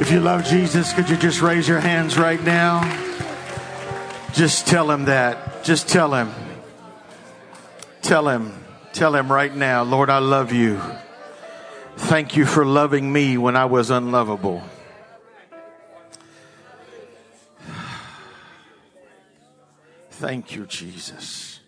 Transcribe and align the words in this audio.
If 0.00 0.10
you 0.10 0.20
love 0.20 0.46
Jesus, 0.46 0.94
could 0.94 1.10
you 1.10 1.16
just 1.18 1.42
raise 1.42 1.68
your 1.68 1.78
hands 1.78 2.16
right 2.16 2.42
now? 2.42 2.80
Just 4.32 4.66
tell 4.66 4.90
him 4.90 5.04
that. 5.04 5.62
Just 5.62 5.90
tell 5.90 6.14
him. 6.14 6.32
Tell 8.00 8.26
him. 8.26 8.64
Tell 8.94 9.14
him 9.14 9.30
right 9.30 9.54
now, 9.54 9.82
Lord, 9.82 10.08
I 10.08 10.18
love 10.18 10.54
you. 10.54 10.80
Thank 11.96 12.34
you 12.34 12.46
for 12.46 12.64
loving 12.64 13.12
me 13.12 13.36
when 13.36 13.56
I 13.56 13.66
was 13.66 13.90
unlovable. 13.90 14.62
Thank 20.12 20.56
you, 20.56 20.64
Jesus. 20.64 21.60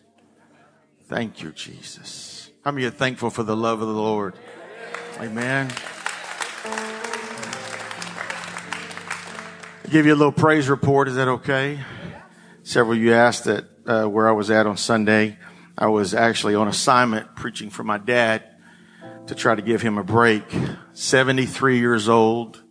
Thank 1.05 1.43
you, 1.43 1.53
Jesus. 1.53 2.51
How 2.65 2.71
many 2.71 2.87
are 2.87 2.91
thankful 2.91 3.29
for 3.29 3.43
the 3.43 3.57
love 3.57 3.83
of 3.83 3.89
the 3.89 3.95
Lord? 3.95 4.35
Amen. 5.21 5.71
Give 9.93 10.07
you 10.07 10.15
a 10.15 10.17
little 10.17 10.33
praise 10.33 10.71
report. 10.71 11.07
Is 11.07 11.17
that 11.17 11.29
okay? 11.29 11.79
Several 12.63 12.97
of 12.97 13.03
you 13.03 13.13
asked 13.13 13.45
that 13.45 13.67
uh, 13.87 14.05
where 14.07 14.27
I 14.27 14.33
was 14.33 14.51
at 14.51 14.67
on 14.67 14.79
Sunday. 14.79 15.37
I 15.77 15.89
was 15.89 16.15
actually 16.15 16.55
on 16.55 16.67
assignment 16.67 17.37
preaching 17.37 17.69
for 17.69 17.85
my 17.85 17.99
dad 17.99 18.43
to 19.27 19.35
try 19.35 19.55
to 19.55 19.61
give 19.61 19.83
him 19.83 19.99
a 19.99 20.03
break. 20.03 20.45
73 20.95 21.79
years 21.79 22.09
old, 22.09 22.63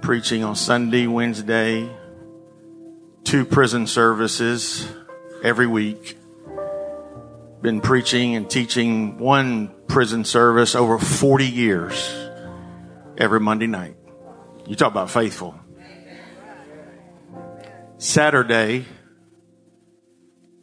preaching 0.00 0.44
on 0.44 0.54
Sunday, 0.54 1.08
Wednesday, 1.08 1.90
two 3.24 3.44
prison 3.44 3.88
services 3.88 4.88
every 5.42 5.66
week. 5.66 6.16
Been 7.60 7.80
preaching 7.80 8.36
and 8.36 8.48
teaching 8.48 9.18
one 9.18 9.74
prison 9.88 10.24
service 10.24 10.76
over 10.76 11.00
40 11.00 11.44
years 11.44 12.14
every 13.16 13.40
Monday 13.40 13.66
night. 13.66 13.96
You 14.64 14.76
talk 14.76 14.92
about 14.92 15.10
faithful. 15.10 15.58
Saturday, 17.98 18.86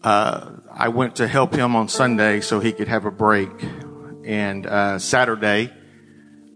uh, 0.01 0.51
I 0.71 0.87
went 0.87 1.17
to 1.17 1.27
help 1.27 1.53
him 1.53 1.75
on 1.75 1.89
Sunday 1.89 2.39
so 2.39 2.61
he 2.61 2.71
could 2.71 2.87
have 2.87 3.03
a 3.03 3.11
break. 3.11 3.49
And 4.23 4.65
uh, 4.65 4.99
Saturday, 4.99 5.73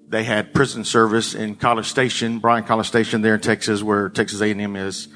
they 0.07 0.23
had 0.23 0.53
prison 0.53 0.85
service 0.85 1.35
in 1.35 1.55
College 1.55 1.87
Station, 1.87 2.39
Bryan 2.39 2.63
College 2.63 2.87
Station, 2.87 3.21
there 3.21 3.35
in 3.35 3.41
Texas, 3.41 3.83
where 3.83 4.07
Texas 4.07 4.39
A&M 4.39 4.77
is. 4.77 5.09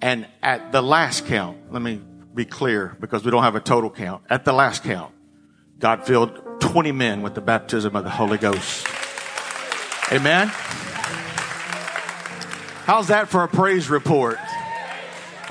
And 0.00 0.28
at 0.44 0.70
the 0.70 0.80
last 0.80 1.26
count, 1.26 1.72
let 1.72 1.82
me 1.82 2.00
be 2.32 2.44
clear 2.44 2.96
because 3.00 3.24
we 3.24 3.32
don't 3.32 3.42
have 3.42 3.56
a 3.56 3.60
total 3.60 3.90
count. 3.90 4.22
At 4.30 4.44
the 4.44 4.52
last 4.52 4.84
count, 4.84 5.12
God 5.80 6.06
filled 6.06 6.60
20 6.60 6.92
men 6.92 7.22
with 7.22 7.34
the 7.34 7.40
baptism 7.40 7.96
of 7.96 8.04
the 8.04 8.10
Holy 8.10 8.38
Ghost. 8.38 8.86
Amen. 10.12 10.52
How's 12.84 13.08
that 13.08 13.28
for 13.28 13.42
a 13.42 13.48
praise 13.48 13.90
report? 13.90 14.38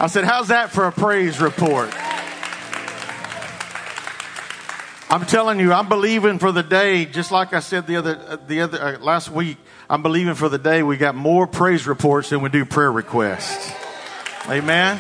I 0.02 0.08
said, 0.08 0.24
how's 0.24 0.48
that 0.48 0.72
for 0.72 0.88
a 0.88 0.92
praise 0.92 1.40
report? 1.40 1.94
I'm 5.12 5.28
telling 5.28 5.60
you, 5.60 5.72
I'm 5.72 5.90
believing 5.90 6.40
for 6.40 6.52
the 6.52 6.64
day, 6.64 7.06
just 7.06 7.32
like 7.32 7.54
I 7.54 7.60
said 7.60 7.86
the 7.86 7.98
other, 7.98 8.18
uh, 8.28 8.38
the 8.48 8.62
other, 8.62 8.82
uh, 8.82 8.98
last 8.98 9.30
week, 9.30 9.58
I'm 9.88 10.02
believing 10.02 10.34
for 10.34 10.50
the 10.50 10.58
day 10.58 10.82
we 10.82 10.98
got 10.98 11.14
more 11.14 11.46
praise 11.46 11.86
reports 11.86 12.32
than 12.32 12.42
we 12.42 12.50
do 12.50 12.66
prayer 12.66 12.92
requests. 12.92 13.72
Amen. 14.50 14.98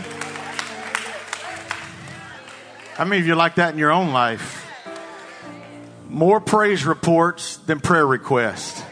How 2.93 3.05
many 3.05 3.21
of 3.21 3.25
you 3.25 3.33
like 3.33 3.55
that 3.55 3.73
in 3.73 3.79
your 3.79 3.91
own 3.91 4.13
life? 4.13 4.69
More 6.09 6.39
praise 6.39 6.85
reports 6.85 7.57
than 7.57 7.79
prayer 7.79 8.05
requests. 8.05 8.83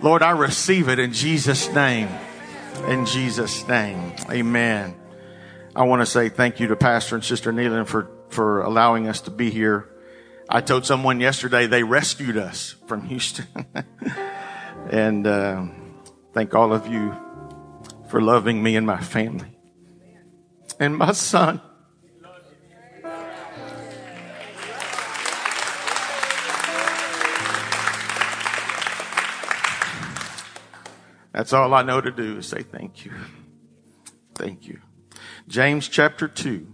Lord, 0.00 0.22
I 0.22 0.30
receive 0.30 0.88
it 0.88 0.98
in 0.98 1.12
Jesus' 1.12 1.70
name. 1.74 2.08
In 2.86 3.04
Jesus' 3.04 3.68
name. 3.68 4.14
Amen. 4.30 4.94
I 5.78 5.82
want 5.82 6.02
to 6.02 6.06
say 6.06 6.28
thank 6.28 6.58
you 6.58 6.66
to 6.66 6.76
Pastor 6.76 7.14
and 7.14 7.24
Sister 7.24 7.52
Neelan 7.52 7.86
for, 7.86 8.10
for 8.30 8.62
allowing 8.62 9.06
us 9.06 9.20
to 9.20 9.30
be 9.30 9.48
here. 9.48 9.88
I 10.48 10.60
told 10.60 10.84
someone 10.84 11.20
yesterday 11.20 11.68
they 11.68 11.84
rescued 11.84 12.36
us 12.36 12.74
from 12.88 13.04
Houston. 13.04 13.46
and 14.90 15.24
uh, 15.24 15.66
thank 16.34 16.52
all 16.52 16.72
of 16.72 16.88
you 16.88 17.14
for 18.08 18.20
loving 18.20 18.60
me 18.60 18.74
and 18.74 18.88
my 18.88 19.00
family 19.00 19.56
and 20.80 20.96
my 20.96 21.12
son. 21.12 21.60
That's 31.32 31.52
all 31.52 31.72
I 31.72 31.82
know 31.82 32.00
to 32.00 32.10
do 32.10 32.38
is 32.38 32.48
say 32.48 32.64
thank 32.64 33.04
you. 33.04 33.12
Thank 34.34 34.66
you. 34.66 34.80
James 35.48 35.88
chapter 35.88 36.28
2. 36.28 36.66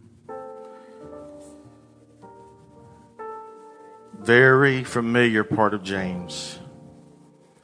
Very 4.18 4.82
familiar 4.82 5.44
part 5.44 5.74
of 5.74 5.84
James. 5.84 6.58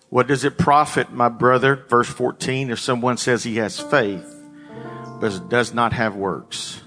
What 0.09 0.29
does 0.29 0.45
it 0.45 0.57
profit, 0.57 1.11
my 1.11 1.29
brother? 1.29 1.85
Verse 1.89 2.09
14, 2.09 2.71
if 2.71 2.79
someone 2.79 3.17
says 3.17 3.43
he 3.43 3.57
has 3.57 3.81
faith, 3.81 4.25
but 5.21 5.49
does 5.49 5.75
not 5.75 5.93
have 5.95 6.15
works. 6.15 6.81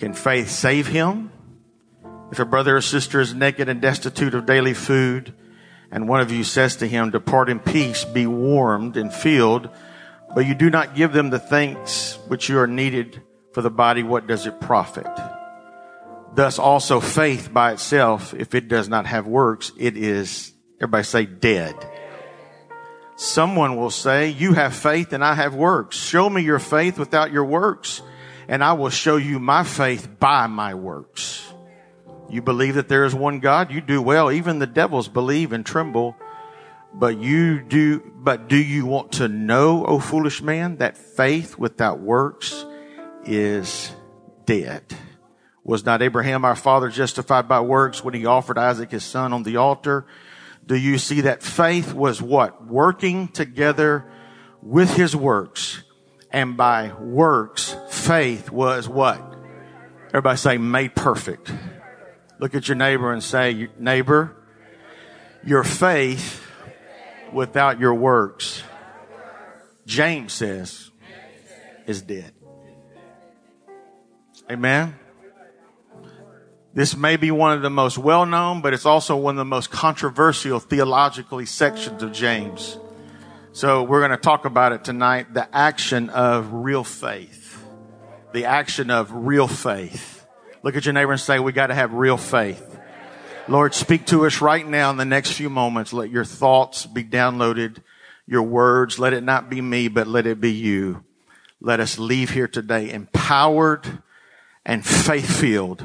Can 0.00 0.12
faith 0.12 0.50
save 0.50 0.88
him? 0.88 1.30
If 2.32 2.40
a 2.40 2.44
brother 2.44 2.78
or 2.78 2.80
sister 2.80 3.20
is 3.20 3.32
naked 3.32 3.68
and 3.68 3.80
destitute 3.80 4.34
of 4.34 4.44
daily 4.44 4.74
food, 4.74 5.32
and 5.92 6.08
one 6.08 6.20
of 6.20 6.32
you 6.32 6.42
says 6.42 6.74
to 6.76 6.88
him, 6.88 7.10
Depart 7.10 7.48
in 7.48 7.60
peace, 7.60 8.04
be 8.04 8.26
warmed 8.26 8.96
and 8.96 9.14
filled, 9.14 9.70
but 10.34 10.46
you 10.46 10.54
do 10.54 10.70
not 10.70 10.94
give 10.94 11.12
them 11.12 11.30
the 11.30 11.38
thanks 11.38 12.18
which 12.26 12.48
you 12.48 12.58
are 12.58 12.66
needed 12.66 13.22
for 13.52 13.62
the 13.62 13.70
body, 13.70 14.02
what 14.02 14.26
does 14.26 14.46
it 14.46 14.60
profit? 14.60 15.06
Thus 16.34 16.58
also 16.58 16.98
faith 16.98 17.52
by 17.52 17.72
itself, 17.72 18.34
if 18.34 18.54
it 18.54 18.68
does 18.68 18.88
not 18.88 19.06
have 19.06 19.26
works, 19.26 19.70
it 19.78 19.96
is, 19.96 20.52
everybody 20.80 21.04
say 21.04 21.26
dead. 21.26 21.74
Someone 23.16 23.76
will 23.76 23.90
say, 23.90 24.30
you 24.30 24.54
have 24.54 24.74
faith 24.74 25.12
and 25.12 25.24
I 25.24 25.34
have 25.34 25.54
works. 25.54 25.96
Show 25.96 26.28
me 26.28 26.42
your 26.42 26.58
faith 26.58 26.98
without 26.98 27.30
your 27.30 27.44
works 27.44 28.02
and 28.48 28.62
I 28.62 28.72
will 28.72 28.90
show 28.90 29.16
you 29.16 29.38
my 29.38 29.62
faith 29.62 30.18
by 30.18 30.48
my 30.48 30.74
works. 30.74 31.52
You 32.28 32.42
believe 32.42 32.74
that 32.74 32.88
there 32.88 33.04
is 33.04 33.14
one 33.14 33.38
God, 33.38 33.70
you 33.70 33.80
do 33.80 34.02
well. 34.02 34.32
Even 34.32 34.58
the 34.58 34.66
devils 34.66 35.08
believe 35.08 35.52
and 35.52 35.64
tremble. 35.64 36.16
But 36.96 37.18
you 37.18 37.60
do, 37.60 38.00
but 38.16 38.48
do 38.48 38.56
you 38.56 38.86
want 38.86 39.12
to 39.12 39.26
know, 39.26 39.84
O 39.84 39.98
foolish 39.98 40.40
man, 40.40 40.76
that 40.76 40.96
faith 40.96 41.58
without 41.58 41.98
works 41.98 42.64
is 43.24 43.90
dead? 44.46 44.84
Was 45.64 45.84
not 45.84 46.02
Abraham 46.02 46.44
our 46.44 46.54
father 46.54 46.88
justified 46.90 47.48
by 47.48 47.60
works 47.60 48.04
when 48.04 48.14
he 48.14 48.26
offered 48.26 48.58
Isaac 48.58 48.92
his 48.92 49.02
son 49.02 49.32
on 49.32 49.42
the 49.42 49.56
altar? 49.56 50.06
Do 50.64 50.76
you 50.76 50.98
see 50.98 51.22
that 51.22 51.42
faith 51.42 51.92
was 51.92 52.22
what? 52.22 52.64
Working 52.64 53.28
together 53.28 54.04
with 54.62 54.94
his 54.94 55.16
works. 55.16 55.82
And 56.30 56.56
by 56.56 56.92
works, 56.92 57.76
faith 57.90 58.50
was 58.50 58.88
what? 58.88 59.20
Everybody 60.08 60.36
say 60.36 60.58
made 60.58 60.94
perfect. 60.94 61.52
Look 62.38 62.54
at 62.54 62.68
your 62.68 62.76
neighbor 62.76 63.12
and 63.12 63.22
say, 63.22 63.68
neighbor, 63.78 64.36
your 65.44 65.64
faith 65.64 66.43
without 67.34 67.80
your 67.80 67.94
works, 67.94 68.62
James 69.86 70.32
says, 70.32 70.90
is 71.86 72.00
dead. 72.02 72.32
Amen. 74.50 74.94
This 76.72 76.96
may 76.96 77.16
be 77.16 77.30
one 77.30 77.52
of 77.52 77.62
the 77.62 77.70
most 77.70 77.98
well 77.98 78.26
known, 78.26 78.60
but 78.60 78.74
it's 78.74 78.86
also 78.86 79.16
one 79.16 79.34
of 79.34 79.38
the 79.38 79.44
most 79.44 79.70
controversial 79.70 80.58
theologically 80.58 81.46
sections 81.46 82.02
of 82.02 82.12
James. 82.12 82.78
So 83.52 83.84
we're 83.84 84.00
going 84.00 84.10
to 84.10 84.16
talk 84.16 84.44
about 84.44 84.72
it 84.72 84.82
tonight. 84.82 85.32
The 85.32 85.48
action 85.54 86.10
of 86.10 86.52
real 86.52 86.82
faith. 86.82 87.64
The 88.32 88.46
action 88.46 88.90
of 88.90 89.12
real 89.12 89.46
faith. 89.46 90.26
Look 90.64 90.74
at 90.76 90.84
your 90.84 90.94
neighbor 90.94 91.12
and 91.12 91.20
say, 91.20 91.38
we 91.38 91.52
got 91.52 91.68
to 91.68 91.74
have 91.74 91.92
real 91.94 92.16
faith. 92.16 92.73
Lord, 93.46 93.74
speak 93.74 94.06
to 94.06 94.24
us 94.24 94.40
right 94.40 94.66
now 94.66 94.90
in 94.90 94.96
the 94.96 95.04
next 95.04 95.32
few 95.32 95.50
moments. 95.50 95.92
Let 95.92 96.08
your 96.08 96.24
thoughts 96.24 96.86
be 96.86 97.04
downloaded. 97.04 97.82
Your 98.26 98.42
words, 98.42 98.98
let 98.98 99.12
it 99.12 99.22
not 99.22 99.50
be 99.50 99.60
me, 99.60 99.88
but 99.88 100.06
let 100.06 100.26
it 100.26 100.40
be 100.40 100.50
you. 100.50 101.04
Let 101.60 101.78
us 101.78 101.98
leave 101.98 102.30
here 102.30 102.48
today 102.48 102.90
empowered 102.90 104.02
and 104.64 104.84
faith 104.84 105.40
filled 105.40 105.84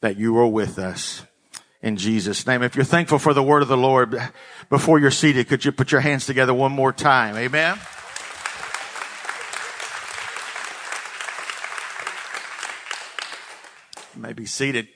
that 0.00 0.16
you 0.16 0.36
are 0.38 0.48
with 0.48 0.80
us 0.80 1.22
in 1.80 1.96
Jesus' 1.96 2.44
name. 2.44 2.62
If 2.62 2.74
you're 2.74 2.84
thankful 2.84 3.20
for 3.20 3.34
the 3.34 3.42
word 3.42 3.62
of 3.62 3.68
the 3.68 3.76
Lord, 3.76 4.20
before 4.68 4.98
you're 4.98 5.12
seated, 5.12 5.48
could 5.48 5.64
you 5.64 5.70
put 5.70 5.92
your 5.92 6.00
hands 6.00 6.26
together 6.26 6.52
one 6.52 6.72
more 6.72 6.92
time? 6.92 7.36
Amen. 7.36 7.78
You 14.16 14.22
may 14.22 14.32
be 14.32 14.46
seated. 14.46 14.88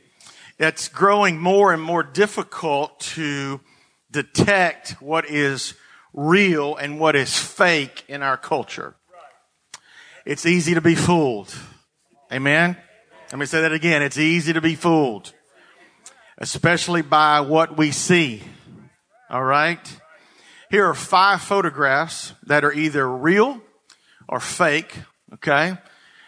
It's 0.59 0.89
growing 0.89 1.39
more 1.39 1.73
and 1.73 1.83
more 1.83 2.03
difficult 2.03 3.01
to 3.01 3.61
detect 4.11 4.93
what 5.03 5.29
is 5.29 5.75
real 6.12 6.77
and 6.77 7.01
what 7.01 7.17
is 7.17 7.37
fake 7.37 8.05
in 8.09 8.23
our 8.23 8.37
culture. 8.37 8.95
It's 10.25 10.47
easy 10.47 10.75
to 10.75 10.81
be 10.81 10.95
fooled. 10.95 11.55
Amen. 12.33 12.77
Let 13.31 13.39
me 13.39 13.47
say 13.47 13.62
that 13.62 13.73
again. 13.73 14.03
It's 14.03 14.19
easy 14.19 14.53
to 14.53 14.61
be 14.61 14.75
fooled, 14.75 15.33
especially 16.39 17.03
by 17.03 17.41
what 17.41 17.77
we 17.77 17.91
see. 17.91 18.43
All 19.29 19.43
right. 19.43 20.01
Here 20.71 20.87
are 20.87 20.95
five 20.95 21.43
photographs 21.43 22.33
that 22.45 22.65
are 22.65 22.73
either 22.73 23.09
real 23.09 23.61
or 24.29 24.41
fake. 24.41 24.97
Okay. 25.35 25.77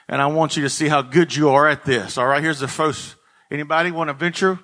And 0.08 0.22
I 0.22 0.26
want 0.26 0.56
you 0.56 0.62
to 0.62 0.70
see 0.70 0.88
how 0.88 1.02
good 1.02 1.34
you 1.34 1.50
are 1.50 1.68
at 1.68 1.84
this. 1.84 2.18
All 2.18 2.26
right. 2.26 2.42
Here's 2.42 2.60
the 2.60 2.68
first. 2.68 3.15
Anybody 3.50 3.90
want 3.90 4.08
to 4.08 4.14
venture? 4.14 4.58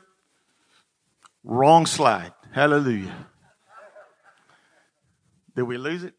Wrong 1.44 1.86
slide. 1.86 2.32
Hallelujah. 2.52 3.14
Did 5.54 5.62
we 5.62 5.78
lose 5.78 6.02
it? 6.02 6.14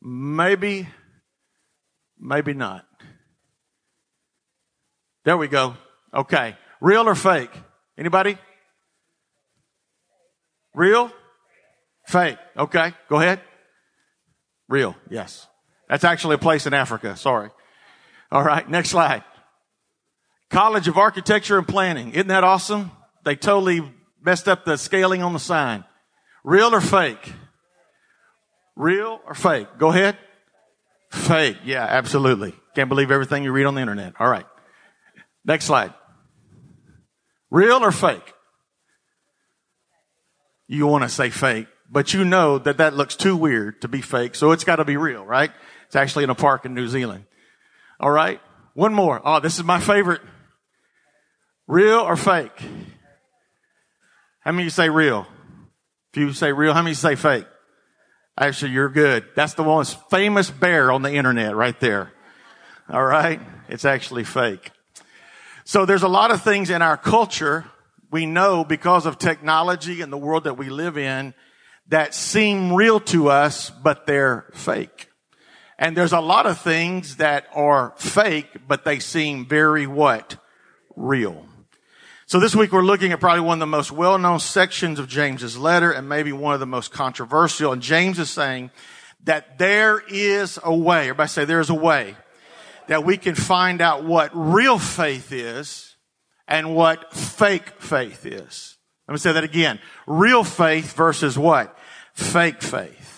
Maybe, 0.00 0.88
maybe 2.18 2.54
not. 2.54 2.86
There 5.24 5.36
we 5.36 5.48
go. 5.48 5.76
Okay. 6.14 6.56
Real 6.80 7.08
or 7.08 7.14
fake? 7.14 7.50
Anybody? 7.98 8.38
Real? 10.74 11.10
Fake. 12.06 12.38
Okay. 12.56 12.94
Go 13.08 13.16
ahead. 13.16 13.40
Real. 14.68 14.96
Yes. 15.10 15.47
That's 15.88 16.04
actually 16.04 16.34
a 16.34 16.38
place 16.38 16.66
in 16.66 16.74
Africa. 16.74 17.16
Sorry. 17.16 17.50
All 18.30 18.44
right. 18.44 18.68
Next 18.68 18.90
slide. 18.90 19.24
College 20.50 20.88
of 20.88 20.96
Architecture 20.96 21.58
and 21.58 21.66
Planning. 21.66 22.12
Isn't 22.12 22.28
that 22.28 22.44
awesome? 22.44 22.90
They 23.24 23.36
totally 23.36 23.82
messed 24.22 24.48
up 24.48 24.64
the 24.64 24.76
scaling 24.76 25.22
on 25.22 25.32
the 25.32 25.38
sign. 25.38 25.84
Real 26.44 26.74
or 26.74 26.80
fake? 26.80 27.32
Real 28.76 29.20
or 29.26 29.34
fake? 29.34 29.66
Go 29.78 29.88
ahead. 29.88 30.16
Fake. 31.10 31.56
Yeah, 31.64 31.84
absolutely. 31.84 32.54
Can't 32.74 32.88
believe 32.88 33.10
everything 33.10 33.44
you 33.44 33.52
read 33.52 33.66
on 33.66 33.74
the 33.74 33.80
internet. 33.80 34.14
All 34.18 34.28
right. 34.28 34.46
Next 35.44 35.64
slide. 35.64 35.92
Real 37.50 37.82
or 37.82 37.92
fake? 37.92 38.34
You 40.66 40.86
want 40.86 41.02
to 41.04 41.08
say 41.08 41.30
fake, 41.30 41.66
but 41.90 42.12
you 42.12 42.24
know 42.24 42.58
that 42.58 42.76
that 42.76 42.94
looks 42.94 43.16
too 43.16 43.34
weird 43.36 43.80
to 43.80 43.88
be 43.88 44.02
fake, 44.02 44.34
so 44.34 44.52
it's 44.52 44.64
got 44.64 44.76
to 44.76 44.84
be 44.84 44.98
real, 44.98 45.24
right? 45.24 45.50
It's 45.88 45.96
actually 45.96 46.24
in 46.24 46.30
a 46.30 46.34
park 46.34 46.64
in 46.64 46.74
New 46.74 46.86
Zealand. 46.86 47.24
All 47.98 48.10
right. 48.10 48.40
One 48.74 48.94
more. 48.94 49.20
Oh, 49.24 49.40
this 49.40 49.58
is 49.58 49.64
my 49.64 49.80
favorite. 49.80 50.20
Real 51.66 51.98
or 51.98 52.16
fake? 52.16 52.52
How 54.40 54.52
many 54.52 54.64
you 54.64 54.70
say 54.70 54.88
real? 54.88 55.26
If 56.12 56.20
you 56.20 56.32
say 56.32 56.52
real, 56.52 56.74
how 56.74 56.82
many 56.82 56.94
say 56.94 57.16
fake? 57.16 57.46
Actually, 58.38 58.72
you're 58.72 58.88
good. 58.88 59.24
That's 59.34 59.54
the 59.54 59.64
most 59.64 59.98
famous 60.10 60.50
bear 60.50 60.92
on 60.92 61.02
the 61.02 61.12
internet 61.12 61.56
right 61.56 61.78
there. 61.80 62.12
All 62.88 63.04
right. 63.04 63.40
It's 63.68 63.84
actually 63.84 64.24
fake. 64.24 64.70
So 65.64 65.84
there's 65.84 66.02
a 66.02 66.08
lot 66.08 66.30
of 66.30 66.42
things 66.42 66.70
in 66.70 66.80
our 66.82 66.96
culture 66.96 67.64
we 68.10 68.26
know 68.26 68.64
because 68.64 69.06
of 69.06 69.18
technology 69.18 70.00
and 70.00 70.12
the 70.12 70.16
world 70.16 70.44
that 70.44 70.56
we 70.56 70.68
live 70.68 70.96
in 70.96 71.34
that 71.88 72.14
seem 72.14 72.72
real 72.72 73.00
to 73.00 73.28
us, 73.28 73.70
but 73.70 74.06
they're 74.06 74.46
fake. 74.54 75.07
And 75.78 75.96
there's 75.96 76.12
a 76.12 76.20
lot 76.20 76.46
of 76.46 76.60
things 76.60 77.16
that 77.16 77.46
are 77.54 77.94
fake, 77.96 78.48
but 78.66 78.84
they 78.84 78.98
seem 78.98 79.46
very 79.46 79.86
what? 79.86 80.36
Real. 80.96 81.46
So 82.26 82.40
this 82.40 82.54
week 82.54 82.72
we're 82.72 82.82
looking 82.82 83.12
at 83.12 83.20
probably 83.20 83.40
one 83.40 83.56
of 83.56 83.60
the 83.60 83.66
most 83.66 83.92
well-known 83.92 84.40
sections 84.40 84.98
of 84.98 85.08
James's 85.08 85.56
letter 85.56 85.92
and 85.92 86.08
maybe 86.08 86.32
one 86.32 86.52
of 86.52 86.60
the 86.60 86.66
most 86.66 86.90
controversial. 86.90 87.72
And 87.72 87.80
James 87.80 88.18
is 88.18 88.28
saying 88.28 88.70
that 89.24 89.58
there 89.58 90.02
is 90.08 90.58
a 90.62 90.74
way. 90.74 91.02
Everybody 91.02 91.28
say 91.28 91.44
there's 91.44 91.70
a 91.70 91.74
way 91.74 92.16
that 92.88 93.04
we 93.04 93.16
can 93.16 93.34
find 93.34 93.80
out 93.80 94.04
what 94.04 94.30
real 94.34 94.78
faith 94.78 95.32
is 95.32 95.96
and 96.46 96.74
what 96.74 97.14
fake 97.14 97.80
faith 97.80 98.26
is. 98.26 98.76
Let 99.06 99.12
me 99.12 99.18
say 99.18 99.32
that 99.32 99.44
again. 99.44 99.78
Real 100.06 100.44
faith 100.44 100.94
versus 100.94 101.38
what? 101.38 101.78
Fake 102.14 102.62
faith. 102.62 103.17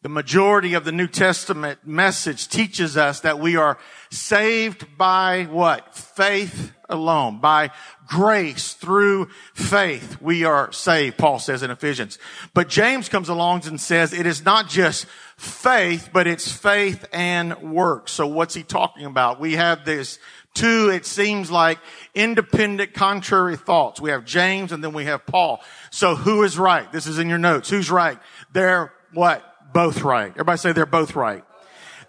The 0.00 0.08
majority 0.08 0.74
of 0.74 0.84
the 0.84 0.92
New 0.92 1.08
Testament 1.08 1.80
message 1.84 2.46
teaches 2.46 2.96
us 2.96 3.18
that 3.20 3.40
we 3.40 3.56
are 3.56 3.78
saved 4.10 4.96
by 4.96 5.48
what? 5.50 5.92
Faith 5.96 6.72
alone. 6.88 7.40
By 7.40 7.70
grace 8.06 8.74
through 8.74 9.28
faith, 9.54 10.22
we 10.22 10.44
are 10.44 10.70
saved, 10.70 11.18
Paul 11.18 11.40
says 11.40 11.64
in 11.64 11.72
Ephesians. 11.72 12.20
But 12.54 12.68
James 12.68 13.08
comes 13.08 13.28
along 13.28 13.66
and 13.66 13.80
says 13.80 14.12
it 14.12 14.24
is 14.24 14.44
not 14.44 14.68
just 14.68 15.06
faith, 15.36 16.10
but 16.12 16.28
it's 16.28 16.50
faith 16.50 17.04
and 17.12 17.72
works. 17.72 18.12
So 18.12 18.28
what's 18.28 18.54
he 18.54 18.62
talking 18.62 19.04
about? 19.04 19.40
We 19.40 19.54
have 19.54 19.84
this 19.84 20.20
two, 20.54 20.90
it 20.90 21.06
seems 21.06 21.50
like 21.50 21.80
independent, 22.14 22.94
contrary 22.94 23.56
thoughts. 23.56 24.00
We 24.00 24.10
have 24.10 24.24
James 24.24 24.70
and 24.70 24.82
then 24.82 24.92
we 24.92 25.06
have 25.06 25.26
Paul. 25.26 25.60
So 25.90 26.14
who 26.14 26.44
is 26.44 26.56
right? 26.56 26.90
This 26.92 27.08
is 27.08 27.18
in 27.18 27.28
your 27.28 27.38
notes. 27.38 27.68
Who's 27.68 27.90
right? 27.90 28.20
They're 28.52 28.92
what? 29.12 29.47
Both 29.72 30.02
right. 30.02 30.30
Everybody 30.30 30.58
say 30.58 30.72
they're 30.72 30.86
both 30.86 31.14
right. 31.14 31.44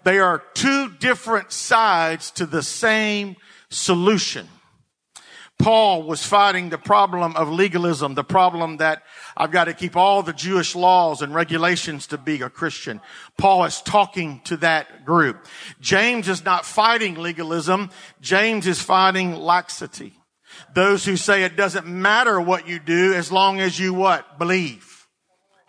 They 0.02 0.18
are 0.18 0.42
two 0.54 0.90
different 0.98 1.52
sides 1.52 2.30
to 2.32 2.46
the 2.46 2.62
same 2.62 3.36
solution. 3.68 4.48
Paul 5.58 6.04
was 6.04 6.24
fighting 6.24 6.70
the 6.70 6.78
problem 6.78 7.36
of 7.36 7.50
legalism, 7.50 8.14
the 8.14 8.24
problem 8.24 8.78
that 8.78 9.02
I've 9.36 9.50
got 9.50 9.64
to 9.64 9.74
keep 9.74 9.94
all 9.94 10.22
the 10.22 10.32
Jewish 10.32 10.74
laws 10.74 11.20
and 11.20 11.34
regulations 11.34 12.06
to 12.08 12.18
be 12.18 12.40
a 12.40 12.48
Christian. 12.48 12.98
Paul 13.36 13.64
is 13.64 13.82
talking 13.82 14.40
to 14.44 14.56
that 14.58 15.04
group. 15.04 15.46
James 15.78 16.28
is 16.28 16.46
not 16.46 16.64
fighting 16.64 17.16
legalism. 17.16 17.90
James 18.22 18.66
is 18.66 18.80
fighting 18.80 19.34
laxity. 19.34 20.14
Those 20.74 21.04
who 21.04 21.18
say 21.18 21.44
it 21.44 21.56
doesn't 21.56 21.86
matter 21.86 22.40
what 22.40 22.66
you 22.66 22.78
do 22.78 23.12
as 23.12 23.30
long 23.30 23.60
as 23.60 23.78
you 23.78 23.92
what? 23.92 24.38
Believe. 24.38 24.89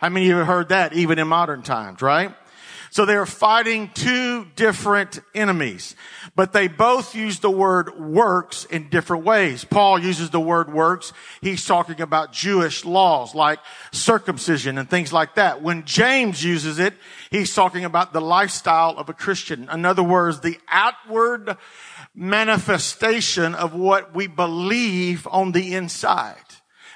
How 0.02 0.08
many 0.08 0.26
of 0.26 0.30
you 0.30 0.36
have 0.38 0.48
heard 0.48 0.70
that 0.70 0.94
even 0.94 1.20
in 1.20 1.28
modern 1.28 1.62
times, 1.62 2.02
right? 2.02 2.34
So 2.90 3.06
they're 3.06 3.24
fighting 3.24 3.88
two 3.94 4.46
different 4.56 5.20
enemies, 5.32 5.94
but 6.34 6.52
they 6.52 6.66
both 6.66 7.14
use 7.14 7.38
the 7.38 7.52
word 7.52 8.00
works 8.00 8.64
in 8.64 8.88
different 8.88 9.24
ways. 9.24 9.64
Paul 9.64 10.00
uses 10.00 10.30
the 10.30 10.40
word 10.40 10.72
works. 10.72 11.12
He's 11.40 11.64
talking 11.64 12.00
about 12.00 12.32
Jewish 12.32 12.84
laws 12.84 13.32
like 13.32 13.60
circumcision 13.92 14.76
and 14.76 14.90
things 14.90 15.12
like 15.12 15.36
that. 15.36 15.62
When 15.62 15.84
James 15.84 16.44
uses 16.44 16.80
it, 16.80 16.94
he's 17.30 17.54
talking 17.54 17.84
about 17.84 18.12
the 18.12 18.20
lifestyle 18.20 18.98
of 18.98 19.08
a 19.08 19.14
Christian. 19.14 19.68
In 19.72 19.84
other 19.84 20.02
words, 20.02 20.40
the 20.40 20.58
outward 20.66 21.56
manifestation 22.12 23.54
of 23.54 23.72
what 23.72 24.16
we 24.16 24.26
believe 24.26 25.28
on 25.30 25.52
the 25.52 25.76
inside. 25.76 26.51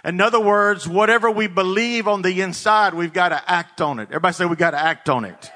In 0.07 0.21
other 0.21 0.39
words, 0.39 0.87
whatever 0.87 1.29
we 1.29 1.49
believe 1.49 2.07
on 2.07 2.23
the 2.23 2.41
inside, 2.41 2.95
we've 2.95 3.13
got 3.13 3.31
to 3.31 3.51
act 3.51 3.81
on 3.81 3.99
it. 3.99 4.05
Everybody 4.05 4.35
say 4.35 4.47
we 4.47 4.55
got 4.55 4.71
to 4.71 4.81
act 4.81 5.09
on 5.09 5.25
it. 5.25 5.51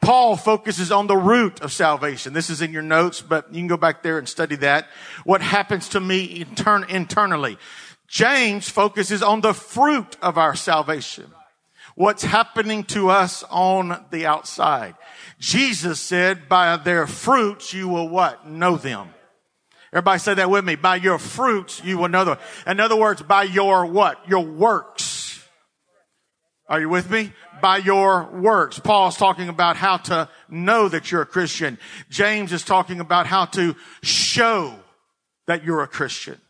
Paul 0.00 0.36
focuses 0.36 0.90
on 0.90 1.06
the 1.06 1.16
root 1.16 1.60
of 1.60 1.72
salvation. 1.72 2.32
This 2.32 2.50
is 2.50 2.60
in 2.60 2.72
your 2.72 2.82
notes, 2.82 3.22
but 3.22 3.52
you 3.52 3.60
can 3.60 3.68
go 3.68 3.76
back 3.76 4.02
there 4.02 4.18
and 4.18 4.28
study 4.28 4.56
that. 4.56 4.88
What 5.24 5.42
happens 5.42 5.90
to 5.90 6.00
me 6.00 6.24
intern- 6.24 6.86
internally. 6.88 7.56
James 8.08 8.68
focuses 8.68 9.22
on 9.22 9.42
the 9.42 9.54
fruit 9.54 10.16
of 10.20 10.38
our 10.38 10.56
salvation. 10.56 11.32
What's 11.94 12.24
happening 12.24 12.84
to 12.84 13.10
us 13.10 13.44
on 13.50 14.04
the 14.10 14.26
outside. 14.26 14.94
Jesus 15.38 16.00
said, 16.00 16.48
by 16.48 16.76
their 16.78 17.06
fruits 17.06 17.72
you 17.72 17.88
will 17.88 18.08
what? 18.08 18.46
Know 18.46 18.76
them. 18.76 19.10
Everybody 19.92 20.18
say 20.18 20.34
that 20.34 20.50
with 20.50 20.64
me. 20.64 20.76
By 20.76 20.96
your 20.96 21.18
fruits 21.18 21.82
you 21.84 21.98
will 21.98 22.08
know 22.08 22.24
them. 22.24 22.38
In 22.66 22.80
other 22.80 22.96
words, 22.96 23.22
by 23.22 23.44
your 23.44 23.86
what? 23.86 24.28
Your 24.28 24.44
works. 24.44 25.42
Are 26.68 26.80
you 26.80 26.88
with 26.88 27.10
me? 27.10 27.32
by 27.60 27.78
your 27.78 28.24
works. 28.24 28.78
Paul's 28.78 29.16
talking 29.16 29.48
about 29.48 29.76
how 29.76 29.98
to 29.98 30.28
know 30.48 30.88
that 30.88 31.10
you're 31.10 31.22
a 31.22 31.26
Christian. 31.26 31.78
James 32.08 32.52
is 32.52 32.64
talking 32.64 33.00
about 33.00 33.26
how 33.26 33.46
to 33.46 33.76
show 34.02 34.74
that 35.46 35.64
you're 35.64 35.82
a 35.82 35.88
Christian. 35.88 36.40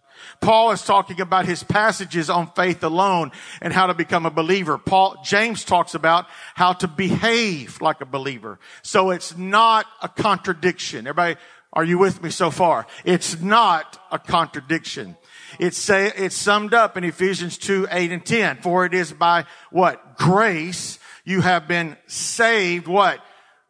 Paul 0.41 0.73
is 0.73 0.83
talking 0.83 1.21
about 1.21 1.47
his 1.47 1.63
passages 1.63 2.29
on 2.29 2.51
faith 2.53 2.83
alone 2.83 3.33
and 3.61 3.73
how 3.73 3.87
to 3.87 3.95
become 3.95 4.27
a 4.27 4.31
believer. 4.31 4.77
Paul, 4.77 5.17
James 5.25 5.65
talks 5.65 5.95
about 5.95 6.27
how 6.55 6.73
to 6.75 6.89
behave 6.89 7.81
like 7.81 8.01
a 8.01 8.07
believer. 8.07 8.59
So 8.83 9.11
it's 9.11 9.37
not 9.37 9.87
a 10.03 10.09
contradiction. 10.09 11.07
Everybody, 11.07 11.41
are 11.73 11.85
you 11.85 11.99
with 11.99 12.23
me 12.23 12.31
so 12.31 12.51
far? 12.51 12.87
It's 13.05 13.41
not 13.41 14.01
a 14.11 14.19
contradiction. 14.19 15.17
It's 15.59 15.79
say, 15.79 16.13
it's 16.17 16.37
summed 16.37 16.75
up 16.75 16.97
in 16.97 17.05
Ephesians 17.05 17.59
2, 17.59 17.89
8 17.91 18.13
and 18.13 18.25
10. 18.25 18.59
For 18.59 18.85
it 18.85 18.95
is 18.95 19.13
by 19.13 19.45
what? 19.71 20.17
Grace 20.17 20.99
you 21.25 21.43
have 21.43 21.69
been 21.69 21.97
saved 22.07 22.89
what? 22.89 23.21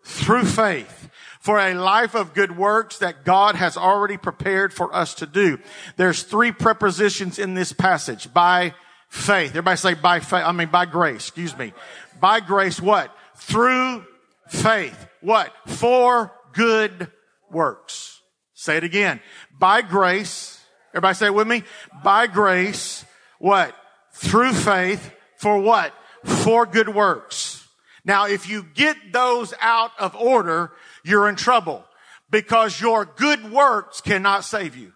Through 0.02 0.45
faith. 0.45 1.11
for 1.40 1.59
a 1.59 1.73
life 1.73 2.14
of 2.14 2.35
good 2.35 2.59
works 2.59 2.99
that 2.99 3.25
God 3.25 3.55
has 3.55 3.76
already 3.76 4.19
prepared 4.19 4.75
for 4.75 4.95
us 4.95 5.14
to 5.14 5.26
do. 5.26 5.59
There's 5.97 6.23
three 6.23 6.52
prepositions 6.52 7.38
in 7.38 7.55
this 7.55 7.73
passage. 7.73 8.33
By 8.35 8.75
faith. 9.09 9.50
Everybody 9.50 9.76
say 9.76 9.95
by 9.95 10.21
faith. 10.21 10.45
I 10.45 10.52
mean 10.52 10.69
by 10.69 10.85
grace. 10.85 11.28
Excuse 11.28 11.57
me. 11.57 11.73
By 12.21 12.40
grace 12.40 12.81
what? 12.81 13.17
Through 13.37 14.05
faith. 14.49 15.07
What? 15.21 15.52
For 15.67 16.33
good 16.52 17.11
works. 17.50 18.21
Say 18.55 18.76
it 18.76 18.85
again. 18.85 19.21
By 19.59 19.83
grace. 19.83 20.61
Everybody 20.90 21.14
say 21.14 21.26
it 21.26 21.35
with 21.35 21.47
me. 21.47 21.62
By 22.02 22.26
grace. 22.26 23.05
What? 23.38 23.75
Through 24.14 24.52
faith. 24.52 25.12
For 25.38 25.59
what? 25.59 25.93
For 26.25 26.67
good 26.67 26.88
works. 26.88 27.69
Now, 28.05 28.26
if 28.26 28.49
you 28.49 28.64
get 28.75 28.97
those 29.12 29.55
out 29.61 29.93
of 29.99 30.17
order, 30.17 30.73
you're 31.05 31.28
in 31.28 31.37
trouble 31.37 31.85
because 32.31 32.81
your 32.81 33.05
good 33.05 33.52
works 33.52 34.00
cannot 34.00 34.45
save 34.45 34.76
you. 34.76 34.93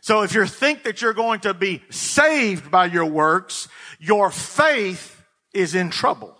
So 0.00 0.22
if 0.22 0.32
you 0.32 0.46
think 0.46 0.84
that 0.84 1.02
you're 1.02 1.12
going 1.12 1.40
to 1.40 1.52
be 1.52 1.82
saved 1.90 2.70
by 2.70 2.86
your 2.86 3.04
works, 3.04 3.68
your 3.98 4.30
faith 4.30 5.22
is 5.52 5.74
in 5.74 5.90
trouble. 5.90 6.37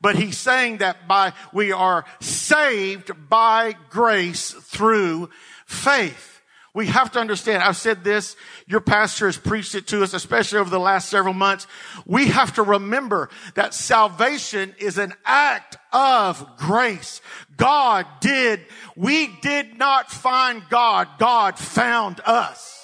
But 0.00 0.16
he's 0.16 0.38
saying 0.38 0.78
that 0.78 1.08
by, 1.08 1.32
we 1.52 1.72
are 1.72 2.04
saved 2.20 3.10
by 3.28 3.74
grace 3.90 4.52
through 4.52 5.30
faith. 5.66 6.36
We 6.76 6.88
have 6.88 7.12
to 7.12 7.20
understand, 7.20 7.62
I've 7.62 7.78
said 7.78 8.04
this, 8.04 8.36
your 8.66 8.82
pastor 8.82 9.24
has 9.24 9.38
preached 9.38 9.74
it 9.74 9.86
to 9.86 10.02
us, 10.02 10.12
especially 10.12 10.58
over 10.58 10.68
the 10.68 10.78
last 10.78 11.08
several 11.08 11.32
months. 11.32 11.66
We 12.04 12.26
have 12.26 12.56
to 12.56 12.62
remember 12.62 13.30
that 13.54 13.72
salvation 13.72 14.74
is 14.78 14.98
an 14.98 15.14
act 15.24 15.78
of 15.90 16.58
grace. 16.58 17.22
God 17.56 18.04
did, 18.20 18.60
we 18.94 19.28
did 19.40 19.78
not 19.78 20.10
find 20.10 20.62
God, 20.68 21.08
God 21.18 21.58
found 21.58 22.20
us. 22.26 22.75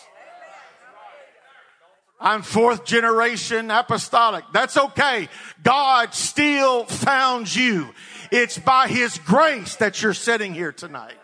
I'm 2.22 2.42
fourth 2.42 2.84
generation 2.84 3.70
apostolic. 3.70 4.44
That's 4.52 4.76
okay. 4.76 5.28
God 5.62 6.14
still 6.14 6.84
found 6.84 7.54
you. 7.54 7.92
It's 8.30 8.58
by 8.58 8.86
His 8.88 9.18
grace 9.18 9.76
that 9.76 10.00
you're 10.00 10.14
sitting 10.14 10.54
here 10.54 10.72
tonight. 10.72 11.16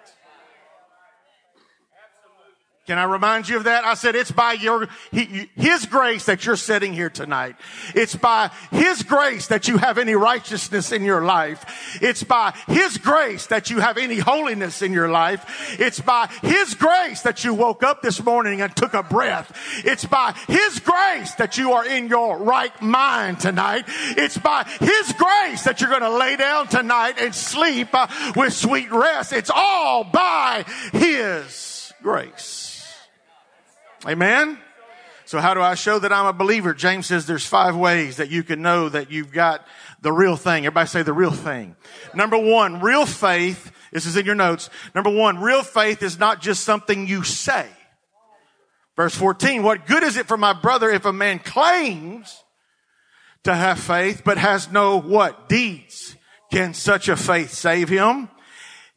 Can 2.89 2.97
I 2.97 3.05
remind 3.05 3.51
you 3.51 3.59
of 3.59 3.65
that? 3.65 3.85
I 3.85 3.93
said 3.93 4.15
it's 4.15 4.31
by 4.31 4.55
your, 4.55 4.89
His 5.13 5.85
grace 5.85 6.25
that 6.25 6.47
you're 6.47 6.57
sitting 6.57 6.95
here 6.95 7.11
tonight. 7.11 7.57
It's 7.95 8.17
by 8.17 8.51
His 8.71 9.03
grace 9.03 9.49
that 9.49 9.69
you 9.69 9.77
have 9.77 9.99
any 9.99 10.15
righteousness 10.15 10.91
in 10.91 11.05
your 11.05 11.23
life. 11.23 11.99
It's 12.01 12.25
by 12.25 12.55
His 12.67 12.97
grace 12.97 13.49
that 13.49 13.69
you 13.69 13.81
have 13.81 13.99
any 13.99 14.17
holiness 14.17 14.81
in 14.81 14.95
your 14.95 15.11
life. 15.11 15.79
It's 15.79 16.01
by 16.01 16.31
His 16.41 16.73
grace 16.73 17.21
that 17.21 17.45
you 17.45 17.53
woke 17.53 17.83
up 17.83 18.01
this 18.01 18.25
morning 18.25 18.63
and 18.63 18.75
took 18.75 18.95
a 18.95 19.03
breath. 19.03 19.53
It's 19.85 20.07
by 20.07 20.33
His 20.47 20.81
grace 20.81 21.35
that 21.35 21.59
you 21.59 21.73
are 21.73 21.87
in 21.87 22.09
your 22.09 22.39
right 22.39 22.81
mind 22.81 23.41
tonight. 23.41 23.85
It's 24.17 24.39
by 24.39 24.65
His 24.81 25.13
grace 25.13 25.63
that 25.65 25.83
you're 25.83 25.91
going 25.91 26.01
to 26.01 26.17
lay 26.17 26.37
down 26.37 26.69
tonight 26.69 27.17
and 27.21 27.35
sleep 27.35 27.89
uh, 27.93 28.07
with 28.35 28.55
sweet 28.55 28.91
rest. 28.91 29.35
It's 29.35 29.51
all 29.55 30.05
by 30.05 30.65
His 30.95 31.93
grace. 32.01 32.68
Amen? 34.07 34.59
So 35.25 35.41
how 35.41 35.53
do 35.53 35.61
I 35.61 35.75
show 35.75 35.99
that 35.99 36.13
I'm 36.13 36.27
a 36.27 36.33
believer? 36.33 36.73
James 36.73 37.07
says 37.07 37.27
there's 37.27 37.47
five 37.47 37.77
ways 37.77 38.17
that 38.17 38.31
you 38.31 38.43
can 38.43 38.63
know 38.63 38.89
that 38.89 39.11
you've 39.11 39.33
got 39.33 39.67
the 40.01 40.13
real 40.13 40.37
thing. 40.37 40.65
Everybody 40.65 40.89
say 40.89 41.03
the 41.03 41.13
real 41.13 41.33
thing. 41.33 41.77
Number 42.15 42.39
one, 42.39 42.81
real 42.81 43.05
faith, 43.05 43.71
this 43.93 44.07
is 44.07 44.17
in 44.17 44.25
your 44.25 44.35
notes. 44.35 44.71
Number 44.95 45.11
one, 45.11 45.39
real 45.39 45.63
faith 45.63 46.03
is 46.03 46.19
not 46.19 46.41
just 46.41 46.65
something 46.65 47.07
you 47.07 47.25
say. 47.25 47.67
Verse 48.97 49.15
14, 49.15 49.63
what 49.63 49.87
good 49.87 50.03
is 50.03 50.17
it 50.17 50.27
for 50.27 50.37
my 50.37 50.55
brother 50.55 50.89
if 50.89 51.05
a 51.05 51.13
man 51.13 51.41
claims 51.41 52.43
to 53.45 53.55
have 53.55 53.79
faith 53.79 54.23
but 54.25 54.39
has 54.39 54.71
no 54.73 54.99
what? 54.99 55.49
Deeds. 55.49 56.17
Can 56.51 56.73
such 56.73 57.09
a 57.09 57.17
faith 57.17 57.53
save 57.53 57.91
him? 57.91 58.31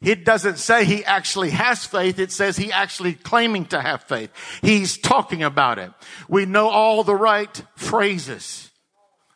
It 0.02 0.24
doesn't 0.24 0.58
say 0.58 0.84
he 0.84 1.04
actually 1.04 1.50
has 1.50 1.86
faith. 1.86 2.18
It 2.18 2.32
says 2.32 2.56
he 2.56 2.72
actually 2.72 3.14
claiming 3.14 3.66
to 3.66 3.80
have 3.80 4.02
faith. 4.02 4.30
He's 4.60 4.98
talking 4.98 5.42
about 5.44 5.78
it. 5.78 5.92
We 6.28 6.44
know 6.44 6.68
all 6.68 7.04
the 7.04 7.14
right 7.14 7.62
phrases. 7.76 8.70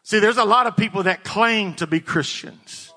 See, 0.02 0.18
there's 0.18 0.38
a 0.38 0.44
lot 0.44 0.66
of 0.66 0.76
people 0.76 1.04
that 1.04 1.24
claim 1.24 1.74
to 1.74 1.86
be 1.86 2.00
Christians. 2.00 2.92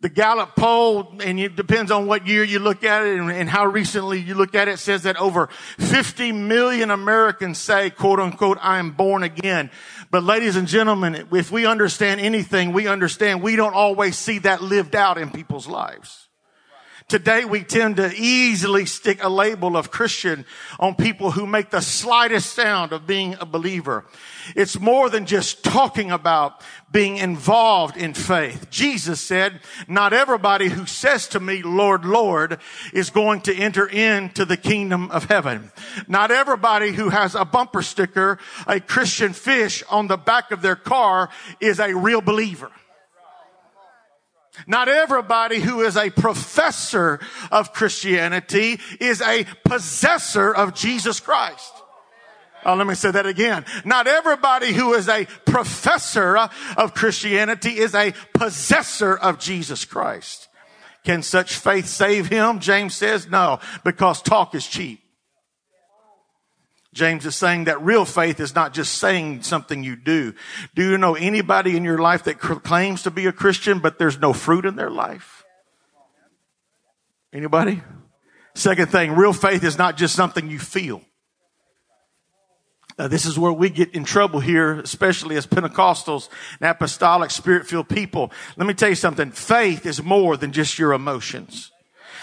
The 0.00 0.08
Gallup 0.08 0.54
poll, 0.54 1.14
and 1.24 1.40
it 1.40 1.56
depends 1.56 1.90
on 1.90 2.06
what 2.06 2.26
year 2.26 2.44
you 2.44 2.58
look 2.58 2.84
at 2.84 3.04
it 3.04 3.18
and, 3.18 3.48
how 3.48 3.66
recently 3.66 4.20
you 4.20 4.34
look 4.34 4.54
at 4.54 4.68
it, 4.68 4.78
says 4.78 5.04
that 5.04 5.16
over 5.16 5.48
50 5.78 6.32
million 6.32 6.90
Americans 6.90 7.58
say, 7.58 7.90
quote 7.90 8.20
unquote, 8.20 8.58
I 8.60 8.78
am 8.78 8.92
born 8.92 9.22
again. 9.22 9.70
But 10.10 10.22
ladies 10.22 10.54
and 10.54 10.68
gentlemen, 10.68 11.26
if 11.32 11.50
we 11.50 11.66
understand 11.66 12.20
anything, 12.20 12.72
we 12.72 12.86
understand 12.86 13.42
we 13.42 13.56
don't 13.56 13.74
always 13.74 14.16
see 14.16 14.38
that 14.40 14.62
lived 14.62 14.94
out 14.94 15.18
in 15.18 15.30
people's 15.30 15.66
lives. 15.66 16.25
Today 17.08 17.44
we 17.44 17.62
tend 17.62 17.98
to 17.98 18.12
easily 18.16 18.84
stick 18.84 19.22
a 19.22 19.28
label 19.28 19.76
of 19.76 19.92
Christian 19.92 20.44
on 20.80 20.96
people 20.96 21.30
who 21.30 21.46
make 21.46 21.70
the 21.70 21.80
slightest 21.80 22.52
sound 22.52 22.92
of 22.92 23.06
being 23.06 23.36
a 23.38 23.46
believer. 23.46 24.04
It's 24.56 24.80
more 24.80 25.08
than 25.08 25.24
just 25.24 25.62
talking 25.62 26.10
about 26.10 26.64
being 26.90 27.18
involved 27.18 27.96
in 27.96 28.12
faith. 28.12 28.70
Jesus 28.70 29.20
said, 29.20 29.60
not 29.86 30.12
everybody 30.12 30.68
who 30.68 30.84
says 30.84 31.28
to 31.28 31.38
me, 31.38 31.62
Lord, 31.62 32.04
Lord, 32.04 32.58
is 32.92 33.10
going 33.10 33.42
to 33.42 33.54
enter 33.54 33.86
into 33.86 34.44
the 34.44 34.56
kingdom 34.56 35.12
of 35.12 35.26
heaven. 35.26 35.70
Not 36.08 36.32
everybody 36.32 36.90
who 36.90 37.10
has 37.10 37.36
a 37.36 37.44
bumper 37.44 37.82
sticker, 37.82 38.38
a 38.66 38.80
Christian 38.80 39.32
fish 39.32 39.84
on 39.88 40.08
the 40.08 40.16
back 40.16 40.50
of 40.50 40.60
their 40.60 40.74
car 40.74 41.28
is 41.60 41.78
a 41.78 41.94
real 41.94 42.20
believer. 42.20 42.72
Not 44.66 44.88
everybody 44.88 45.60
who 45.60 45.82
is 45.82 45.96
a 45.96 46.10
professor 46.10 47.20
of 47.50 47.72
Christianity 47.72 48.80
is 49.00 49.20
a 49.20 49.44
possessor 49.64 50.54
of 50.54 50.74
Jesus 50.74 51.20
Christ. 51.20 51.72
Oh, 52.64 52.74
let 52.74 52.86
me 52.86 52.94
say 52.94 53.12
that 53.12 53.26
again. 53.26 53.64
Not 53.84 54.08
everybody 54.08 54.72
who 54.72 54.94
is 54.94 55.08
a 55.08 55.26
professor 55.44 56.36
of 56.76 56.94
Christianity 56.94 57.78
is 57.78 57.94
a 57.94 58.12
possessor 58.34 59.16
of 59.16 59.38
Jesus 59.38 59.84
Christ. 59.84 60.48
Can 61.04 61.22
such 61.22 61.54
faith 61.54 61.86
save 61.86 62.26
him? 62.26 62.58
James 62.58 62.96
says 62.96 63.28
no, 63.28 63.60
because 63.84 64.20
talk 64.20 64.56
is 64.56 64.66
cheap. 64.66 65.05
James 66.96 67.26
is 67.26 67.36
saying 67.36 67.64
that 67.64 67.82
real 67.82 68.06
faith 68.06 68.40
is 68.40 68.54
not 68.54 68.72
just 68.72 68.94
saying 68.94 69.42
something 69.42 69.84
you 69.84 69.96
do. 69.96 70.32
Do 70.74 70.90
you 70.90 70.96
know 70.96 71.14
anybody 71.14 71.76
in 71.76 71.84
your 71.84 71.98
life 71.98 72.24
that 72.24 72.38
claims 72.38 73.02
to 73.02 73.10
be 73.10 73.26
a 73.26 73.32
Christian, 73.32 73.80
but 73.80 73.98
there's 73.98 74.18
no 74.18 74.32
fruit 74.32 74.64
in 74.64 74.76
their 74.76 74.88
life? 74.88 75.44
Anybody? 77.34 77.82
Second 78.54 78.90
thing, 78.90 79.12
real 79.12 79.34
faith 79.34 79.62
is 79.62 79.76
not 79.76 79.98
just 79.98 80.14
something 80.14 80.48
you 80.48 80.58
feel. 80.58 81.02
Now, 82.98 83.08
this 83.08 83.26
is 83.26 83.38
where 83.38 83.52
we 83.52 83.68
get 83.68 83.94
in 83.94 84.04
trouble 84.04 84.40
here, 84.40 84.80
especially 84.80 85.36
as 85.36 85.46
Pentecostals 85.46 86.30
and 86.60 86.70
apostolic 86.70 87.30
spirit 87.30 87.66
filled 87.66 87.90
people. 87.90 88.32
Let 88.56 88.66
me 88.66 88.72
tell 88.72 88.88
you 88.88 88.94
something. 88.94 89.32
Faith 89.32 89.84
is 89.84 90.02
more 90.02 90.38
than 90.38 90.50
just 90.50 90.78
your 90.78 90.94
emotions. 90.94 91.72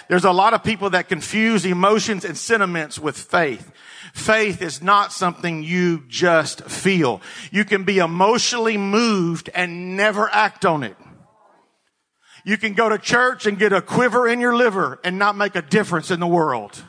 There's 0.08 0.26
a 0.26 0.32
lot 0.32 0.54
of 0.54 0.64
people 0.64 0.90
that 0.92 1.10
confuse 1.10 1.66
emotions 1.66 2.26
and 2.26 2.38
sentiments 2.38 3.00
with 3.00 3.18
faith. 3.18 3.72
Faith 4.14 4.62
is 4.62 4.82
not 4.82 5.12
something 5.12 5.64
you 5.64 6.04
just 6.08 6.64
feel. 6.66 7.22
You 7.52 7.66
can 7.66 7.84
be 7.84 7.98
emotionally 7.98 8.78
moved 8.78 9.50
and 9.56 9.98
never 9.98 10.30
act 10.32 10.66
on 10.66 10.84
it. 10.84 10.96
You 12.46 12.58
can 12.58 12.74
go 12.74 12.90
to 12.90 12.98
church 12.98 13.46
and 13.46 13.58
get 13.58 13.72
a 13.72 13.82
quiver 13.82 14.28
in 14.28 14.40
your 14.40 14.56
liver 14.56 15.00
and 15.04 15.18
not 15.18 15.38
make 15.38 15.56
a 15.56 15.62
difference 15.62 16.12
in 16.12 16.20
the 16.20 16.28
world. 16.28 16.84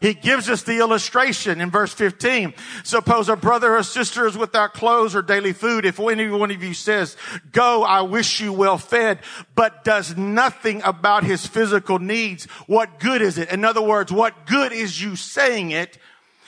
He 0.00 0.14
gives 0.14 0.48
us 0.48 0.62
the 0.62 0.78
illustration 0.78 1.60
in 1.60 1.70
verse 1.70 1.92
15. 1.92 2.54
Suppose 2.84 3.28
a 3.28 3.36
brother 3.36 3.76
or 3.76 3.82
sister 3.82 4.26
is 4.26 4.36
without 4.36 4.74
clothes 4.74 5.14
or 5.14 5.22
daily 5.22 5.52
food. 5.52 5.84
If 5.84 5.98
any 5.98 6.28
one 6.28 6.50
of 6.50 6.62
you 6.62 6.74
says, 6.74 7.16
go, 7.52 7.82
I 7.82 8.02
wish 8.02 8.40
you 8.40 8.52
well 8.52 8.78
fed, 8.78 9.20
but 9.54 9.84
does 9.84 10.16
nothing 10.16 10.82
about 10.84 11.24
his 11.24 11.46
physical 11.46 11.98
needs, 11.98 12.44
what 12.66 13.00
good 13.00 13.22
is 13.22 13.38
it? 13.38 13.50
In 13.50 13.64
other 13.64 13.82
words, 13.82 14.12
what 14.12 14.46
good 14.46 14.72
is 14.72 15.02
you 15.02 15.16
saying 15.16 15.72
it 15.72 15.98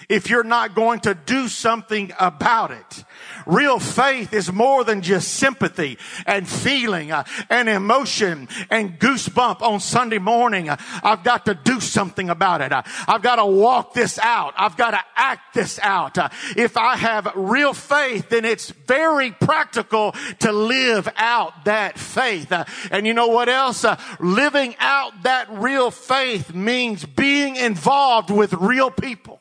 if 0.08 0.30
you're 0.30 0.44
not 0.44 0.74
going 0.74 1.00
to 1.00 1.14
do 1.14 1.48
something 1.48 2.12
about 2.18 2.70
it. 2.70 3.04
Real 3.46 3.78
faith 3.78 4.32
is 4.32 4.52
more 4.52 4.84
than 4.84 5.02
just 5.02 5.34
sympathy 5.34 5.98
and 6.26 6.48
feeling 6.48 7.12
uh, 7.12 7.24
and 7.48 7.68
emotion 7.68 8.48
and 8.70 8.98
goosebump 8.98 9.62
on 9.62 9.80
Sunday 9.80 10.18
morning. 10.18 10.68
Uh, 10.68 10.76
I've 11.02 11.24
got 11.24 11.46
to 11.46 11.54
do 11.54 11.80
something 11.80 12.30
about 12.30 12.60
it. 12.60 12.72
Uh, 12.72 12.82
I've 13.06 13.22
got 13.22 13.36
to 13.36 13.46
walk 13.46 13.94
this 13.94 14.18
out. 14.18 14.54
I've 14.56 14.76
got 14.76 14.92
to 14.92 15.00
act 15.16 15.54
this 15.54 15.78
out. 15.80 16.18
If 16.56 16.76
I 16.76 16.96
have 16.96 17.32
real 17.34 17.74
faith, 17.74 18.28
then 18.28 18.44
it's 18.44 18.70
very 18.70 19.32
practical 19.32 20.12
to 20.40 20.52
live 20.52 21.08
out 21.16 21.64
that 21.64 21.98
faith. 21.98 22.52
And 22.90 23.06
you 23.06 23.14
know 23.14 23.28
what 23.28 23.48
else? 23.48 23.84
Living 24.18 24.74
out 24.78 25.22
that 25.22 25.48
real 25.50 25.90
faith 25.90 26.54
means 26.54 27.04
being 27.04 27.56
involved 27.56 28.30
with 28.30 28.52
real 28.54 28.90
people 28.90 29.39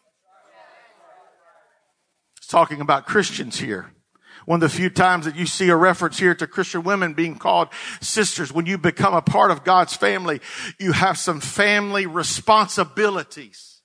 talking 2.49 2.81
about 2.81 3.05
Christians 3.05 3.59
here. 3.59 3.93
One 4.45 4.63
of 4.63 4.71
the 4.71 4.75
few 4.75 4.89
times 4.89 5.25
that 5.25 5.35
you 5.35 5.45
see 5.45 5.69
a 5.69 5.75
reference 5.75 6.17
here 6.17 6.33
to 6.33 6.47
Christian 6.47 6.83
women 6.83 7.13
being 7.13 7.37
called 7.37 7.69
sisters. 8.01 8.51
When 8.51 8.65
you 8.65 8.77
become 8.77 9.13
a 9.13 9.21
part 9.21 9.51
of 9.51 9.63
God's 9.63 9.95
family, 9.95 10.41
you 10.79 10.91
have 10.91 11.17
some 11.17 11.39
family 11.39 12.07
responsibilities. 12.07 13.78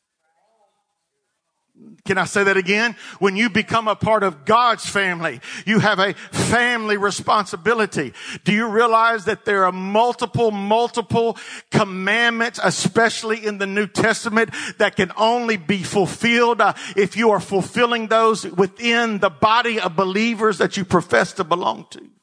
Can 2.04 2.18
I 2.18 2.24
say 2.24 2.44
that 2.44 2.56
again? 2.56 2.96
When 3.18 3.34
you 3.34 3.48
become 3.48 3.88
a 3.88 3.96
part 3.96 4.22
of 4.22 4.44
God's 4.44 4.86
family, 4.86 5.40
you 5.64 5.78
have 5.78 5.98
a 5.98 6.12
family 6.12 6.98
responsibility. 6.98 8.12
Do 8.44 8.52
you 8.52 8.68
realize 8.68 9.24
that 9.24 9.44
there 9.44 9.64
are 9.64 9.72
multiple, 9.72 10.50
multiple 10.50 11.38
commandments, 11.70 12.60
especially 12.62 13.44
in 13.44 13.58
the 13.58 13.66
New 13.66 13.86
Testament, 13.86 14.50
that 14.78 14.96
can 14.96 15.12
only 15.16 15.56
be 15.56 15.82
fulfilled 15.82 16.60
uh, 16.60 16.74
if 16.94 17.16
you 17.16 17.30
are 17.30 17.40
fulfilling 17.40 18.08
those 18.08 18.44
within 18.44 19.18
the 19.18 19.30
body 19.30 19.80
of 19.80 19.96
believers 19.96 20.58
that 20.58 20.76
you 20.76 20.84
profess 20.84 21.32
to 21.32 21.44
belong 21.44 21.86
to? 21.90 22.13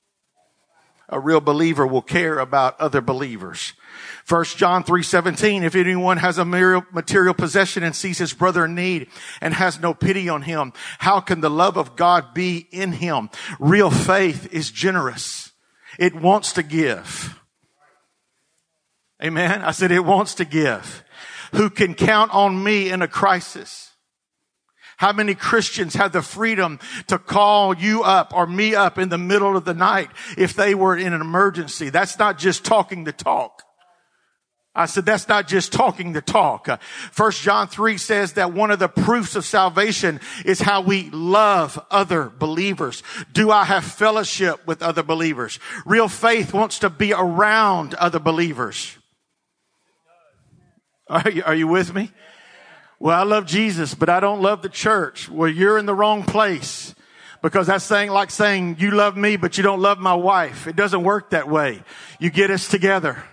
A 1.11 1.19
real 1.19 1.41
believer 1.41 1.85
will 1.85 2.01
care 2.01 2.39
about 2.39 2.79
other 2.79 3.01
believers. 3.01 3.73
First 4.23 4.57
John 4.57 4.83
3:17 4.83 5.63
if 5.63 5.75
anyone 5.75 6.17
has 6.17 6.37
a 6.37 6.45
material 6.45 7.33
possession 7.33 7.83
and 7.83 7.95
sees 7.95 8.17
his 8.17 8.33
brother 8.33 8.65
in 8.65 8.75
need 8.75 9.07
and 9.41 9.53
has 9.53 9.79
no 9.79 9.93
pity 9.93 10.29
on 10.29 10.43
him 10.43 10.71
how 10.99 11.19
can 11.19 11.41
the 11.41 11.49
love 11.49 11.77
of 11.77 11.95
God 11.95 12.33
be 12.33 12.67
in 12.71 12.93
him? 12.93 13.29
Real 13.59 13.91
faith 13.91 14.47
is 14.53 14.71
generous. 14.71 15.51
It 15.99 16.15
wants 16.15 16.53
to 16.53 16.63
give. 16.63 17.39
Amen? 19.21 19.61
I 19.61 19.71
said 19.71 19.91
it 19.91 20.05
wants 20.05 20.35
to 20.35 20.45
give. 20.45 21.03
Who 21.53 21.69
can 21.69 21.93
count 21.93 22.33
on 22.33 22.63
me 22.63 22.89
in 22.89 23.01
a 23.01 23.07
crisis 23.07 23.90
how 25.01 25.11
many 25.11 25.33
Christians 25.33 25.95
have 25.95 26.11
the 26.11 26.21
freedom 26.21 26.77
to 27.07 27.17
call 27.17 27.75
you 27.75 28.03
up 28.03 28.35
or 28.35 28.45
me 28.45 28.75
up 28.75 28.99
in 28.99 29.09
the 29.09 29.17
middle 29.17 29.57
of 29.57 29.65
the 29.65 29.73
night 29.73 30.11
if 30.37 30.53
they 30.53 30.75
were 30.75 30.95
in 30.95 31.11
an 31.11 31.21
emergency? 31.21 31.89
That's 31.89 32.19
not 32.19 32.37
just 32.37 32.63
talking 32.63 33.03
the 33.03 33.11
talk. 33.11 33.63
I 34.75 34.85
said, 34.85 35.07
that's 35.07 35.27
not 35.27 35.47
just 35.47 35.73
talking 35.73 36.13
the 36.13 36.21
talk. 36.21 36.79
First 37.11 37.41
John 37.41 37.67
3 37.67 37.97
says 37.97 38.33
that 38.33 38.53
one 38.53 38.69
of 38.69 38.77
the 38.77 38.89
proofs 38.89 39.35
of 39.35 39.43
salvation 39.43 40.19
is 40.45 40.61
how 40.61 40.81
we 40.81 41.09
love 41.09 41.83
other 41.89 42.29
believers. 42.29 43.01
Do 43.33 43.49
I 43.49 43.63
have 43.63 43.83
fellowship 43.83 44.67
with 44.67 44.83
other 44.83 45.01
believers? 45.01 45.57
Real 45.83 46.09
faith 46.09 46.53
wants 46.53 46.77
to 46.77 46.91
be 46.91 47.11
around 47.11 47.95
other 47.95 48.19
believers. 48.19 48.95
Are 51.07 51.27
you, 51.27 51.41
are 51.43 51.55
you 51.55 51.67
with 51.67 51.91
me? 51.91 52.11
Well, 53.01 53.19
I 53.19 53.23
love 53.23 53.47
Jesus, 53.47 53.95
but 53.95 54.09
I 54.09 54.19
don't 54.19 54.43
love 54.43 54.61
the 54.61 54.69
church. 54.69 55.27
Well, 55.27 55.49
you're 55.49 55.79
in 55.79 55.87
the 55.87 55.95
wrong 55.95 56.21
place 56.21 56.93
because 57.41 57.65
that's 57.65 57.83
saying 57.83 58.11
like 58.11 58.29
saying 58.29 58.75
you 58.77 58.91
love 58.91 59.17
me, 59.17 59.37
but 59.37 59.57
you 59.57 59.63
don't 59.63 59.81
love 59.81 59.97
my 59.97 60.13
wife. 60.13 60.67
It 60.67 60.75
doesn't 60.75 61.01
work 61.01 61.31
that 61.31 61.49
way. 61.49 61.81
You 62.19 62.29
get 62.29 62.51
us 62.51 62.67
together. 62.67 63.23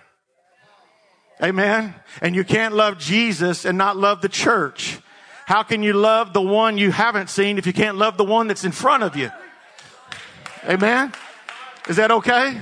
Amen. 1.43 1.93
And 2.19 2.35
you 2.35 2.43
can't 2.43 2.73
love 2.73 2.97
Jesus 2.97 3.63
and 3.63 3.77
not 3.77 3.95
love 3.95 4.21
the 4.21 4.27
church. 4.27 4.97
How 5.45 5.61
can 5.61 5.83
you 5.83 5.93
love 5.93 6.33
the 6.33 6.41
one 6.41 6.79
you 6.79 6.89
haven't 6.89 7.29
seen 7.29 7.59
if 7.59 7.67
you 7.67 7.73
can't 7.73 7.95
love 7.95 8.17
the 8.17 8.25
one 8.25 8.47
that's 8.47 8.63
in 8.63 8.71
front 8.71 9.03
of 9.03 9.15
you? 9.15 9.29
Amen. 10.67 11.13
Is 11.87 11.97
that 11.97 12.09
okay? 12.09 12.59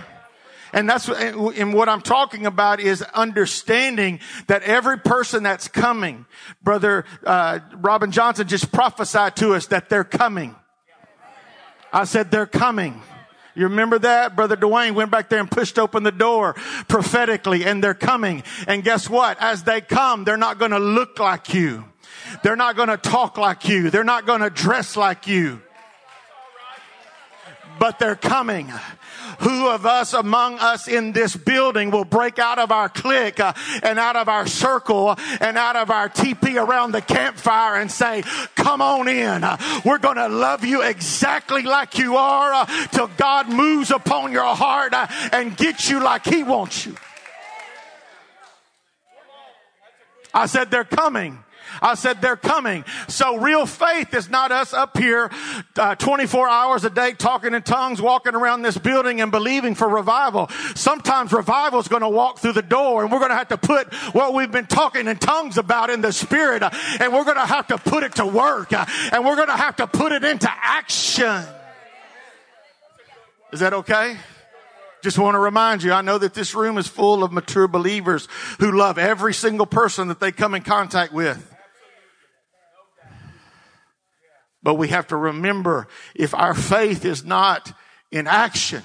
And 0.78 0.88
that's, 0.88 1.10
and 1.10 1.74
what 1.74 1.90
I'm 1.90 2.04
talking 2.04 2.46
about 2.46 2.80
is 2.80 3.02
understanding 3.02 4.20
that 4.46 4.62
every 4.62 5.00
person 5.00 5.42
that's 5.42 5.68
coming, 5.68 6.28
brother, 6.62 7.04
uh, 7.26 7.62
Robin 7.74 8.12
Johnson 8.12 8.48
just 8.48 8.72
prophesied 8.72 9.36
to 9.38 9.56
us 9.56 9.66
that 9.68 9.90
they're 9.90 10.04
coming. 10.04 10.56
I 11.92 12.04
said 12.04 12.30
they're 12.30 12.46
coming. 12.46 13.02
You 13.56 13.64
remember 13.64 13.98
that? 13.98 14.36
Brother 14.36 14.56
Dwayne 14.56 14.94
went 14.94 15.10
back 15.10 15.30
there 15.30 15.40
and 15.40 15.50
pushed 15.50 15.80
open 15.80 16.04
the 16.04 16.12
door 16.12 16.54
prophetically 16.88 17.66
and 17.66 17.84
they're 17.84 17.96
coming. 17.96 18.44
And 18.68 18.84
guess 18.84 19.10
what? 19.10 19.42
As 19.42 19.64
they 19.64 19.82
come, 19.82 20.26
they're 20.26 20.38
not 20.38 20.60
going 20.60 20.70
to 20.70 20.80
look 20.80 21.18
like 21.18 21.56
you. 21.56 21.86
They're 22.44 22.56
not 22.56 22.76
going 22.76 22.90
to 22.90 22.98
talk 22.98 23.40
like 23.40 23.68
you. 23.68 23.90
They're 23.90 24.04
not 24.04 24.28
going 24.28 24.42
to 24.42 24.52
dress 24.52 24.96
like 24.96 25.26
you. 25.26 25.60
But 27.80 27.98
they're 27.98 28.16
coming 28.16 28.72
who 29.40 29.70
of 29.70 29.86
us 29.86 30.14
among 30.14 30.60
us 30.60 30.88
in 30.88 31.12
this 31.12 31.36
building 31.36 31.92
will 31.92 32.06
break 32.06 32.40
out 32.40 32.60
of 32.60 32.72
our 32.72 32.90
clique 32.90 33.40
uh, 33.40 33.54
and 33.84 34.00
out 34.00 34.16
of 34.16 34.30
our 34.30 34.48
circle 34.48 35.16
and 35.40 35.58
out 35.58 35.76
of 35.76 35.90
our 35.92 36.10
TP 36.10 36.62
around 36.62 36.92
the 36.92 37.02
campfire 37.02 37.80
and 37.80 37.92
say, 37.92 38.24
come 38.56 38.82
on 38.82 39.08
in. 39.08 39.44
We're 39.86 39.98
going 40.00 40.18
to 40.18 40.28
love 40.28 40.64
you 40.64 40.82
exactly 40.82 41.64
like 41.64 41.98
you 41.98 42.18
are 42.18 42.54
uh, 42.54 42.66
till 42.88 43.08
God 43.08 43.50
moves 43.50 43.92
upon 43.92 44.32
your 44.32 44.56
heart 44.56 44.94
uh, 44.94 45.08
and 45.32 45.56
gets 45.56 45.90
you 45.90 46.04
like 46.04 46.26
he 46.26 46.44
wants 46.44 46.86
you. 46.86 46.96
I 50.34 50.46
said 50.46 50.70
they're 50.70 50.84
coming. 50.84 51.44
I 51.82 51.96
said 51.96 52.22
they're 52.22 52.36
coming. 52.36 52.86
So 53.08 53.38
real 53.38 53.66
faith 53.66 54.14
is 54.14 54.30
not 54.30 54.52
us 54.52 54.74
up 54.74 54.98
here 54.98 55.32
uh, 55.76 55.96
24 55.96 56.50
hours 56.50 56.84
a 56.86 56.90
day 56.90 57.14
talking 57.14 57.54
in 57.54 57.62
tongues, 57.64 58.02
walking 58.02 58.36
around 58.36 58.62
this 58.62 58.78
building 58.78 59.22
and 59.22 59.32
believing 59.32 59.76
for 59.76 59.88
revival. 59.88 60.50
Sometimes 60.76 61.32
revival 61.32 61.80
is 61.80 61.88
going 61.88 62.02
to 62.02 62.10
walk 62.10 62.40
through 62.40 62.54
the 62.54 62.62
door 62.62 63.04
and 63.04 63.12
we're 63.12 63.20
going 63.20 63.32
to 63.32 63.36
have 63.36 63.50
to 63.50 63.58
put 63.58 63.94
what 64.14 64.34
we've 64.34 64.52
been 64.52 64.68
talking 64.68 65.08
in 65.08 65.18
tongues 65.18 65.58
about 65.58 65.90
in 65.90 66.02
the 66.02 66.12
spirit 66.12 66.64
uh, 66.64 66.70
and 67.00 67.14
we're 67.14 67.26
going 67.26 67.38
to 67.38 67.46
have 67.46 67.68
to 67.68 67.78
put 67.78 68.04
it 68.04 68.16
to 68.16 68.26
work 68.26 68.74
uh, 68.74 68.86
and 69.12 69.26
we're 69.26 69.36
going 69.36 69.48
to 69.48 69.58
have 69.58 69.76
to 69.78 69.88
put 69.88 70.12
it 70.12 70.24
into 70.24 70.50
action. 70.50 71.44
Is 73.52 73.62
that 73.62 73.74
okay? 73.74 74.18
Just 75.04 75.20
want 75.20 75.36
to 75.36 75.40
remind 75.40 75.84
you, 75.84 75.94
I 75.94 76.02
know 76.02 76.18
that 76.18 76.34
this 76.34 76.56
room 76.56 76.78
is 76.78 76.88
full 76.88 77.24
of 77.24 77.32
mature 77.32 77.68
believers 77.68 78.28
who 78.60 78.72
love 78.78 78.98
every 78.98 79.34
single 79.34 79.66
person 79.66 80.08
that 80.10 80.20
they 80.20 80.32
come 80.32 80.54
in 80.54 80.64
contact 80.64 81.14
with. 81.14 81.57
But 84.68 84.74
we 84.74 84.90
have 84.90 85.08
to 85.08 85.16
remember 85.16 85.88
if 86.14 86.34
our 86.34 86.54
faith 86.54 87.06
is 87.06 87.24
not 87.24 87.72
in 88.12 88.28
action, 88.28 88.84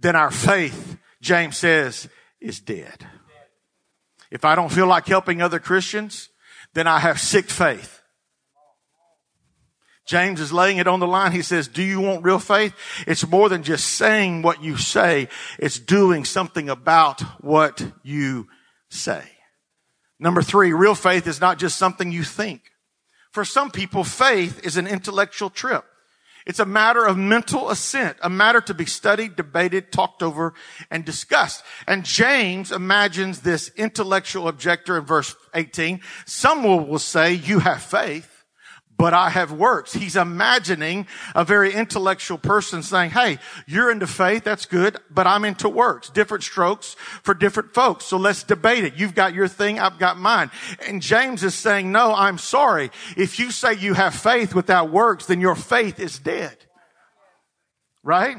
then 0.00 0.16
our 0.16 0.32
faith, 0.32 0.98
James 1.22 1.56
says, 1.56 2.08
is 2.40 2.58
dead. 2.58 3.06
If 4.32 4.44
I 4.44 4.56
don't 4.56 4.72
feel 4.72 4.88
like 4.88 5.06
helping 5.06 5.40
other 5.40 5.60
Christians, 5.60 6.28
then 6.74 6.88
I 6.88 6.98
have 6.98 7.20
sick 7.20 7.48
faith. 7.50 8.02
James 10.06 10.40
is 10.40 10.52
laying 10.52 10.78
it 10.78 10.88
on 10.88 10.98
the 10.98 11.06
line. 11.06 11.30
He 11.30 11.42
says, 11.42 11.68
do 11.68 11.84
you 11.84 12.00
want 12.00 12.24
real 12.24 12.40
faith? 12.40 12.74
It's 13.06 13.24
more 13.28 13.48
than 13.48 13.62
just 13.62 13.86
saying 13.86 14.42
what 14.42 14.64
you 14.64 14.76
say. 14.76 15.28
It's 15.60 15.78
doing 15.78 16.24
something 16.24 16.68
about 16.68 17.20
what 17.44 17.80
you 18.02 18.48
say. 18.90 19.22
Number 20.18 20.42
three, 20.42 20.72
real 20.72 20.96
faith 20.96 21.28
is 21.28 21.40
not 21.40 21.60
just 21.60 21.78
something 21.78 22.10
you 22.10 22.24
think. 22.24 22.72
For 23.36 23.44
some 23.44 23.70
people, 23.70 24.02
faith 24.02 24.64
is 24.64 24.78
an 24.78 24.86
intellectual 24.86 25.50
trip. 25.50 25.84
It's 26.46 26.58
a 26.58 26.64
matter 26.64 27.04
of 27.04 27.18
mental 27.18 27.68
assent, 27.68 28.16
a 28.22 28.30
matter 28.30 28.62
to 28.62 28.72
be 28.72 28.86
studied, 28.86 29.36
debated, 29.36 29.92
talked 29.92 30.22
over, 30.22 30.54
and 30.90 31.04
discussed. 31.04 31.62
And 31.86 32.02
James 32.02 32.72
imagines 32.72 33.40
this 33.40 33.70
intellectual 33.76 34.48
objector 34.48 34.96
in 34.96 35.04
verse 35.04 35.36
18. 35.52 36.00
Someone 36.24 36.88
will 36.88 36.98
say, 36.98 37.34
you 37.34 37.58
have 37.58 37.82
faith 37.82 38.35
but 38.96 39.12
I 39.12 39.30
have 39.30 39.52
works. 39.52 39.92
He's 39.92 40.16
imagining 40.16 41.06
a 41.34 41.44
very 41.44 41.72
intellectual 41.72 42.38
person 42.38 42.82
saying, 42.82 43.10
Hey, 43.10 43.38
you're 43.66 43.90
into 43.90 44.06
faith. 44.06 44.44
That's 44.44 44.66
good, 44.66 44.98
but 45.10 45.26
I'm 45.26 45.44
into 45.44 45.68
works. 45.68 46.08
Different 46.08 46.44
strokes 46.44 46.94
for 47.22 47.34
different 47.34 47.74
folks. 47.74 48.06
So 48.06 48.16
let's 48.16 48.42
debate 48.42 48.84
it. 48.84 48.94
You've 48.96 49.14
got 49.14 49.34
your 49.34 49.48
thing. 49.48 49.78
I've 49.78 49.98
got 49.98 50.18
mine. 50.18 50.50
And 50.86 51.02
James 51.02 51.42
is 51.42 51.54
saying, 51.54 51.92
no, 51.92 52.14
I'm 52.14 52.38
sorry. 52.38 52.90
If 53.16 53.38
you 53.38 53.50
say 53.50 53.74
you 53.74 53.94
have 53.94 54.14
faith 54.14 54.54
without 54.54 54.90
works, 54.90 55.26
then 55.26 55.40
your 55.40 55.54
faith 55.56 56.00
is 56.00 56.18
dead. 56.18 56.56
Right? 58.02 58.38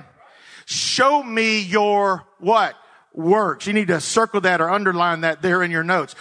Show 0.65 1.23
me 1.23 1.59
your 1.59 2.25
what? 2.39 2.75
works. 3.17 3.65
You 3.65 3.73
need 3.73 3.87
to 3.87 3.99
circle 3.99 4.41
that 4.41 4.61
or 4.61 4.69
underline 4.69 5.21
that 5.21 5.41
there 5.41 5.63
in 5.63 5.71
your 5.71 5.83
notes. 5.83 6.15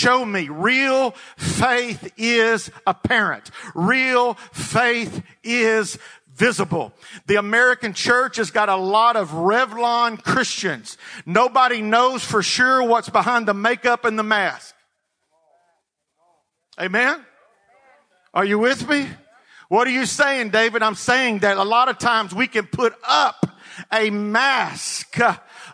Show 0.00 0.24
me 0.24 0.48
real 0.48 1.10
faith 1.36 2.10
is 2.16 2.70
apparent. 2.86 3.50
Real 3.74 4.32
faith 4.32 5.22
is 5.44 5.98
visible. 6.34 6.94
The 7.26 7.36
American 7.36 7.92
church 7.92 8.38
has 8.38 8.50
got 8.50 8.70
a 8.70 8.76
lot 8.76 9.16
of 9.16 9.28
Revlon 9.28 10.24
Christians. 10.24 10.96
Nobody 11.26 11.82
knows 11.82 12.24
for 12.24 12.42
sure 12.42 12.82
what's 12.82 13.10
behind 13.10 13.46
the 13.46 13.52
makeup 13.52 14.06
and 14.06 14.18
the 14.18 14.22
mask. 14.22 14.74
Amen? 16.80 17.22
Are 18.32 18.46
you 18.46 18.58
with 18.58 18.88
me? 18.88 19.06
What 19.68 19.86
are 19.86 19.90
you 19.90 20.06
saying, 20.06 20.48
David? 20.48 20.82
I'm 20.82 20.94
saying 20.94 21.40
that 21.40 21.58
a 21.58 21.62
lot 21.62 21.90
of 21.90 21.98
times 21.98 22.34
we 22.34 22.46
can 22.46 22.66
put 22.66 22.94
up 23.06 23.46
a 23.92 24.08
mask 24.08 25.18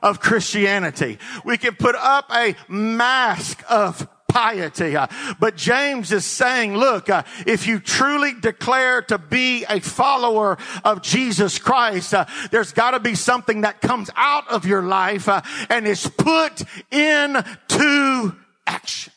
of 0.03 0.19
Christianity. 0.19 1.19
We 1.45 1.59
can 1.59 1.77
put 1.77 1.95
up 1.95 2.29
a 2.35 2.57
mask 2.69 3.63
of 3.71 4.09
piety. 4.37 4.97
But 5.41 5.57
James 5.57 6.13
is 6.13 6.27
saying, 6.27 6.77
look, 6.77 7.09
uh, 7.09 7.23
if 7.47 7.67
you 7.67 7.81
truly 7.81 8.35
declare 8.35 9.01
to 9.03 9.17
be 9.17 9.65
a 9.65 9.81
follower 9.81 10.59
of 10.85 11.01
Jesus 11.01 11.59
Christ, 11.59 12.13
uh, 12.13 12.27
there's 12.51 12.73
got 12.73 12.91
to 12.91 13.01
be 13.01 13.15
something 13.15 13.63
that 13.63 13.81
comes 13.81 14.11
out 14.15 14.47
of 14.49 14.67
your 14.67 14.83
life 14.83 15.27
uh, 15.27 15.41
and 15.71 15.87
is 15.87 16.07
put 16.07 16.63
into 16.91 18.37
action. 18.67 19.13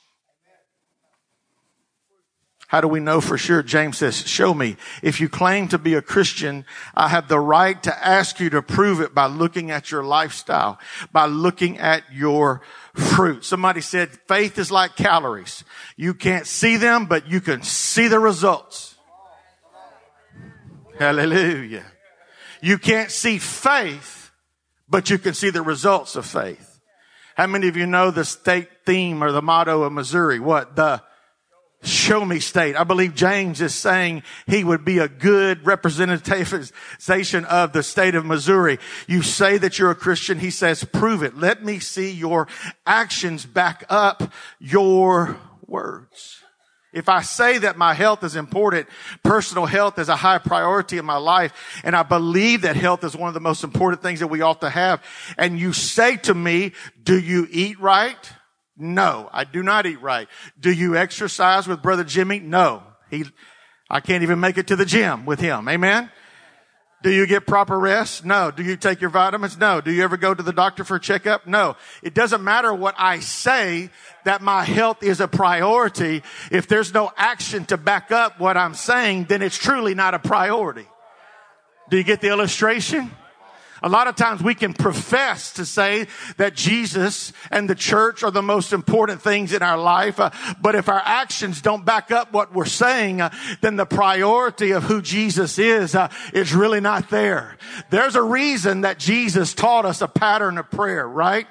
How 2.69 2.81
do 2.81 2.87
we 2.87 2.99
know 2.99 3.19
for 3.19 3.35
sure? 3.35 3.63
James 3.63 3.97
says, 3.97 4.27
show 4.27 4.53
me. 4.53 4.77
If 5.01 5.19
you 5.19 5.27
claim 5.27 5.69
to 5.69 5.79
be 5.79 5.95
a 5.95 6.03
Christian, 6.03 6.65
I 6.93 7.07
have 7.07 7.27
the 7.27 7.39
right 7.39 7.81
to 7.81 8.07
ask 8.07 8.39
you 8.39 8.51
to 8.51 8.61
prove 8.61 9.01
it 9.01 9.15
by 9.15 9.25
looking 9.25 9.71
at 9.71 9.89
your 9.89 10.03
lifestyle, 10.03 10.77
by 11.11 11.25
looking 11.25 11.79
at 11.79 12.03
your 12.13 12.61
fruit. 12.93 13.43
Somebody 13.43 13.81
said 13.81 14.11
faith 14.27 14.59
is 14.59 14.69
like 14.69 14.95
calories. 14.95 15.63
You 15.97 16.13
can't 16.13 16.45
see 16.45 16.77
them, 16.77 17.07
but 17.07 17.27
you 17.27 17.41
can 17.41 17.63
see 17.63 18.07
the 18.07 18.19
results. 18.19 18.93
Hallelujah. 20.99 21.85
You 22.61 22.77
can't 22.77 23.09
see 23.09 23.39
faith, 23.39 24.29
but 24.87 25.09
you 25.09 25.17
can 25.17 25.33
see 25.33 25.49
the 25.49 25.63
results 25.63 26.15
of 26.15 26.23
faith. 26.27 26.79
How 27.33 27.47
many 27.47 27.67
of 27.67 27.75
you 27.75 27.87
know 27.87 28.11
the 28.11 28.25
state 28.25 28.69
theme 28.85 29.23
or 29.23 29.31
the 29.31 29.41
motto 29.41 29.81
of 29.81 29.91
Missouri? 29.91 30.39
What? 30.39 30.75
The 30.75 31.01
show 31.81 32.25
me 32.25 32.39
state. 32.39 32.75
I 32.75 32.83
believe 32.83 33.15
James 33.15 33.61
is 33.61 33.73
saying 33.73 34.23
he 34.47 34.63
would 34.63 34.83
be 34.83 34.97
a 34.97 35.07
good 35.07 35.65
representation 35.65 37.45
of 37.45 37.71
the 37.73 37.83
state 37.83 38.15
of 38.15 38.25
Missouri. 38.25 38.79
You 39.07 39.21
say 39.21 39.57
that 39.57 39.79
you're 39.79 39.91
a 39.91 39.95
Christian. 39.95 40.39
He 40.39 40.51
says, 40.51 40.83
prove 40.83 41.23
it. 41.23 41.37
Let 41.37 41.63
me 41.63 41.79
see 41.79 42.11
your 42.11 42.47
actions 42.85 43.45
back 43.45 43.85
up 43.89 44.33
your 44.59 45.37
words. 45.65 46.43
If 46.91 47.07
I 47.07 47.21
say 47.21 47.59
that 47.59 47.77
my 47.77 47.93
health 47.93 48.23
is 48.23 48.35
important, 48.35 48.87
personal 49.23 49.67
health 49.67 49.99
is 49.99 50.09
a 50.09 50.15
high 50.15 50.39
priority 50.39 50.97
in 50.97 51.05
my 51.05 51.17
life, 51.17 51.81
and 51.83 51.95
I 51.95 52.01
believe 52.01 52.63
that 52.63 52.75
health 52.75 53.03
is 53.03 53.15
one 53.15 53.27
of 53.27 53.35
the 53.35 53.39
most 53.39 53.63
important 53.63 54.01
things 54.01 54.21
that 54.21 54.27
we 54.27 54.41
ought 54.41 54.61
to 54.61 54.71
have, 54.71 55.03
and 55.37 55.59
you 55.59 55.71
say 55.71 56.17
to 56.17 56.33
me, 56.33 56.71
do 57.03 57.19
you 57.19 57.47
eat 57.51 57.79
right? 57.79 58.31
No, 58.79 59.29
I 59.33 59.43
do 59.43 59.61
not 59.61 59.85
eat 59.85 60.01
right. 60.01 60.29
Do 60.57 60.71
you 60.71 60.95
exercise 60.95 61.67
with 61.67 61.81
brother 61.81 62.05
Jimmy? 62.05 62.39
No. 62.39 62.81
He, 63.09 63.25
I 63.89 63.99
can't 63.99 64.23
even 64.23 64.39
make 64.39 64.57
it 64.57 64.67
to 64.67 64.77
the 64.77 64.85
gym 64.85 65.25
with 65.25 65.41
him. 65.41 65.67
Amen. 65.67 66.09
Do 67.01 67.11
you 67.11 67.27
get 67.27 67.45
proper 67.45 67.77
rest? 67.77 68.25
No. 68.25 68.51
Do 68.51 68.63
you 68.63 68.77
take 68.77 69.01
your 69.01 69.09
vitamins? 69.09 69.57
No. 69.57 69.81
Do 69.81 69.91
you 69.91 70.03
ever 70.03 70.17
go 70.17 70.33
to 70.33 70.43
the 70.43 70.53
doctor 70.53 70.83
for 70.83 70.95
a 70.95 70.99
checkup? 70.99 71.45
No. 71.45 71.75
It 72.01 72.13
doesn't 72.13 72.43
matter 72.43 72.73
what 72.73 72.95
I 72.97 73.19
say 73.19 73.89
that 74.25 74.41
my 74.41 74.63
health 74.63 75.03
is 75.03 75.19
a 75.19 75.27
priority. 75.27 76.23
If 76.51 76.67
there's 76.67 76.93
no 76.93 77.11
action 77.17 77.65
to 77.65 77.77
back 77.77 78.11
up 78.11 78.39
what 78.39 78.57
I'm 78.57 78.73
saying, 78.73 79.25
then 79.25 79.41
it's 79.41 79.57
truly 79.57 79.93
not 79.93 80.13
a 80.13 80.19
priority. 80.19 80.87
Do 81.89 81.97
you 81.97 82.03
get 82.03 82.21
the 82.21 82.29
illustration? 82.29 83.11
A 83.81 83.89
lot 83.89 84.07
of 84.07 84.15
times 84.15 84.41
we 84.41 84.55
can 84.55 84.73
profess 84.73 85.53
to 85.53 85.65
say 85.65 86.07
that 86.37 86.55
Jesus 86.55 87.31
and 87.51 87.69
the 87.69 87.75
church 87.75 88.23
are 88.23 88.31
the 88.31 88.41
most 88.41 88.73
important 88.73 89.21
things 89.21 89.53
in 89.53 89.61
our 89.61 89.77
life, 89.77 90.19
uh, 90.19 90.31
but 90.61 90.75
if 90.75 90.89
our 90.89 91.01
actions 91.03 91.61
don't 91.61 91.85
back 91.85 92.11
up 92.11 92.33
what 92.33 92.53
we're 92.53 92.65
saying, 92.65 93.21
uh, 93.21 93.29
then 93.61 93.75
the 93.75 93.85
priority 93.85 94.71
of 94.71 94.83
who 94.83 95.01
Jesus 95.01 95.57
is 95.59 95.95
uh, 95.95 96.09
is 96.33 96.53
really 96.53 96.81
not 96.81 97.09
there. 97.09 97.57
There's 97.89 98.15
a 98.15 98.23
reason 98.23 98.81
that 98.81 98.99
Jesus 98.99 99.53
taught 99.53 99.85
us 99.85 100.01
a 100.01 100.07
pattern 100.07 100.57
of 100.57 100.69
prayer, 100.69 101.07
right? 101.07 101.47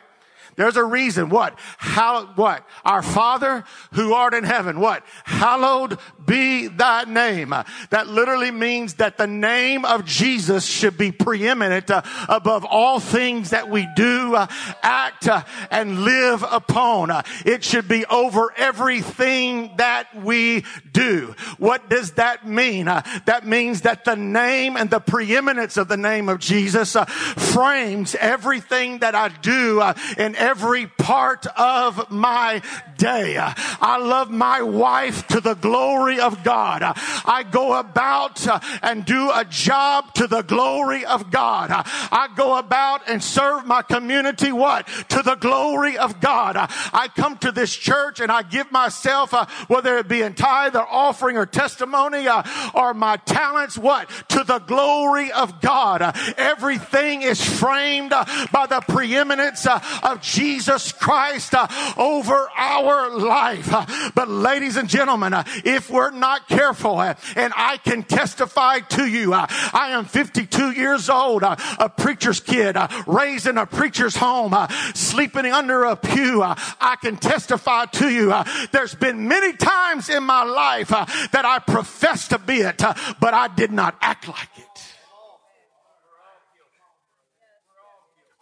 There's 0.58 0.76
a 0.76 0.84
reason. 0.84 1.28
What? 1.28 1.56
How, 1.78 2.26
what? 2.34 2.66
Our 2.84 3.00
Father 3.00 3.62
who 3.92 4.12
art 4.12 4.34
in 4.34 4.42
heaven. 4.42 4.80
What? 4.80 5.04
Hallowed 5.22 5.98
be 6.28 6.68
thy 6.68 7.04
name. 7.04 7.54
That 7.90 8.06
literally 8.06 8.50
means 8.50 8.94
that 8.94 9.16
the 9.16 9.26
name 9.26 9.84
of 9.84 10.04
Jesus 10.04 10.64
should 10.66 10.98
be 10.98 11.10
preeminent 11.10 11.90
uh, 11.90 12.02
above 12.28 12.64
all 12.64 13.00
things 13.00 13.50
that 13.50 13.68
we 13.68 13.88
do, 13.96 14.36
uh, 14.36 14.46
act, 14.82 15.26
uh, 15.26 15.42
and 15.70 16.04
live 16.04 16.44
upon. 16.48 17.10
Uh, 17.10 17.22
it 17.44 17.64
should 17.64 17.88
be 17.88 18.04
over 18.06 18.52
everything 18.56 19.76
that 19.78 20.14
we 20.14 20.64
do. 20.92 21.34
What 21.56 21.88
does 21.88 22.12
that 22.12 22.46
mean? 22.46 22.86
Uh, 22.86 23.02
that 23.24 23.46
means 23.46 23.80
that 23.82 24.04
the 24.04 24.16
name 24.16 24.76
and 24.76 24.90
the 24.90 25.00
preeminence 25.00 25.78
of 25.78 25.88
the 25.88 25.96
name 25.96 26.28
of 26.28 26.38
Jesus 26.38 26.94
uh, 26.94 27.06
frames 27.06 28.14
everything 28.16 28.98
that 28.98 29.14
I 29.14 29.28
do 29.28 29.82
in 30.18 30.36
every 30.36 30.86
part 30.86 31.46
of 31.56 32.10
my 32.10 32.60
day. 32.98 33.38
I 33.38 33.98
love 33.98 34.30
my 34.30 34.60
wife 34.60 35.26
to 35.28 35.40
the 35.40 35.54
glory 35.54 36.17
of 36.20 36.44
God. 36.44 36.82
I 36.82 37.44
go 37.50 37.78
about 37.78 38.46
and 38.82 39.04
do 39.04 39.30
a 39.30 39.44
job 39.44 40.14
to 40.14 40.26
the 40.26 40.42
glory 40.42 41.04
of 41.04 41.30
God. 41.30 41.70
I 41.70 42.28
go 42.36 42.58
about 42.58 43.08
and 43.08 43.22
serve 43.22 43.66
my 43.66 43.82
community 43.82 44.52
what? 44.52 44.86
To 45.10 45.22
the 45.22 45.36
glory 45.36 45.98
of 45.98 46.20
God. 46.20 46.56
I 46.56 47.08
come 47.14 47.38
to 47.38 47.52
this 47.52 47.74
church 47.74 48.20
and 48.20 48.30
I 48.30 48.42
give 48.42 48.70
myself, 48.72 49.34
uh, 49.34 49.46
whether 49.68 49.98
it 49.98 50.08
be 50.08 50.22
in 50.22 50.34
tithe 50.34 50.76
or 50.76 50.86
offering 50.88 51.36
or 51.36 51.46
testimony 51.46 52.26
uh, 52.26 52.42
or 52.74 52.94
my 52.94 53.16
talents, 53.16 53.78
what? 53.78 54.08
To 54.30 54.44
the 54.44 54.58
glory 54.60 55.32
of 55.32 55.60
God. 55.60 56.02
Uh, 56.02 56.12
everything 56.36 57.22
is 57.22 57.42
framed 57.42 58.10
by 58.10 58.66
the 58.68 58.80
preeminence 58.80 59.66
of 59.66 60.20
Jesus 60.20 60.92
Christ 60.92 61.54
uh, 61.54 61.68
over 61.96 62.48
our 62.56 63.10
life. 63.16 63.72
Uh, 63.72 64.10
but 64.14 64.28
ladies 64.28 64.76
and 64.76 64.88
gentlemen, 64.88 65.34
uh, 65.34 65.44
if 65.64 65.90
we're 65.90 66.07
not 66.10 66.48
careful, 66.48 66.98
uh, 66.98 67.14
and 67.36 67.52
I 67.56 67.78
can 67.78 68.02
testify 68.02 68.80
to 68.80 69.06
you, 69.06 69.34
uh, 69.34 69.46
I 69.72 69.90
am 69.90 70.04
52 70.04 70.72
years 70.72 71.08
old, 71.08 71.42
uh, 71.42 71.56
a 71.78 71.88
preacher's 71.88 72.40
kid, 72.40 72.76
raised 73.06 73.46
in 73.46 73.58
a 73.58 73.66
preacher's 73.66 74.16
home, 74.16 74.54
sleeping 74.94 75.46
under 75.46 75.84
a 75.84 75.96
pew. 75.96 76.42
I 76.42 76.96
can 77.00 77.16
testify 77.16 77.86
to 77.86 78.08
you. 78.08 78.34
There's 78.72 78.94
been 78.94 79.28
many 79.28 79.52
times 79.54 80.08
in 80.08 80.22
my 80.22 80.42
life 80.42 80.88
that 80.88 81.44
I 81.44 81.58
professed 81.58 82.30
to 82.30 82.38
be 82.38 82.58
it, 82.60 82.82
but 83.20 83.34
I 83.34 83.48
did 83.48 83.72
not 83.72 83.96
act 84.00 84.28
like 84.28 84.48
it. 84.56 84.67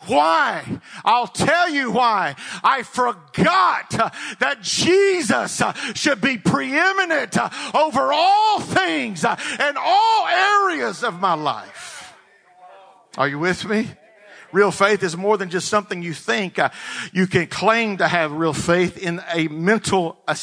Why? 0.07 0.81
I'll 1.05 1.27
tell 1.27 1.69
you 1.69 1.91
why. 1.91 2.37
I 2.63 2.83
forgot 2.83 3.91
that 4.39 4.59
Jesus 4.63 5.63
should 5.95 6.21
be 6.21 6.39
preeminent 6.39 7.37
over 7.75 8.13
all 8.13 8.61
things 8.61 9.25
and 9.25 9.77
all 9.79 10.27
areas 10.27 11.03
of 11.03 11.21
my 11.21 11.35
life. 11.35 12.15
Are 13.19 13.29
you 13.29 13.39
with 13.39 13.65
me? 13.65 13.89
Real 14.57 14.71
faith 14.71 15.03
is 15.03 15.19
more 15.19 15.37
than 15.37 15.51
just 15.51 15.69
something 15.69 16.01
you 16.01 16.15
think. 16.15 16.59
Uh, 16.59 16.71
you 17.13 17.27
can 17.27 17.47
claim 17.47 17.99
to 17.99 18.09
have 18.09 18.33
real 18.33 18.55
faith 18.55 18.97
in 18.97 19.21
a 19.35 19.49
mental 19.49 20.17
a, 20.27 20.35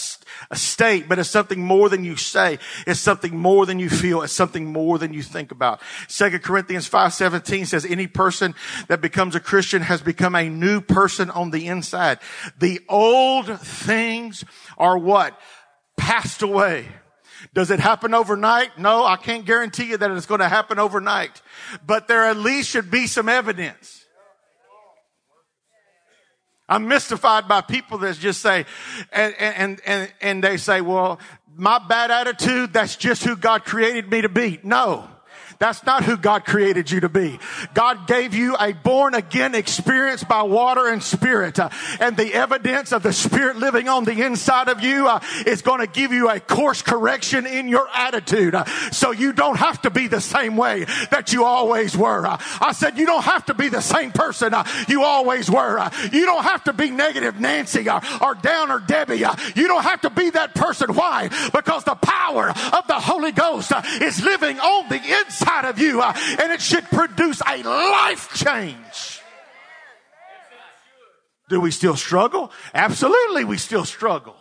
state, 0.56 1.10
but 1.10 1.18
it's 1.18 1.32
something 1.32 1.60
more 1.60 1.90
than 1.90 2.04
you 2.04 2.16
say. 2.16 2.60
It's 2.86 3.00
something 3.00 3.36
more 3.36 3.66
than 3.66 3.80
you 3.80 3.90
feel. 3.90 4.22
It's 4.22 4.32
something 4.32 4.72
more 4.72 5.00
than 5.00 5.16
you 5.16 5.24
think 5.24 5.52
about. 5.52 5.82
Second 6.08 6.44
Corinthians 6.44 6.88
5:17 6.88 7.66
says 7.66 7.86
any 7.86 8.06
person 8.06 8.54
that 8.88 9.02
becomes 9.02 9.34
a 9.34 9.40
Christian 9.40 9.82
has 9.82 10.04
become 10.04 10.36
a 10.36 10.48
new 10.48 10.80
person 10.80 11.32
on 11.32 11.50
the 11.50 11.66
inside. 11.66 12.20
The 12.60 12.82
old 12.88 13.60
things 13.62 14.46
are 14.78 14.96
what? 14.96 15.40
Passed 15.98 16.44
away. 16.44 16.86
Does 17.56 17.72
it 17.72 17.80
happen 17.80 18.14
overnight? 18.14 18.78
No, 18.78 19.06
I 19.06 19.16
can't 19.16 19.44
guarantee 19.44 19.86
you 19.86 19.98
that 19.98 20.12
it's 20.12 20.28
going 20.28 20.42
to 20.42 20.48
happen 20.50 20.78
overnight. 20.78 21.42
But 21.84 22.08
there 22.08 22.26
at 22.26 22.38
least 22.38 22.70
should 22.70 22.92
be 22.92 23.08
some 23.08 23.28
evidence. 23.28 24.03
I'm 26.70 26.88
mystified 26.88 27.48
by 27.48 27.62
people 27.62 27.98
that 28.00 28.18
just 28.18 28.42
say, 28.42 28.66
and, 29.12 29.34
and, 29.38 29.82
and, 29.86 30.14
and 30.22 30.44
they 30.44 30.58
say, 30.58 30.82
well, 30.82 31.20
my 31.56 31.80
bad 31.80 32.10
attitude, 32.10 32.74
that's 32.74 32.96
just 32.96 33.24
who 33.24 33.36
God 33.36 33.66
created 33.66 34.10
me 34.10 34.22
to 34.22 34.30
be. 34.30 34.60
No. 34.64 35.08
That's 35.64 35.86
not 35.86 36.04
who 36.04 36.18
God 36.18 36.44
created 36.44 36.92
you 36.92 37.00
to 37.00 37.08
be. 37.08 37.40
God 37.74 38.06
gave 38.06 38.34
you 38.34 38.58
a 38.60 38.74
born 38.74 39.14
again 39.16 39.56
experience 39.56 40.22
by 40.22 40.42
water 40.42 40.90
and 40.90 41.02
spirit. 41.02 41.58
Uh, 41.58 41.70
and 42.02 42.18
the 42.18 42.34
evidence 42.34 42.92
of 42.92 43.02
the 43.02 43.14
spirit 43.14 43.56
living 43.56 43.88
on 43.88 44.04
the 44.04 44.26
inside 44.26 44.68
of 44.68 44.82
you 44.82 45.08
uh, 45.08 45.22
is 45.46 45.62
going 45.62 45.80
to 45.80 45.88
give 45.88 46.12
you 46.12 46.30
a 46.30 46.42
course 46.42 46.82
correction 46.82 47.46
in 47.46 47.70
your 47.70 47.88
attitude. 47.94 48.56
Uh, 48.56 48.66
so 48.92 49.12
you 49.12 49.32
don't 49.32 49.56
have 49.56 49.82
to 49.84 49.90
be 49.90 50.08
the 50.08 50.20
same 50.20 50.58
way 50.58 50.84
that 51.12 51.32
you 51.32 51.46
always 51.46 51.96
were. 51.96 52.28
Uh, 52.28 52.38
I 52.60 52.74
said 52.74 52.98
you 52.98 53.06
don't 53.06 53.24
have 53.24 53.46
to 53.46 53.54
be 53.54 53.70
the 53.70 53.80
same 53.80 54.12
person 54.12 54.54
uh, 54.54 54.66
you 54.90 55.04
always 55.04 55.50
were. 55.50 55.80
Uh, 55.80 55.90
you 56.12 56.26
don't 56.26 56.44
have 56.44 56.66
to 56.66 56.74
be 56.74 56.92
negative 56.92 57.40
Nancy 57.40 57.90
or, 57.90 58.02
or 58.22 58.36
down 58.36 58.70
or 58.70 58.82
Debbie. 58.82 59.24
you 59.56 59.68
don't 59.70 59.84
have 59.84 60.02
to 60.02 60.10
be 60.10 60.30
that 60.32 60.56
person. 60.56 60.94
Why? 60.94 61.30
Because 61.54 61.86
the 61.86 61.96
power 61.96 62.50
of 62.50 62.88
the 62.88 63.00
Holy 63.00 63.32
Ghost 63.32 63.72
is 64.02 64.22
living 64.22 64.60
on 64.60 64.90
the 64.90 64.98
inside 64.98 65.53
of 65.66 65.80
you 65.80 66.02
uh, 66.02 66.14
and 66.40 66.52
it 66.52 66.62
should 66.62 66.86
produce 66.86 67.42
a 67.42 67.64
life 67.64 68.34
change. 68.34 69.22
Do 71.50 71.60
we 71.60 71.72
still 71.72 71.96
struggle? 71.96 72.52
Absolutely, 72.74 73.44
we 73.44 73.58
still 73.58 73.86
struggle. 73.86 74.36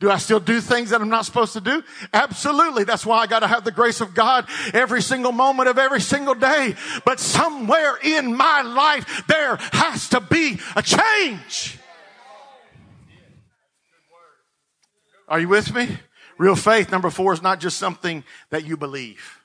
Do 0.00 0.10
I 0.10 0.16
still 0.16 0.40
do 0.40 0.62
things 0.62 0.90
that 0.90 1.02
I'm 1.02 1.10
not 1.10 1.26
supposed 1.26 1.52
to 1.52 1.60
do? 1.60 1.82
Absolutely. 2.14 2.84
That's 2.84 3.04
why 3.04 3.18
I 3.18 3.26
got 3.26 3.40
to 3.40 3.46
have 3.46 3.64
the 3.64 3.70
grace 3.70 4.00
of 4.00 4.14
God 4.14 4.46
every 4.72 5.02
single 5.02 5.32
moment 5.32 5.68
of 5.68 5.76
every 5.76 6.00
single 6.00 6.34
day. 6.34 6.74
But 7.04 7.20
somewhere 7.20 7.98
in 8.02 8.34
my 8.34 8.62
life, 8.62 9.24
there 9.26 9.56
has 9.72 10.08
to 10.10 10.20
be 10.20 10.58
a 10.74 10.82
change. 10.82 11.78
Are 15.28 15.38
you 15.38 15.48
with 15.48 15.74
me? 15.74 15.98
Real 16.38 16.56
faith, 16.56 16.90
number 16.90 17.10
four, 17.10 17.34
is 17.34 17.42
not 17.42 17.60
just 17.60 17.76
something 17.76 18.24
that 18.48 18.64
you 18.64 18.78
believe. 18.78 19.39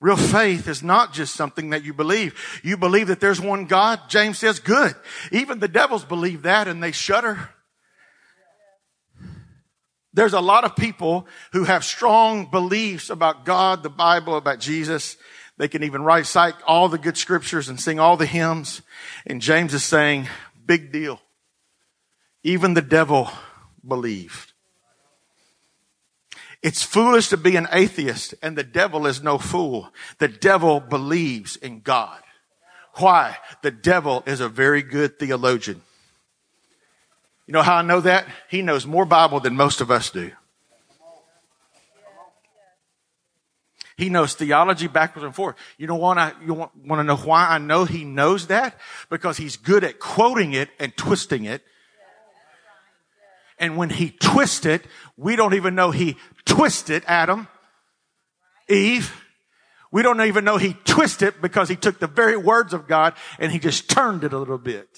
Real 0.00 0.16
faith 0.16 0.68
is 0.68 0.82
not 0.82 1.14
just 1.14 1.34
something 1.34 1.70
that 1.70 1.82
you 1.82 1.94
believe. 1.94 2.60
You 2.62 2.76
believe 2.76 3.08
that 3.08 3.20
there's 3.20 3.40
one 3.40 3.64
God. 3.64 4.00
James 4.08 4.38
says, 4.38 4.60
good. 4.60 4.94
Even 5.32 5.58
the 5.58 5.68
devils 5.68 6.04
believe 6.04 6.42
that 6.42 6.68
and 6.68 6.82
they 6.82 6.92
shudder. 6.92 7.50
There's 10.12 10.34
a 10.34 10.40
lot 10.40 10.64
of 10.64 10.76
people 10.76 11.26
who 11.52 11.64
have 11.64 11.84
strong 11.84 12.50
beliefs 12.50 13.10
about 13.10 13.44
God, 13.44 13.82
the 13.82 13.90
Bible, 13.90 14.36
about 14.36 14.60
Jesus. 14.60 15.16
They 15.58 15.68
can 15.68 15.82
even 15.82 16.02
recite 16.02 16.54
all 16.66 16.88
the 16.88 16.98
good 16.98 17.16
scriptures 17.16 17.68
and 17.68 17.80
sing 17.80 17.98
all 17.98 18.16
the 18.16 18.26
hymns. 18.26 18.82
And 19.26 19.40
James 19.40 19.72
is 19.72 19.84
saying, 19.84 20.28
big 20.64 20.92
deal. 20.92 21.20
Even 22.42 22.74
the 22.74 22.82
devil 22.82 23.30
believed. 23.86 24.52
It's 26.66 26.82
foolish 26.82 27.28
to 27.28 27.36
be 27.36 27.54
an 27.54 27.68
atheist 27.70 28.34
and 28.42 28.58
the 28.58 28.64
devil 28.64 29.06
is 29.06 29.22
no 29.22 29.38
fool. 29.38 29.92
The 30.18 30.26
devil 30.26 30.80
believes 30.80 31.54
in 31.54 31.78
God. 31.78 32.20
Why? 32.94 33.36
The 33.62 33.70
devil 33.70 34.24
is 34.26 34.40
a 34.40 34.48
very 34.48 34.82
good 34.82 35.16
theologian. 35.16 35.80
You 37.46 37.52
know 37.52 37.62
how 37.62 37.76
I 37.76 37.82
know 37.82 38.00
that? 38.00 38.26
He 38.48 38.62
knows 38.62 38.84
more 38.84 39.04
Bible 39.04 39.38
than 39.38 39.54
most 39.54 39.80
of 39.80 39.92
us 39.92 40.10
do. 40.10 40.32
He 43.96 44.08
knows 44.08 44.34
theology 44.34 44.88
backwards 44.88 45.24
and 45.24 45.36
forth. 45.36 45.54
You 45.78 45.86
want 45.94 46.18
to, 46.18 46.44
you 46.44 46.52
want, 46.52 46.72
want 46.84 46.98
to 46.98 47.04
know 47.04 47.16
why 47.16 47.46
I 47.46 47.58
know 47.58 47.84
he 47.84 48.02
knows 48.02 48.48
that? 48.48 48.76
Because 49.08 49.36
he's 49.36 49.56
good 49.56 49.84
at 49.84 50.00
quoting 50.00 50.52
it 50.52 50.70
and 50.80 50.96
twisting 50.96 51.44
it. 51.44 51.62
And 53.58 53.76
when 53.76 53.90
he 53.90 54.10
twisted, 54.10 54.82
we 55.16 55.36
don't 55.36 55.54
even 55.54 55.74
know 55.74 55.90
he 55.90 56.16
twisted 56.44 57.02
Adam, 57.06 57.48
Eve. 58.68 59.22
We 59.90 60.02
don't 60.02 60.20
even 60.20 60.44
know 60.44 60.58
he 60.58 60.74
twisted 60.84 61.34
because 61.40 61.68
he 61.68 61.76
took 61.76 61.98
the 61.98 62.06
very 62.06 62.36
words 62.36 62.74
of 62.74 62.86
God 62.86 63.14
and 63.38 63.50
he 63.50 63.58
just 63.58 63.88
turned 63.88 64.24
it 64.24 64.32
a 64.32 64.38
little 64.38 64.58
bit. 64.58 64.88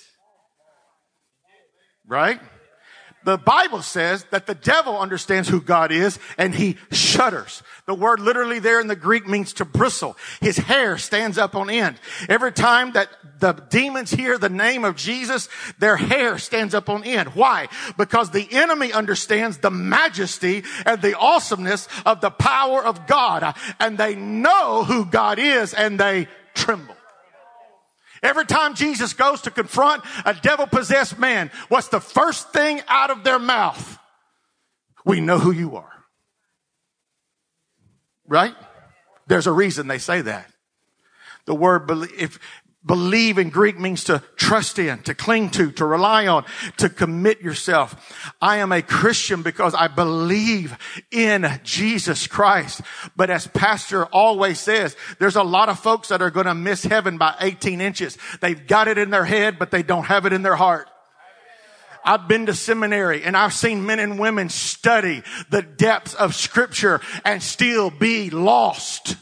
Right? 2.06 2.40
The 3.24 3.36
Bible 3.36 3.82
says 3.82 4.24
that 4.30 4.46
the 4.46 4.54
devil 4.54 4.98
understands 4.98 5.48
who 5.48 5.60
God 5.60 5.90
is 5.90 6.18
and 6.38 6.54
he 6.54 6.76
shudders. 6.92 7.62
The 7.86 7.94
word 7.94 8.20
literally 8.20 8.58
there 8.58 8.80
in 8.80 8.86
the 8.86 8.96
Greek 8.96 9.26
means 9.26 9.52
to 9.54 9.64
bristle. 9.64 10.16
His 10.40 10.56
hair 10.56 10.98
stands 10.98 11.36
up 11.36 11.54
on 11.54 11.68
end. 11.68 11.98
Every 12.28 12.52
time 12.52 12.92
that 12.92 13.10
the 13.40 13.52
demons 13.52 14.10
hear 14.10 14.38
the 14.38 14.48
name 14.48 14.84
of 14.84 14.96
Jesus, 14.96 15.48
their 15.78 15.96
hair 15.96 16.38
stands 16.38 16.74
up 16.74 16.88
on 16.88 17.04
end. 17.04 17.30
Why? 17.30 17.68
Because 17.96 18.30
the 18.30 18.46
enemy 18.52 18.92
understands 18.92 19.58
the 19.58 19.70
majesty 19.70 20.62
and 20.86 21.02
the 21.02 21.18
awesomeness 21.18 21.88
of 22.06 22.20
the 22.20 22.30
power 22.30 22.84
of 22.84 23.06
God 23.06 23.54
and 23.80 23.98
they 23.98 24.14
know 24.14 24.84
who 24.84 25.04
God 25.04 25.38
is 25.38 25.74
and 25.74 25.98
they 25.98 26.28
tremble. 26.54 26.97
Every 28.22 28.46
time 28.46 28.74
Jesus 28.74 29.12
goes 29.12 29.42
to 29.42 29.50
confront 29.50 30.04
a 30.24 30.34
devil 30.34 30.66
possessed 30.66 31.18
man, 31.18 31.50
what's 31.68 31.88
the 31.88 32.00
first 32.00 32.52
thing 32.52 32.82
out 32.88 33.10
of 33.10 33.24
their 33.24 33.38
mouth? 33.38 33.98
We 35.04 35.20
know 35.20 35.38
who 35.38 35.52
you 35.52 35.76
are. 35.76 35.92
Right? 38.26 38.54
There's 39.26 39.46
a 39.46 39.52
reason 39.52 39.86
they 39.86 39.98
say 39.98 40.20
that. 40.22 40.50
The 41.46 41.54
word 41.54 41.86
believe, 41.86 42.12
if, 42.18 42.38
Believe 42.86 43.38
in 43.38 43.50
Greek 43.50 43.78
means 43.78 44.04
to 44.04 44.22
trust 44.36 44.78
in, 44.78 45.00
to 45.00 45.14
cling 45.14 45.50
to, 45.50 45.72
to 45.72 45.84
rely 45.84 46.28
on, 46.28 46.44
to 46.76 46.88
commit 46.88 47.40
yourself. 47.40 48.34
I 48.40 48.58
am 48.58 48.70
a 48.70 48.82
Christian 48.82 49.42
because 49.42 49.74
I 49.74 49.88
believe 49.88 50.78
in 51.10 51.60
Jesus 51.64 52.28
Christ. 52.28 52.80
But 53.16 53.30
as 53.30 53.48
pastor 53.48 54.06
always 54.06 54.60
says, 54.60 54.96
there's 55.18 55.36
a 55.36 55.42
lot 55.42 55.68
of 55.68 55.80
folks 55.80 56.08
that 56.08 56.22
are 56.22 56.30
going 56.30 56.46
to 56.46 56.54
miss 56.54 56.84
heaven 56.84 57.18
by 57.18 57.34
18 57.40 57.80
inches. 57.80 58.16
They've 58.40 58.64
got 58.66 58.86
it 58.86 58.96
in 58.96 59.10
their 59.10 59.24
head, 59.24 59.58
but 59.58 59.72
they 59.72 59.82
don't 59.82 60.04
have 60.04 60.24
it 60.24 60.32
in 60.32 60.42
their 60.42 60.56
heart. 60.56 60.88
I've 62.04 62.28
been 62.28 62.46
to 62.46 62.54
seminary 62.54 63.24
and 63.24 63.36
I've 63.36 63.52
seen 63.52 63.84
men 63.84 63.98
and 63.98 64.20
women 64.20 64.48
study 64.48 65.24
the 65.50 65.62
depths 65.62 66.14
of 66.14 66.34
scripture 66.34 67.00
and 67.24 67.42
still 67.42 67.90
be 67.90 68.30
lost 68.30 69.16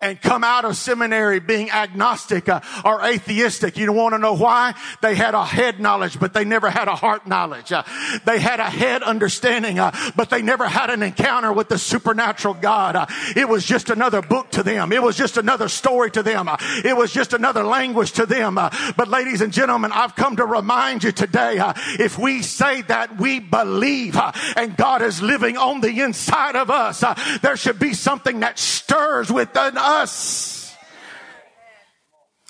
and 0.00 0.20
come 0.20 0.42
out 0.42 0.64
of 0.64 0.76
seminary 0.76 1.40
being 1.40 1.70
agnostic 1.70 2.48
uh, 2.48 2.60
or 2.84 3.04
atheistic. 3.04 3.76
You 3.76 3.86
don't 3.86 3.96
want 3.96 4.14
to 4.14 4.18
know 4.18 4.34
why? 4.34 4.74
They 5.02 5.14
had 5.14 5.34
a 5.34 5.44
head 5.44 5.78
knowledge, 5.78 6.18
but 6.18 6.32
they 6.32 6.44
never 6.44 6.70
had 6.70 6.88
a 6.88 6.94
heart 6.94 7.26
knowledge. 7.26 7.70
Uh, 7.70 7.82
they 8.24 8.40
had 8.40 8.60
a 8.60 8.70
head 8.70 9.02
understanding, 9.02 9.78
uh, 9.78 9.92
but 10.16 10.30
they 10.30 10.40
never 10.40 10.66
had 10.66 10.88
an 10.90 11.02
encounter 11.02 11.52
with 11.52 11.68
the 11.68 11.78
supernatural 11.78 12.54
God. 12.54 13.10
It 13.36 13.48
was 13.48 13.64
just 13.64 13.90
another 13.90 14.22
book 14.22 14.50
to 14.52 14.62
them. 14.62 14.92
It 14.92 15.02
was 15.02 15.16
just 15.16 15.36
another 15.36 15.68
story 15.68 16.10
to 16.12 16.22
them. 16.22 16.48
It 16.84 16.96
was 16.96 17.12
just 17.12 17.34
another 17.34 17.62
language 17.62 18.12
to 18.12 18.26
them. 18.26 18.54
But 18.54 19.08
ladies 19.08 19.42
and 19.42 19.52
gentlemen, 19.52 19.92
I've 19.92 20.16
come 20.16 20.36
to 20.36 20.46
remind 20.46 21.04
you 21.04 21.12
today, 21.12 21.58
if 21.98 22.18
we 22.18 22.42
say 22.42 22.82
that 22.82 23.18
we 23.18 23.40
believe 23.40 24.18
and 24.56 24.76
God 24.76 25.02
is 25.02 25.20
living 25.20 25.56
on 25.56 25.80
the 25.80 26.00
inside 26.00 26.56
of 26.56 26.70
us, 26.70 27.04
there 27.42 27.56
should 27.56 27.78
be 27.78 27.92
something 27.92 28.40
that 28.40 28.58
stirs 28.58 29.30
within 29.30 29.76
us 29.76 29.89
us. 29.90 30.74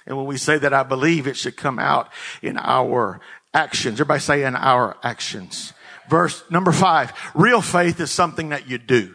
And 0.06 0.16
when 0.16 0.26
we 0.26 0.36
say 0.36 0.58
that 0.58 0.72
I 0.72 0.82
believe, 0.82 1.26
it 1.26 1.36
should 1.36 1.56
come 1.56 1.78
out 1.78 2.08
in 2.42 2.56
our 2.58 3.20
actions. 3.54 3.94
Everybody 3.94 4.20
say 4.20 4.44
in 4.44 4.56
our 4.56 4.96
actions. 5.02 5.72
Verse 6.08 6.42
number 6.50 6.72
five, 6.72 7.12
real 7.34 7.62
faith 7.62 8.00
is 8.00 8.10
something 8.10 8.48
that 8.50 8.68
you 8.68 8.78
do. 8.78 9.14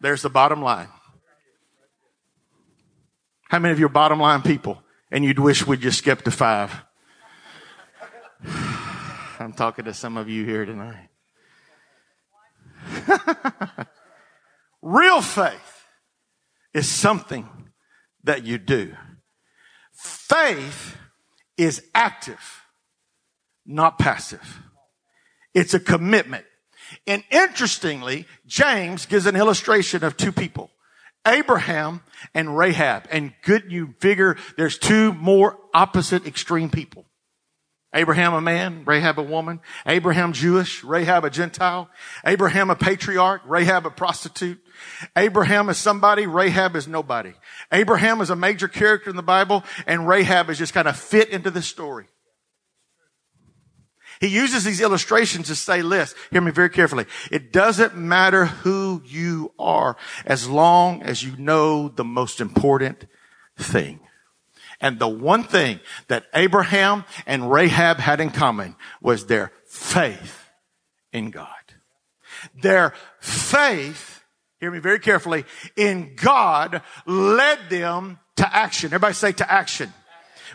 There's 0.00 0.22
the 0.22 0.30
bottom 0.30 0.60
line. 0.60 0.88
How 3.48 3.58
many 3.58 3.72
of 3.72 3.78
you 3.78 3.86
are 3.86 3.90
bottom 3.90 4.20
line 4.20 4.42
people 4.42 4.82
and 5.10 5.24
you'd 5.24 5.38
wish 5.38 5.66
we'd 5.66 5.80
just 5.80 5.98
skip 5.98 6.22
to 6.22 6.30
five? 6.30 6.74
I'm 9.38 9.52
talking 9.54 9.86
to 9.86 9.94
some 9.94 10.16
of 10.16 10.28
you 10.28 10.44
here 10.44 10.66
tonight. 10.66 11.08
Real 14.82 15.22
faith 15.22 15.73
is 16.74 16.88
something 16.88 17.48
that 18.24 18.44
you 18.44 18.58
do. 18.58 18.94
Faith 19.92 20.96
is 21.56 21.82
active, 21.94 22.62
not 23.64 23.98
passive. 23.98 24.60
It's 25.54 25.72
a 25.72 25.80
commitment. 25.80 26.44
And 27.06 27.22
interestingly, 27.30 28.26
James 28.46 29.06
gives 29.06 29.26
an 29.26 29.36
illustration 29.36 30.04
of 30.04 30.16
two 30.16 30.32
people. 30.32 30.70
Abraham 31.26 32.02
and 32.34 32.56
Rahab. 32.58 33.06
And 33.10 33.32
good 33.42 33.70
you 33.70 33.94
figure 34.00 34.36
there's 34.56 34.78
two 34.78 35.12
more 35.14 35.58
opposite 35.72 36.26
extreme 36.26 36.70
people. 36.70 37.06
Abraham 37.94 38.34
a 38.34 38.40
man, 38.40 38.82
Rahab 38.84 39.18
a 39.18 39.22
woman. 39.22 39.60
Abraham 39.86 40.32
Jewish, 40.32 40.82
Rahab 40.82 41.24
a 41.24 41.30
Gentile. 41.30 41.88
Abraham 42.26 42.68
a 42.68 42.76
patriarch, 42.76 43.42
Rahab 43.46 43.86
a 43.86 43.90
prostitute. 43.90 44.60
Abraham 45.16 45.68
is 45.68 45.78
somebody, 45.78 46.26
Rahab 46.26 46.74
is 46.74 46.88
nobody. 46.88 47.32
Abraham 47.70 48.20
is 48.20 48.30
a 48.30 48.36
major 48.36 48.66
character 48.66 49.10
in 49.10 49.16
the 49.16 49.22
Bible, 49.22 49.62
and 49.86 50.08
Rahab 50.08 50.50
is 50.50 50.58
just 50.58 50.74
kind 50.74 50.88
of 50.88 50.98
fit 50.98 51.28
into 51.28 51.50
this 51.50 51.66
story. 51.66 52.06
He 54.20 54.28
uses 54.28 54.64
these 54.64 54.80
illustrations 54.80 55.48
to 55.48 55.54
say 55.54 55.82
this. 55.82 56.14
Hear 56.30 56.40
me 56.40 56.50
very 56.50 56.70
carefully. 56.70 57.06
It 57.30 57.52
doesn't 57.52 57.96
matter 57.96 58.46
who 58.46 59.02
you 59.04 59.52
are 59.58 59.96
as 60.24 60.48
long 60.48 61.02
as 61.02 61.22
you 61.22 61.36
know 61.36 61.88
the 61.88 62.04
most 62.04 62.40
important 62.40 63.06
thing. 63.56 64.00
And 64.84 64.98
the 64.98 65.08
one 65.08 65.44
thing 65.44 65.80
that 66.08 66.26
Abraham 66.34 67.06
and 67.24 67.50
Rahab 67.50 67.96
had 67.96 68.20
in 68.20 68.28
common 68.28 68.76
was 69.00 69.24
their 69.24 69.50
faith 69.64 70.46
in 71.10 71.30
God. 71.30 71.48
Their 72.60 72.92
faith, 73.18 74.22
hear 74.60 74.70
me 74.70 74.80
very 74.80 74.98
carefully, 74.98 75.46
in 75.74 76.14
God 76.16 76.82
led 77.06 77.70
them 77.70 78.18
to 78.36 78.54
action. 78.54 78.88
Everybody 78.88 79.14
say 79.14 79.32
to 79.32 79.50
action. 79.50 79.90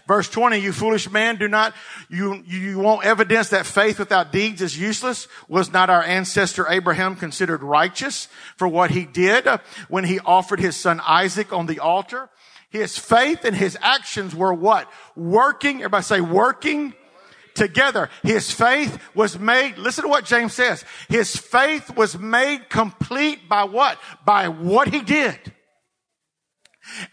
Verse 0.07 0.29
20, 0.29 0.59
you 0.59 0.73
foolish 0.73 1.09
man, 1.09 1.37
do 1.37 1.47
not, 1.47 1.73
you, 2.07 2.43
you 2.45 2.77
won't 2.77 3.05
evidence 3.05 3.49
that 3.49 3.65
faith 3.65 3.97
without 3.97 4.31
deeds 4.31 4.61
is 4.61 4.77
useless. 4.77 5.27
Was 5.47 5.73
not 5.73 5.89
our 5.89 6.03
ancestor 6.03 6.67
Abraham 6.69 7.15
considered 7.15 7.63
righteous 7.63 8.27
for 8.57 8.67
what 8.67 8.91
he 8.91 9.05
did 9.05 9.47
when 9.87 10.03
he 10.03 10.19
offered 10.19 10.59
his 10.59 10.75
son 10.75 11.01
Isaac 11.03 11.51
on 11.51 11.65
the 11.65 11.79
altar? 11.79 12.29
His 12.69 12.97
faith 12.97 13.45
and 13.45 13.55
his 13.55 13.77
actions 13.81 14.35
were 14.35 14.53
what? 14.53 14.91
Working, 15.15 15.77
everybody 15.77 16.03
say 16.03 16.21
working 16.21 16.93
together. 17.55 18.09
His 18.23 18.51
faith 18.51 19.01
was 19.15 19.37
made, 19.37 19.77
listen 19.77 20.03
to 20.03 20.09
what 20.09 20.25
James 20.25 20.53
says. 20.53 20.85
His 21.09 21.35
faith 21.35 21.95
was 21.95 22.17
made 22.17 22.69
complete 22.69 23.49
by 23.49 23.63
what? 23.63 23.99
By 24.23 24.47
what 24.47 24.87
he 24.87 25.01
did. 25.01 25.37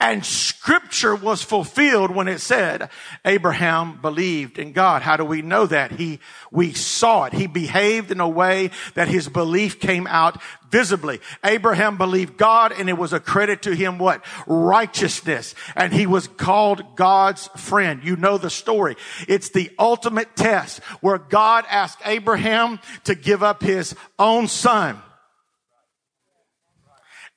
And 0.01 0.25
scripture 0.25 1.15
was 1.15 1.43
fulfilled 1.43 2.11
when 2.11 2.29
it 2.29 2.41
said 2.41 2.91
Abraham 3.25 4.01
believed 4.01 4.59
in 4.59 4.73
God. 4.73 5.03
How 5.03 5.17
do 5.17 5.25
we 5.25 5.43
know 5.43 5.67
that? 5.67 5.93
He, 5.93 6.21
we 6.51 6.73
saw 6.73 7.25
it. 7.25 7.33
He 7.33 7.47
behaved 7.47 8.11
in 8.11 8.21
a 8.21 8.29
way 8.29 8.71
that 8.95 9.09
his 9.09 9.29
belief 9.29 9.81
came 9.81 10.07
out 10.07 10.41
visibly. 10.71 11.21
Abraham 11.45 11.97
believed 11.97 12.37
God 12.37 12.73
and 12.73 12.89
it 12.89 12.99
was 12.99 13.13
a 13.13 13.21
credit 13.21 13.63
to 13.63 13.75
him 13.75 13.99
what? 13.99 14.25
Righteousness. 14.47 15.55
And 15.75 15.93
he 15.93 16.07
was 16.07 16.29
called 16.29 16.97
God's 16.97 17.49
friend. 17.57 18.03
You 18.03 18.17
know 18.17 18.39
the 18.39 18.51
story. 18.51 18.97
It's 19.29 19.51
the 19.51 19.71
ultimate 19.79 20.37
test 20.37 20.83
where 21.01 21.19
God 21.19 21.65
asked 21.71 22.01
Abraham 22.05 22.81
to 23.05 23.15
give 23.15 23.43
up 23.43 23.63
his 23.63 23.95
own 24.19 24.49
son. 24.49 25.01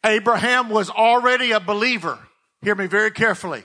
Abraham 0.05 0.69
was 0.69 0.89
already 0.89 1.51
a 1.51 1.59
believer. 1.59 2.17
Hear 2.61 2.75
me 2.75 2.87
very 2.87 3.11
carefully. 3.11 3.63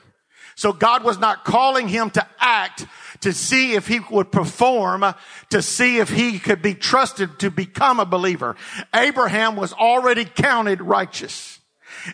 So 0.56 0.72
God 0.72 1.02
was 1.02 1.18
not 1.18 1.44
calling 1.44 1.88
him 1.88 2.10
to 2.10 2.26
act 2.38 2.86
to 3.20 3.32
see 3.32 3.72
if 3.72 3.88
he 3.88 4.00
would 4.10 4.30
perform, 4.30 5.04
to 5.50 5.62
see 5.62 5.98
if 5.98 6.10
he 6.10 6.38
could 6.38 6.62
be 6.62 6.74
trusted 6.74 7.38
to 7.40 7.50
become 7.50 7.98
a 7.98 8.04
believer. 8.04 8.54
Abraham 8.94 9.56
was 9.56 9.72
already 9.72 10.24
counted 10.24 10.80
righteous. 10.80 11.58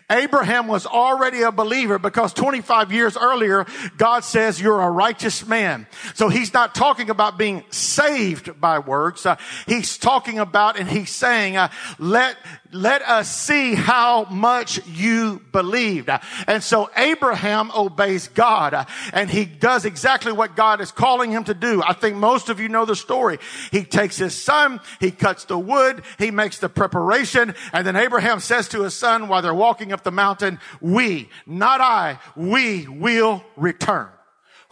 Abraham 0.09 0.67
was 0.67 0.85
already 0.85 1.41
a 1.41 1.51
believer 1.51 1.99
because 1.99 2.33
25 2.33 2.91
years 2.91 3.17
earlier, 3.17 3.65
God 3.97 4.23
says 4.23 4.61
you're 4.61 4.81
a 4.81 4.89
righteous 4.89 5.45
man. 5.45 5.87
So 6.13 6.29
he's 6.29 6.53
not 6.53 6.75
talking 6.75 7.09
about 7.09 7.37
being 7.37 7.63
saved 7.69 8.59
by 8.59 8.79
works. 8.79 9.25
Uh, 9.25 9.37
he's 9.67 9.97
talking 9.97 10.39
about 10.39 10.79
and 10.79 10.89
he's 10.89 11.09
saying, 11.09 11.57
uh, 11.57 11.69
let, 11.99 12.37
let 12.71 13.01
us 13.01 13.33
see 13.33 13.75
how 13.75 14.25
much 14.25 14.85
you 14.87 15.41
believed. 15.51 16.09
And 16.47 16.63
so 16.63 16.89
Abraham 16.95 17.71
obeys 17.71 18.27
God 18.27 18.87
and 19.13 19.29
he 19.29 19.45
does 19.45 19.85
exactly 19.85 20.31
what 20.31 20.55
God 20.55 20.81
is 20.81 20.91
calling 20.91 21.31
him 21.31 21.43
to 21.45 21.53
do. 21.53 21.81
I 21.83 21.93
think 21.93 22.15
most 22.15 22.49
of 22.49 22.59
you 22.59 22.69
know 22.69 22.85
the 22.85 22.95
story. 22.95 23.39
He 23.71 23.83
takes 23.83 24.17
his 24.17 24.35
son, 24.35 24.79
he 24.99 25.11
cuts 25.11 25.45
the 25.45 25.57
wood, 25.57 26.03
he 26.17 26.31
makes 26.31 26.59
the 26.59 26.69
preparation, 26.69 27.55
and 27.73 27.85
then 27.85 27.95
Abraham 27.95 28.39
says 28.39 28.67
to 28.69 28.83
his 28.83 28.93
son 28.93 29.27
while 29.27 29.41
they're 29.41 29.53
walking 29.53 29.80
up 29.89 30.03
the 30.03 30.11
mountain, 30.11 30.59
we, 30.79 31.29
not 31.45 31.81
I, 31.81 32.19
we 32.35 32.87
will 32.87 33.43
return. 33.57 34.09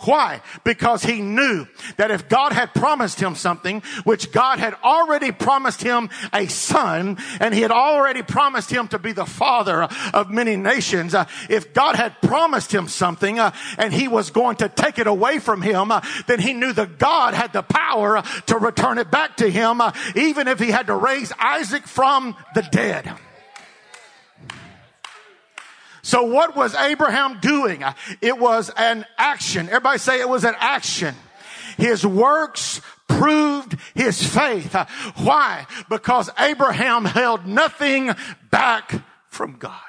Why? 0.03 0.41
Because 0.63 1.03
he 1.03 1.21
knew 1.21 1.67
that 1.97 2.09
if 2.09 2.29
God 2.29 2.53
had 2.53 2.73
promised 2.73 3.19
him 3.19 3.35
something, 3.35 3.81
which 4.05 4.31
God 4.31 4.57
had 4.57 4.73
already 4.75 5.33
promised 5.33 5.81
him 5.83 6.09
a 6.31 6.47
son, 6.47 7.17
and 7.41 7.53
he 7.53 7.61
had 7.61 7.71
already 7.71 8.23
promised 8.23 8.71
him 8.71 8.87
to 8.89 8.99
be 8.99 9.11
the 9.11 9.25
father 9.25 9.89
of 10.13 10.29
many 10.29 10.55
nations, 10.55 11.13
uh, 11.13 11.25
if 11.49 11.73
God 11.73 11.97
had 11.97 12.21
promised 12.21 12.73
him 12.73 12.87
something 12.87 13.39
uh, 13.39 13.51
and 13.77 13.93
he 13.93 14.07
was 14.07 14.31
going 14.31 14.55
to 14.57 14.69
take 14.69 14.99
it 14.99 15.07
away 15.07 15.37
from 15.39 15.61
him, 15.61 15.91
uh, 15.91 15.99
then 16.27 16.39
he 16.39 16.53
knew 16.53 16.71
that 16.71 16.97
God 16.97 17.33
had 17.33 17.51
the 17.51 17.63
power 17.63 18.23
to 18.45 18.57
return 18.57 18.99
it 18.99 19.11
back 19.11 19.35
to 19.37 19.51
him, 19.51 19.81
uh, 19.81 19.91
even 20.15 20.47
if 20.47 20.59
he 20.59 20.71
had 20.71 20.87
to 20.87 20.95
raise 20.95 21.33
Isaac 21.37 21.85
from 21.85 22.37
the 22.55 22.61
dead. 22.61 23.13
So 26.09 26.23
what 26.23 26.55
was 26.55 26.73
Abraham 26.73 27.39
doing? 27.39 27.83
It 28.19 28.39
was 28.39 28.71
an 28.75 29.05
action. 29.19 29.67
Everybody 29.67 29.99
say 29.99 30.19
it 30.19 30.27
was 30.27 30.43
an 30.43 30.55
action. 30.57 31.13
His 31.77 32.03
works 32.03 32.81
proved 33.07 33.77
his 33.93 34.23
faith. 34.23 34.73
Why? 35.17 35.67
Because 35.87 36.31
Abraham 36.39 37.05
held 37.05 37.45
nothing 37.45 38.09
back 38.49 39.03
from 39.27 39.57
God. 39.57 39.88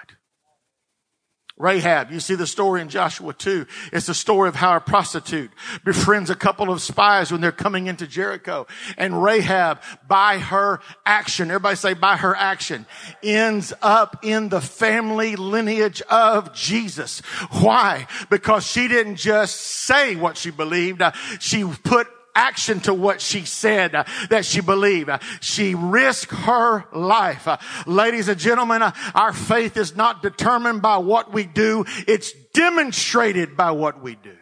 Rahab, 1.60 2.10
you 2.10 2.20
see 2.20 2.36
the 2.36 2.46
story 2.46 2.80
in 2.80 2.88
Joshua 2.88 3.34
2. 3.34 3.66
It's 3.92 4.06
the 4.06 4.14
story 4.14 4.48
of 4.48 4.54
how 4.54 4.74
a 4.76 4.80
prostitute 4.80 5.50
befriends 5.84 6.30
a 6.30 6.34
couple 6.34 6.70
of 6.70 6.80
spies 6.80 7.30
when 7.30 7.42
they're 7.42 7.52
coming 7.52 7.86
into 7.86 8.06
Jericho. 8.06 8.66
And 8.96 9.22
Rahab, 9.22 9.82
by 10.08 10.38
her 10.38 10.80
action, 11.04 11.50
everybody 11.50 11.76
say 11.76 11.92
by 11.92 12.16
her 12.16 12.34
action, 12.34 12.86
ends 13.22 13.74
up 13.82 14.24
in 14.24 14.48
the 14.48 14.62
family 14.62 15.36
lineage 15.36 16.00
of 16.08 16.54
Jesus. 16.54 17.20
Why? 17.60 18.06
Because 18.30 18.66
she 18.66 18.88
didn't 18.88 19.16
just 19.16 19.56
say 19.60 20.16
what 20.16 20.38
she 20.38 20.50
believed. 20.50 21.02
She 21.40 21.64
put 21.64 22.08
action 22.34 22.80
to 22.80 22.94
what 22.94 23.20
she 23.20 23.44
said 23.44 23.94
uh, 23.94 24.04
that 24.30 24.44
she 24.44 24.60
believed. 24.60 25.08
Uh, 25.08 25.18
she 25.40 25.74
risked 25.74 26.32
her 26.32 26.84
life. 26.92 27.46
Uh, 27.48 27.58
ladies 27.86 28.28
and 28.28 28.38
gentlemen, 28.38 28.82
our 29.14 29.32
faith 29.32 29.76
is 29.76 29.96
not 29.96 30.22
determined 30.22 30.82
by 30.82 30.98
what 30.98 31.32
we 31.32 31.44
do. 31.44 31.84
It's 32.06 32.32
demonstrated 32.54 33.56
by 33.56 33.72
what 33.72 34.02
we 34.02 34.14
do. 34.16 34.36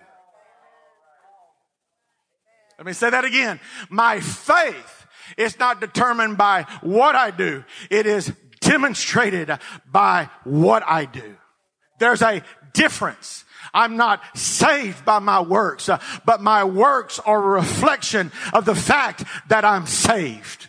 Let 2.79 2.87
me 2.87 2.93
say 2.93 3.11
that 3.11 3.25
again. 3.25 3.59
My 3.91 4.21
faith 4.21 5.07
is 5.37 5.59
not 5.59 5.81
determined 5.81 6.39
by 6.39 6.65
what 6.81 7.17
I 7.17 7.33
do. 7.33 7.65
It 7.91 8.07
is 8.07 8.33
demonstrated 8.61 9.51
by 9.91 10.31
what 10.45 10.85
I 10.87 11.05
do. 11.05 11.37
There's 11.99 12.23
a 12.23 12.43
difference. 12.73 13.45
I'm 13.73 13.97
not 13.97 14.23
saved 14.37 15.05
by 15.05 15.19
my 15.19 15.41
works, 15.41 15.89
uh, 15.89 16.01
but 16.25 16.41
my 16.41 16.65
works 16.65 17.19
are 17.19 17.43
a 17.43 17.61
reflection 17.61 18.33
of 18.53 18.65
the 18.65 18.75
fact 18.75 19.25
that 19.49 19.65
I'm 19.65 19.87
saved. 19.87 20.69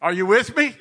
Are 0.00 0.12
you 0.12 0.26
with 0.26 0.56
me? 0.56 0.74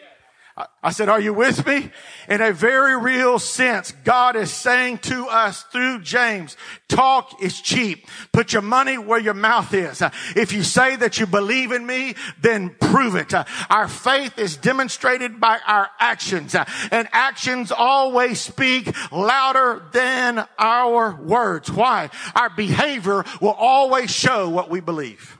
I 0.83 0.91
said, 0.91 1.09
are 1.09 1.19
you 1.19 1.33
with 1.33 1.65
me? 1.65 1.91
In 2.27 2.41
a 2.41 2.51
very 2.51 2.97
real 2.99 3.39
sense, 3.39 3.93
God 4.03 4.35
is 4.35 4.51
saying 4.51 4.99
to 4.99 5.27
us 5.27 5.63
through 5.63 6.01
James, 6.01 6.57
talk 6.89 7.41
is 7.41 7.61
cheap. 7.61 8.07
Put 8.33 8.51
your 8.51 8.61
money 8.61 8.97
where 8.97 9.19
your 9.19 9.33
mouth 9.33 9.73
is. 9.73 10.03
If 10.35 10.51
you 10.51 10.63
say 10.63 10.97
that 10.97 11.19
you 11.19 11.25
believe 11.25 11.71
in 11.71 11.85
me, 11.85 12.15
then 12.41 12.75
prove 12.79 13.15
it. 13.15 13.33
Our 13.69 13.87
faith 13.87 14.37
is 14.37 14.57
demonstrated 14.57 15.39
by 15.39 15.59
our 15.65 15.89
actions 15.99 16.53
and 16.53 17.07
actions 17.11 17.71
always 17.71 18.41
speak 18.41 18.93
louder 19.11 19.83
than 19.93 20.45
our 20.59 21.15
words. 21.15 21.71
Why? 21.71 22.09
Our 22.35 22.49
behavior 22.49 23.23
will 23.39 23.55
always 23.57 24.11
show 24.11 24.49
what 24.49 24.69
we 24.69 24.81
believe. 24.81 25.37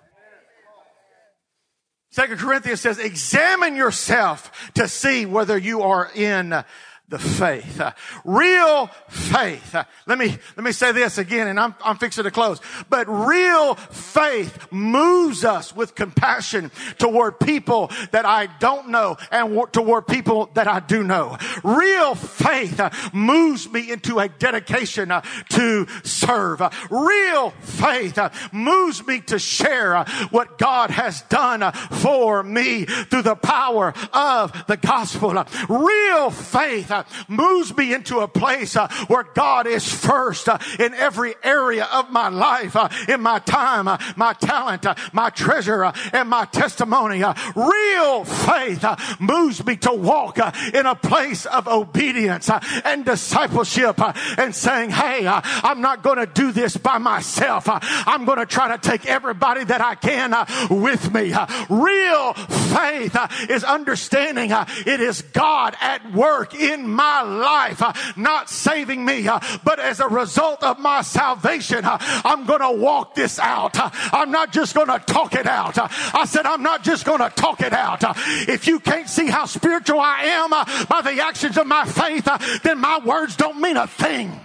Second 2.12 2.40
Corinthians 2.40 2.82
says, 2.82 3.00
examine 3.00 3.78
yourself 3.78 4.70
to 4.74 4.90
see 4.90 5.26
whether 5.26 5.58
you 5.58 5.84
are 5.84 6.12
in 6.14 6.64
the 7.12 7.20
faith. 7.20 7.80
Uh, 7.80 7.92
real 8.24 8.88
faith. 9.10 9.76
Uh, 9.76 9.84
let 10.08 10.18
me, 10.18 10.30
let 10.56 10.64
me 10.64 10.72
say 10.72 10.94
this 10.94 11.18
again 11.18 11.48
and 11.50 11.60
I'm, 11.60 11.76
I'm 11.84 11.98
fixing 11.98 12.24
to 12.24 12.32
close. 12.32 12.60
But 12.90 13.08
real 13.10 13.76
faith 13.76 14.72
moves 14.72 15.44
us 15.44 15.76
with 15.76 15.94
compassion 15.94 16.72
toward 16.98 17.40
people 17.42 17.92
that 18.12 18.26
I 18.26 18.48
don't 18.60 18.90
know 18.90 19.18
and 19.30 19.62
toward 19.74 20.08
people 20.08 20.50
that 20.54 20.70
I 20.70 20.80
do 20.80 21.04
know. 21.04 21.38
Real 21.66 22.16
faith 22.16 22.80
uh, 22.80 22.90
moves 23.12 23.70
me 23.70 23.92
into 23.92 24.20
a 24.20 24.30
dedication 24.30 25.12
uh, 25.12 25.22
to 25.50 25.88
serve. 26.04 26.62
Uh, 26.62 26.70
real 26.90 27.50
faith 27.60 28.18
uh, 28.18 28.30
moves 28.54 29.06
me 29.06 29.20
to 29.22 29.38
share 29.38 30.06
what 30.30 30.58
God 30.58 30.92
has 30.92 31.24
done 31.24 31.74
for 31.74 32.42
me 32.42 32.86
through 32.86 33.24
the 33.24 33.36
power 33.36 33.94
of 34.14 34.66
the 34.68 34.78
gospel. 34.78 35.34
Real 35.68 36.30
faith 36.30 36.90
moves 37.28 37.76
me 37.76 37.94
into 37.94 38.20
a 38.20 38.28
place 38.28 38.76
uh, 38.76 38.88
where 39.08 39.24
God 39.24 39.68
is 39.68 39.92
first 39.92 40.50
uh, 40.50 40.58
in 40.80 40.94
every 40.94 41.36
area 41.44 41.88
of 41.92 42.12
my 42.12 42.30
life, 42.30 42.76
uh, 42.76 42.90
in 43.08 43.22
my 43.22 43.40
time, 43.40 43.88
uh, 43.88 43.98
my 44.16 44.34
talent, 44.34 44.86
uh, 44.86 44.96
my 45.14 45.30
treasure, 45.30 45.86
uh, 45.86 45.94
and 46.14 46.30
my 46.30 46.46
testimony. 46.46 47.24
Uh, 47.24 47.34
real 47.56 48.24
faith 48.26 48.84
uh, 48.84 48.96
moves 49.20 49.66
me 49.66 49.76
to 49.78 49.94
walk 49.94 50.40
uh, 50.40 50.52
in 50.74 50.86
a 50.86 50.96
place 50.96 51.46
of 51.46 51.68
obedience 51.68 52.50
uh, 52.50 52.60
and 52.86 53.06
discipleship 53.06 54.00
uh, 54.00 54.14
and 54.38 54.56
saying, 54.56 54.90
Hey, 54.90 55.26
uh, 55.26 55.42
I'm 55.44 55.82
not 55.82 56.04
going 56.04 56.18
to 56.18 56.26
do 56.26 56.52
this 56.52 56.78
by 56.78 56.98
myself. 56.98 57.68
Uh, 57.68 57.80
I'm 57.82 58.26
going 58.26 58.40
to 58.40 58.46
try 58.46 58.76
to 58.76 58.78
take 58.78 59.06
everybody 59.06 59.64
that 59.64 59.82
I 59.82 59.96
can 59.96 60.34
uh, 60.34 60.46
with 60.70 61.14
me. 61.14 61.34
Uh, 61.34 61.48
real 61.70 62.34
faith 62.34 63.16
uh, 63.16 63.28
is 63.50 63.64
understanding 63.64 64.52
uh, 64.52 64.66
it 64.86 65.00
is 65.00 65.22
God 65.22 65.76
at 65.82 66.12
work 66.14 66.54
in 66.54 66.90
my 66.92 67.22
life, 67.22 67.82
uh, 67.82 67.94
not 68.16 68.50
saving 68.50 69.04
me, 69.04 69.28
uh, 69.28 69.40
but 69.64 69.80
as 69.80 70.00
a 70.00 70.08
result 70.08 70.64
of 70.64 70.80
my 70.80 71.02
salvation, 71.02 71.86
uh, 71.86 71.98
I'm 72.26 72.46
going 72.46 72.62
to 72.62 72.72
walk 72.72 73.16
this 73.16 73.40
out. 73.40 73.72
I'm 74.14 74.32
not 74.32 74.52
just 74.52 74.76
going 74.76 74.88
to 74.88 75.00
talk 75.00 75.34
it 75.36 75.48
out. 75.48 75.78
I 75.78 76.26
said, 76.26 76.46
I'm 76.46 76.64
not 76.64 76.84
just 76.84 77.06
going 77.06 77.20
to 77.20 77.30
talk 77.30 77.62
it 77.62 77.74
out. 77.74 78.02
If 78.48 78.68
you 78.68 78.80
can't 78.80 79.10
see 79.10 79.28
how 79.28 79.46
spiritual 79.46 80.00
I 80.00 80.24
am 80.24 80.50
by 80.50 81.02
the 81.02 81.22
actions 81.22 81.58
of 81.58 81.68
my 81.68 81.86
faith, 81.86 82.28
then 82.64 82.80
my 82.80 83.00
words 83.00 83.36
don't 83.36 83.60
mean 83.60 83.78
a 83.78 83.88
thing. 83.88 84.40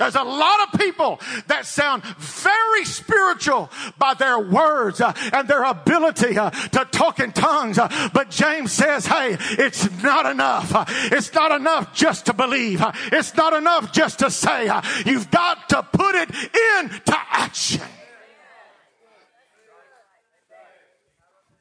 There's 0.00 0.14
a 0.14 0.22
lot 0.22 0.66
of 0.66 0.80
people 0.80 1.20
that 1.48 1.66
sound 1.66 2.02
very 2.02 2.86
spiritual 2.86 3.70
by 3.98 4.14
their 4.14 4.38
words 4.38 4.98
uh, 4.98 5.12
and 5.30 5.46
their 5.46 5.62
ability 5.62 6.38
uh, 6.38 6.48
to 6.48 6.86
talk 6.86 7.20
in 7.20 7.32
tongues. 7.32 7.76
Uh, 7.76 8.08
but 8.14 8.30
James 8.30 8.72
says, 8.72 9.04
hey, 9.04 9.36
it's 9.38 10.02
not 10.02 10.24
enough. 10.24 10.74
Uh, 10.74 10.86
it's 10.88 11.34
not 11.34 11.52
enough 11.52 11.94
just 11.94 12.24
to 12.26 12.32
believe. 12.32 12.80
Uh, 12.80 12.92
it's 13.12 13.36
not 13.36 13.52
enough 13.52 13.92
just 13.92 14.20
to 14.20 14.30
say. 14.30 14.68
Uh, 14.68 14.80
you've 15.04 15.30
got 15.30 15.68
to 15.68 15.82
put 15.82 16.14
it 16.14 16.30
into 16.30 17.18
action. 17.30 17.82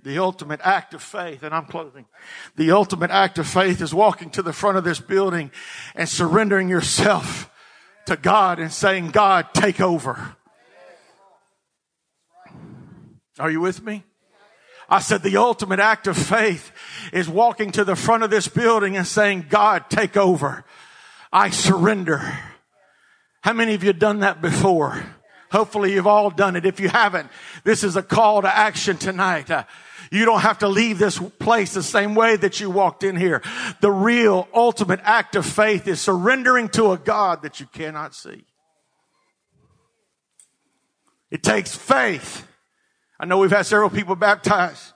The 0.01 0.19
ultimate 0.19 0.61
act 0.63 0.93
of 0.93 1.03
faith, 1.03 1.43
and 1.43 1.53
I'm 1.53 1.65
closing. 1.65 2.05
The 2.55 2.71
ultimate 2.71 3.11
act 3.11 3.37
of 3.37 3.47
faith 3.47 3.81
is 3.81 3.93
walking 3.93 4.29
to 4.29 4.41
the 4.41 4.53
front 4.53 4.77
of 4.77 4.85
this 4.85 5.01
building 5.01 5.51
and 5.93 6.07
surrendering 6.07 6.69
yourself 6.69 7.51
to 8.09 8.17
God 8.17 8.57
and 8.57 8.73
saying, 8.73 9.11
God, 9.11 9.53
take 9.53 9.79
over. 9.79 10.35
Are 13.37 13.51
you 13.51 13.61
with 13.61 13.83
me? 13.83 14.03
I 14.89 14.99
said 14.99 15.21
the 15.21 15.37
ultimate 15.37 15.79
act 15.79 16.07
of 16.07 16.17
faith 16.17 16.71
is 17.13 17.29
walking 17.29 17.71
to 17.73 17.83
the 17.83 17.95
front 17.95 18.23
of 18.23 18.31
this 18.31 18.47
building 18.47 18.97
and 18.97 19.05
saying, 19.05 19.45
God, 19.47 19.91
take 19.91 20.17
over. 20.17 20.65
I 21.31 21.51
surrender. 21.51 22.17
How 23.41 23.53
many 23.53 23.75
of 23.75 23.83
you 23.83 23.93
done 23.93 24.21
that 24.21 24.41
before? 24.41 25.05
Hopefully 25.51 25.93
you've 25.93 26.07
all 26.07 26.31
done 26.31 26.55
it. 26.55 26.65
If 26.65 26.79
you 26.79 26.89
haven't, 26.89 27.29
this 27.63 27.83
is 27.83 27.95
a 27.95 28.01
call 28.01 28.41
to 28.41 28.53
action 28.53 28.97
tonight. 28.97 29.51
Uh, 29.51 29.65
you 30.11 30.25
don't 30.25 30.41
have 30.41 30.59
to 30.59 30.67
leave 30.67 30.97
this 30.97 31.19
place 31.19 31.73
the 31.73 31.83
same 31.83 32.15
way 32.15 32.35
that 32.35 32.59
you 32.59 32.69
walked 32.69 33.03
in 33.03 33.15
here. 33.15 33.41
The 33.81 33.91
real 33.91 34.47
ultimate 34.53 34.99
act 35.03 35.35
of 35.35 35.45
faith 35.45 35.87
is 35.87 36.01
surrendering 36.01 36.69
to 36.69 36.91
a 36.91 36.97
God 36.97 37.43
that 37.43 37.59
you 37.59 37.67
cannot 37.67 38.15
see. 38.15 38.45
It 41.29 41.43
takes 41.43 41.75
faith. 41.75 42.47
I 43.19 43.25
know 43.25 43.37
we've 43.37 43.51
had 43.51 43.65
several 43.65 43.89
people 43.89 44.15
baptized 44.15 44.93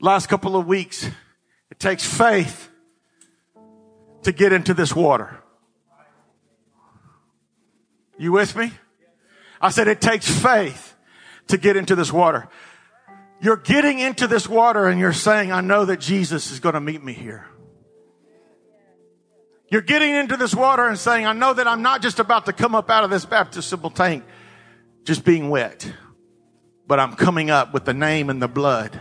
last 0.00 0.28
couple 0.28 0.56
of 0.56 0.66
weeks. 0.66 1.04
It 1.70 1.78
takes 1.78 2.04
faith 2.04 2.70
to 4.22 4.32
get 4.32 4.52
into 4.52 4.72
this 4.72 4.94
water. 4.94 5.42
You 8.18 8.32
with 8.32 8.56
me? 8.56 8.72
I 9.60 9.70
said 9.70 9.88
it 9.88 10.00
takes 10.00 10.28
faith 10.28 10.94
to 11.48 11.58
get 11.58 11.76
into 11.76 11.94
this 11.94 12.12
water. 12.12 12.48
You're 13.40 13.56
getting 13.56 13.98
into 13.98 14.26
this 14.26 14.48
water 14.48 14.86
and 14.86 14.98
you're 14.98 15.12
saying, 15.12 15.52
I 15.52 15.60
know 15.60 15.84
that 15.84 16.00
Jesus 16.00 16.50
is 16.50 16.60
going 16.60 16.74
to 16.74 16.80
meet 16.80 17.02
me 17.02 17.12
here. 17.12 17.46
You're 19.70 19.82
getting 19.82 20.14
into 20.14 20.36
this 20.36 20.54
water 20.54 20.86
and 20.86 20.98
saying, 20.98 21.26
I 21.26 21.32
know 21.32 21.52
that 21.52 21.66
I'm 21.66 21.82
not 21.82 22.00
just 22.00 22.18
about 22.18 22.46
to 22.46 22.52
come 22.52 22.74
up 22.74 22.88
out 22.88 23.04
of 23.04 23.10
this 23.10 23.24
baptismal 23.24 23.90
tank 23.90 24.24
just 25.04 25.24
being 25.24 25.50
wet, 25.50 25.92
but 26.86 27.00
I'm 27.00 27.14
coming 27.14 27.50
up 27.50 27.74
with 27.74 27.84
the 27.84 27.94
name 27.94 28.30
and 28.30 28.40
the 28.40 28.48
blood 28.48 29.00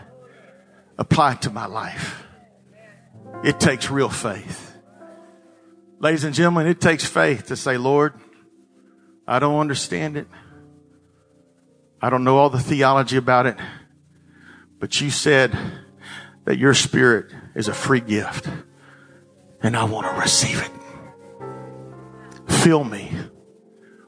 applied 0.98 1.44
to 1.44 1.52
my 1.52 1.68
life. 1.68 2.24
It 3.44 3.60
takes 3.60 3.92
real 3.92 4.10
faith. 4.10 4.76
Ladies 6.00 6.24
and 6.24 6.34
gentlemen, 6.34 6.68
it 6.68 6.82
takes 6.82 7.06
faith 7.06 7.48
to 7.48 7.56
say, 7.56 7.78
Lord, 7.78 8.14
I 9.28 9.40
don't 9.40 9.60
understand 9.60 10.18
it. 10.18 10.28
I 12.02 12.10
don't 12.10 12.24
know 12.24 12.38
all 12.38 12.50
the 12.50 12.60
theology 12.60 13.18
about 13.18 13.46
it. 13.46 13.58
But 14.86 15.02
you 15.02 15.10
said 15.10 15.58
that 16.44 16.60
your 16.60 16.76
spirit 16.76 17.34
is 17.56 17.68
a 17.68 17.74
free 17.74 18.02
gift 18.02 18.48
and 19.64 19.76
I 19.76 19.84
want 19.86 20.06
to 20.06 20.14
receive 20.22 20.62
it. 20.62 20.70
Fill 22.52 22.84
me 22.84 23.12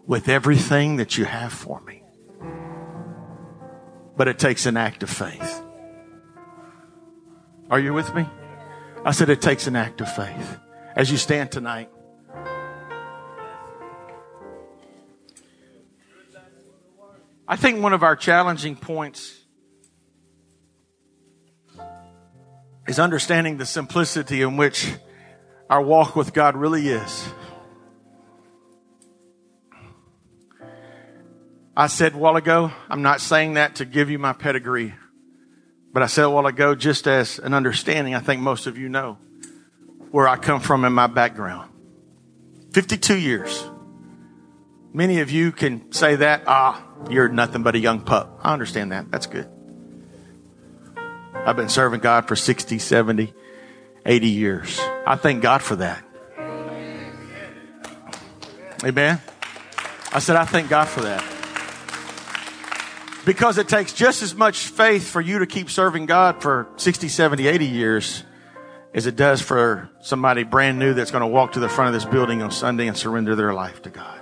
with 0.06 0.30
everything 0.30 0.98
that 0.98 1.18
you 1.18 1.26
have 1.26 1.52
for 1.52 1.82
me. 1.82 2.04
But 4.16 4.28
it 4.28 4.38
takes 4.38 4.68
an 4.68 4.78
act 4.78 5.02
of 5.02 5.10
faith. 5.10 5.64
Are 7.72 7.80
you 7.80 7.92
with 7.92 8.14
me? 8.14 8.30
I 9.04 9.14
said 9.14 9.32
it 9.32 9.42
takes 9.42 9.66
an 9.66 9.76
act 9.76 10.00
of 10.00 10.16
faith. 10.16 10.60
As 10.96 11.10
you 11.10 11.18
stand 11.18 11.52
tonight, 11.52 11.90
I 17.48 17.56
think 17.56 17.82
one 17.82 17.94
of 17.94 18.04
our 18.04 18.16
challenging 18.16 18.76
points 18.76 19.46
is 22.88 23.00
understanding 23.00 23.58
the 23.58 23.66
simplicity 23.66 24.42
in 24.42 24.58
which 24.58 24.94
our 25.70 25.82
walk 25.82 26.16
with 26.16 26.34
God 26.34 26.56
really 26.56 26.88
is. 26.88 27.30
I 31.76 31.88
said 31.88 32.14
a 32.14 32.18
while 32.18 32.38
ago, 32.38 32.72
I'm 32.90 33.04
not 33.04 33.22
saying 33.22 33.54
that 33.54 33.76
to 33.76 33.86
give 33.86 34.10
you 34.10 34.18
my 34.18 34.34
pedigree, 34.34 34.96
but 35.94 36.02
I 36.02 36.08
said 36.08 36.24
a 36.24 36.30
while 36.30 36.48
ago, 36.48 36.74
just 36.74 37.08
as 37.08 37.38
an 37.38 37.54
understanding, 37.54 38.16
I 38.16 38.20
think 38.20 38.42
most 38.42 38.66
of 38.66 38.78
you 38.78 38.90
know 38.90 39.20
where 40.10 40.28
I 40.28 40.38
come 40.38 40.62
from 40.62 40.86
in 40.86 40.94
my 40.94 41.08
background. 41.08 41.70
52 42.72 43.18
years. 43.18 43.64
Many 44.94 45.20
of 45.20 45.30
you 45.30 45.52
can 45.52 45.92
say 45.92 46.16
that, 46.16 46.44
ah, 46.48 46.84
you're 47.10 47.30
nothing 47.30 47.62
but 47.62 47.76
a 47.76 47.80
young 47.80 48.02
pup. 48.02 48.40
I 48.42 48.54
understand 48.54 48.92
that. 48.92 49.12
That's 49.12 49.28
good. 49.28 49.48
I've 51.48 51.56
been 51.56 51.70
serving 51.70 52.02
God 52.02 52.28
for 52.28 52.36
60, 52.36 52.78
70, 52.78 53.34
80 54.06 54.28
years. 54.28 54.82
I 55.06 55.16
thank 55.16 55.42
God 55.42 55.62
for 55.62 55.78
that. 55.78 56.04
Amen. 58.84 59.22
I 60.12 60.20
said, 60.20 60.36
I 60.36 60.44
thank 60.44 60.68
God 60.70 60.90
for 60.90 61.04
that. 61.04 61.24
Because 63.26 63.58
it 63.58 63.70
takes 63.70 63.94
just 63.94 64.24
as 64.24 64.36
much 64.36 64.68
faith 64.68 65.08
for 65.08 65.22
you 65.22 65.40
to 65.40 65.46
keep 65.46 65.70
serving 65.70 66.06
God 66.06 66.42
for 66.42 66.68
60, 66.76 67.08
70, 67.08 67.48
80 67.48 67.66
years 67.66 68.26
as 68.94 69.06
it 69.06 69.16
does 69.16 69.42
for 69.42 69.90
somebody 70.02 70.44
brand 70.44 70.80
new 70.80 70.94
that's 70.94 71.12
going 71.12 71.22
to 71.22 71.28
walk 71.28 71.54
to 71.54 71.62
the 71.62 71.70
front 71.70 71.88
of 71.88 71.94
this 71.94 72.12
building 72.12 72.42
on 72.42 72.52
Sunday 72.52 72.88
and 72.88 72.98
surrender 72.98 73.38
their 73.38 73.54
life 73.54 73.82
to 73.84 73.90
God. 73.90 74.20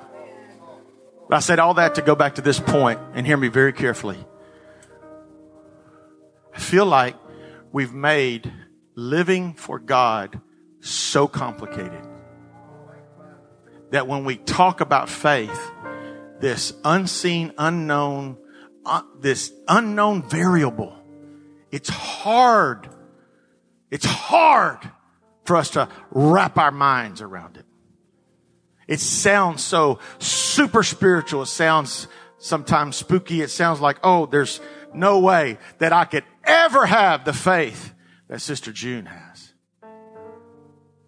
But 1.28 1.38
I 1.38 1.40
said 1.40 1.58
all 1.58 1.74
that 1.74 1.96
to 1.96 2.04
go 2.04 2.14
back 2.14 2.36
to 2.36 2.44
this 2.44 2.60
point 2.60 3.00
and 3.16 3.26
hear 3.26 3.36
me 3.36 3.48
very 3.48 3.74
carefully. 3.74 4.24
I 6.56 6.60
feel 6.60 6.86
like 6.86 7.16
we've 7.74 7.94
made 7.94 8.52
living 8.96 9.56
for 9.56 9.78
God 9.78 10.40
so 10.80 11.28
complicated 11.28 12.02
that 13.92 14.08
when 14.08 14.24
we 14.24 14.38
talk 14.38 14.80
about 14.80 15.10
faith, 15.10 15.72
this 16.40 16.74
unseen, 16.86 17.54
unknown, 17.58 18.38
uh, 18.86 19.02
this 19.20 19.52
unknown 19.68 20.24
variable, 20.24 20.96
it's 21.72 21.90
hard. 21.90 22.88
It's 23.92 24.06
hard 24.06 24.80
for 25.44 25.58
us 25.58 25.72
to 25.72 25.90
wrap 26.10 26.58
our 26.58 26.72
minds 26.72 27.22
around 27.22 27.58
it. 27.58 27.66
It 28.88 29.02
sounds 29.02 29.62
so 29.62 30.00
super 30.20 30.84
spiritual. 30.84 31.42
It 31.42 31.48
sounds 31.48 32.08
sometimes 32.38 32.96
spooky. 32.96 33.42
It 33.42 33.50
sounds 33.50 33.82
like, 33.82 33.98
oh, 34.04 34.26
there's 34.26 34.62
no 34.94 35.20
way 35.20 35.58
that 35.80 35.92
I 35.92 36.06
could 36.06 36.24
ever 36.46 36.86
have 36.86 37.26
the 37.26 37.34
faith 37.34 37.94
that 38.28 38.42
Sister 38.42 38.72
June 38.72 39.06
has. 39.06 39.54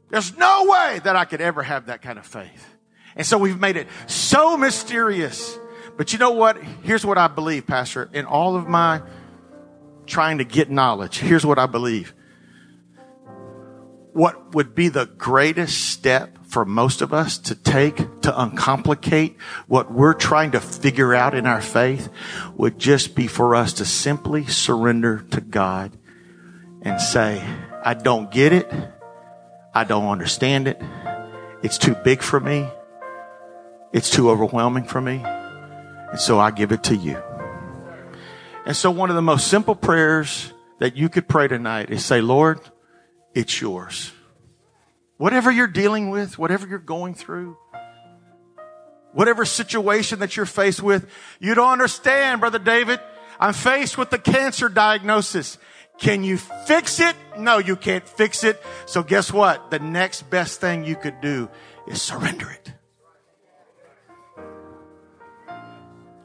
There's 0.09 0.37
no 0.37 0.65
way 0.65 0.99
that 1.03 1.15
I 1.15 1.25
could 1.25 1.41
ever 1.41 1.63
have 1.63 1.87
that 1.87 2.01
kind 2.01 2.17
of 2.17 2.25
faith. 2.25 2.75
And 3.15 3.25
so 3.25 3.37
we've 3.37 3.59
made 3.59 3.75
it 3.75 3.87
so 4.05 4.55
mysterious. 4.55 5.57
But 5.97 6.13
you 6.13 6.19
know 6.19 6.31
what? 6.31 6.61
Here's 6.83 7.05
what 7.05 7.17
I 7.17 7.27
believe, 7.27 7.67
Pastor. 7.67 8.09
In 8.13 8.25
all 8.25 8.55
of 8.55 8.67
my 8.67 9.01
trying 10.05 10.37
to 10.37 10.45
get 10.45 10.69
knowledge, 10.69 11.19
here's 11.19 11.45
what 11.45 11.59
I 11.59 11.65
believe. 11.65 12.13
what 14.17 14.55
would 14.55 14.73
be 14.73 14.89
the 14.89 15.05
greatest 15.05 15.91
step 15.91 16.36
for 16.47 16.63
most 16.63 17.01
of 17.01 17.13
us 17.13 17.37
to 17.37 17.55
take 17.55 17.97
to 18.21 18.35
uncomplicate 18.35 19.35
what 19.67 19.91
we're 19.91 20.13
trying 20.13 20.51
to 20.51 20.59
figure 20.59 21.13
out 21.13 21.35
in 21.35 21.45
our 21.45 21.61
faith 21.61 22.09
would 22.55 22.79
just 22.79 23.15
be 23.15 23.27
for 23.27 23.53
us 23.53 23.73
to 23.73 23.85
simply 23.85 24.45
surrender 24.45 25.19
to 25.31 25.41
God 25.41 25.97
and 26.81 27.01
say, 27.01 27.43
I 27.83 27.93
don't 27.93 28.31
get 28.31 28.53
it. 28.53 28.71
I 29.73 29.83
don't 29.83 30.07
understand 30.07 30.67
it. 30.67 30.81
It's 31.63 31.77
too 31.77 31.95
big 31.95 32.21
for 32.21 32.39
me. 32.39 32.67
It's 33.91 34.09
too 34.09 34.29
overwhelming 34.29 34.85
for 34.85 35.01
me. 35.01 35.21
And 35.23 36.19
so 36.19 36.39
I 36.39 36.51
give 36.51 36.71
it 36.71 36.83
to 36.85 36.95
you. 36.95 37.21
And 38.65 38.75
so 38.75 38.89
one 38.89 39.09
of 39.09 39.15
the 39.15 39.21
most 39.21 39.47
simple 39.47 39.75
prayers 39.75 40.53
that 40.79 40.95
you 40.95 41.09
could 41.09 41.27
pray 41.27 41.47
tonight 41.47 41.89
is 41.89 42.05
say, 42.05 42.21
Lord, 42.21 42.59
it's 43.33 43.59
yours. 43.61 44.11
Whatever 45.17 45.51
you're 45.51 45.67
dealing 45.67 46.09
with, 46.09 46.37
whatever 46.37 46.67
you're 46.67 46.79
going 46.79 47.15
through, 47.15 47.57
whatever 49.13 49.45
situation 49.45 50.19
that 50.19 50.37
you're 50.37 50.45
faced 50.45 50.81
with, 50.81 51.09
you 51.39 51.55
don't 51.55 51.71
understand, 51.71 52.39
Brother 52.39 52.59
David. 52.59 52.99
I'm 53.39 53.53
faced 53.53 53.97
with 53.97 54.11
the 54.11 54.19
cancer 54.19 54.69
diagnosis. 54.69 55.57
Can 55.97 56.23
you 56.23 56.37
fix 56.37 56.99
it? 56.99 57.15
No, 57.37 57.57
you 57.57 57.75
can't 57.75 58.07
fix 58.07 58.43
it. 58.43 58.61
So 58.85 59.01
guess 59.01 59.33
what? 59.33 59.71
The 59.71 59.79
next 59.79 60.29
best 60.29 60.61
thing 60.61 60.85
you 60.85 60.95
could 60.95 61.19
do 61.21 61.49
is 61.87 62.01
surrender 62.01 62.49
it. 62.51 62.73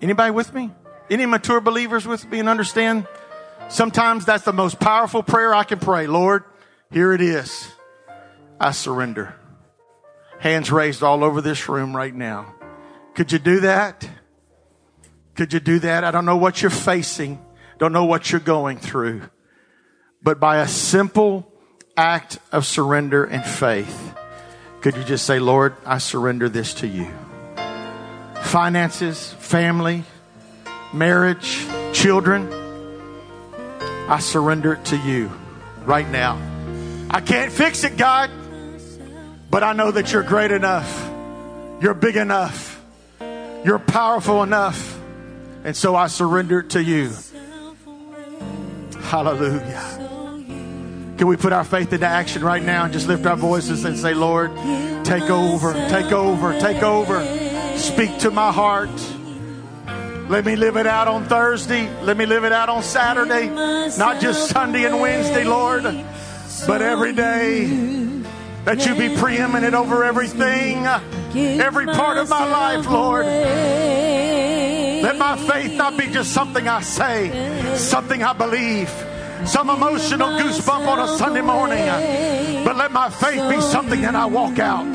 Anybody 0.03 0.33
with 0.33 0.53
me? 0.53 0.71
Any 1.09 1.27
mature 1.27 1.61
believers 1.61 2.07
with 2.07 2.29
me 2.31 2.41
and 2.41 2.49
understand? 2.49 3.07
Sometimes 3.69 4.27
that's 4.27 4.45
the 4.45 4.53
most 4.53 4.81
powerful 4.81 5.23
prayer 5.23 5.55
I 5.55 5.65
can 5.65 5.79
pray. 5.79 6.07
Lord, 6.07 6.45
here 6.91 7.13
it 7.13 7.21
is. 7.23 7.73
I 8.63 8.71
surrender. 8.71 9.35
Hands 10.39 10.71
raised 10.71 11.03
all 11.03 11.25
over 11.25 11.41
this 11.41 11.69
room 11.69 11.95
right 11.97 12.15
now. 12.15 12.55
Could 13.15 13.33
you 13.33 13.41
do 13.41 13.61
that? 13.61 14.09
Could 15.35 15.53
you 15.53 15.59
do 15.59 15.81
that? 15.81 16.05
I 16.05 16.13
don't 16.13 16.25
know 16.25 16.37
what 16.37 16.63
you're 16.63 16.71
facing. 16.71 17.45
Don't 17.79 17.93
know 17.93 18.05
what 18.05 18.31
you're 18.31 18.41
going 18.41 18.79
through. 18.79 19.23
But 20.23 20.39
by 20.39 20.59
a 20.59 20.69
simple 20.69 21.53
act 21.97 22.39
of 22.53 22.65
surrender 22.65 23.25
and 23.25 23.45
faith, 23.45 24.15
could 24.81 24.97
you 24.97 25.03
just 25.03 25.27
say, 25.27 25.41
Lord, 25.41 25.75
I 25.85 25.99
surrender 25.99 26.49
this 26.49 26.75
to 26.75 26.87
you? 26.87 27.09
Finances, 28.43 29.33
family, 29.35 30.05
marriage, 30.93 31.67
children, 31.93 32.49
I 34.09 34.21
surrender 34.21 34.75
it 34.75 34.85
to 34.87 34.97
you 34.99 35.33
right 35.85 36.09
now. 36.09 36.39
I 37.11 37.21
can't 37.21 37.51
fix 37.53 37.83
it, 37.85 37.97
God, 37.97 38.31
but 39.53 39.63
I 39.63 39.75
know 39.75 39.91
that 39.91 40.11
you're 40.11 40.23
great 40.23 40.51
enough. 40.51 40.91
You're 41.83 41.93
big 41.93 42.17
enough. 42.17 42.83
You're 43.21 43.79
powerful 43.79 44.43
enough. 44.43 44.99
And 45.63 45.77
so 45.77 45.95
I 45.95 46.07
surrender 46.07 46.63
to 46.63 46.83
you. 46.83 47.11
Hallelujah. 49.03 51.15
Can 51.19 51.27
we 51.27 51.37
put 51.37 51.53
our 51.53 51.65
faith 51.65 51.93
into 51.93 52.07
action 52.07 52.43
right 52.43 52.63
now 52.63 52.85
and 52.85 52.95
just 52.95 53.09
lift 53.09 53.27
our 53.27 53.37
voices 53.37 53.85
and 53.85 53.99
say, 53.99 54.15
Lord, 54.15 54.57
take 55.05 55.29
over, 55.29 55.75
take 55.75 56.13
over, 56.13 56.59
take 56.59 56.83
over. 56.83 57.77
Speak 57.77 58.21
to 58.21 58.31
my 58.31 58.51
heart. 58.51 58.89
Let 60.31 60.47
me 60.47 60.57
live 60.57 60.79
it 60.79 60.87
out 60.87 61.09
on 61.09 61.27
Thursday. 61.27 61.95
Let 62.01 62.17
me 62.17 62.25
live 62.25 62.45
it 62.45 62.53
out 62.53 62.71
on 62.71 62.83
Saturday. 62.83 63.51
Not 63.99 64.23
just 64.23 64.49
Sunday 64.49 64.87
and 64.87 64.99
Wednesday, 64.99 65.45
Lord, 65.45 65.83
but 66.67 66.81
every 66.81 67.13
day. 67.13 68.12
That 68.65 68.87
you 68.87 68.95
be 68.95 69.17
preeminent 69.17 69.75
over 69.75 70.05
everything, 70.05 70.87
every 71.35 71.87
part 71.87 72.19
of 72.19 72.29
my 72.29 72.47
life, 72.47 72.89
Lord. 72.89 73.27
Let 75.03 75.19
my 75.19 75.37
faith 75.37 75.73
not 75.75 75.97
be 75.97 76.07
just 76.07 76.33
something 76.33 76.69
I 76.69 76.81
say, 76.81 77.77
something 77.77 78.23
I 78.23 78.33
believe, 78.33 78.89
some 79.45 79.69
emotional 79.69 80.29
goosebump 80.29 80.87
on 80.87 81.01
a 81.01 81.09
Sunday 81.19 81.41
morning, 81.41 81.85
but 82.65 82.77
let 82.77 82.93
my 82.93 83.11
faith 83.11 83.43
be 83.51 83.61
something 83.61 84.03
that 84.03 84.15
I 84.15 84.27
walk 84.27 84.61
out. 84.61 84.87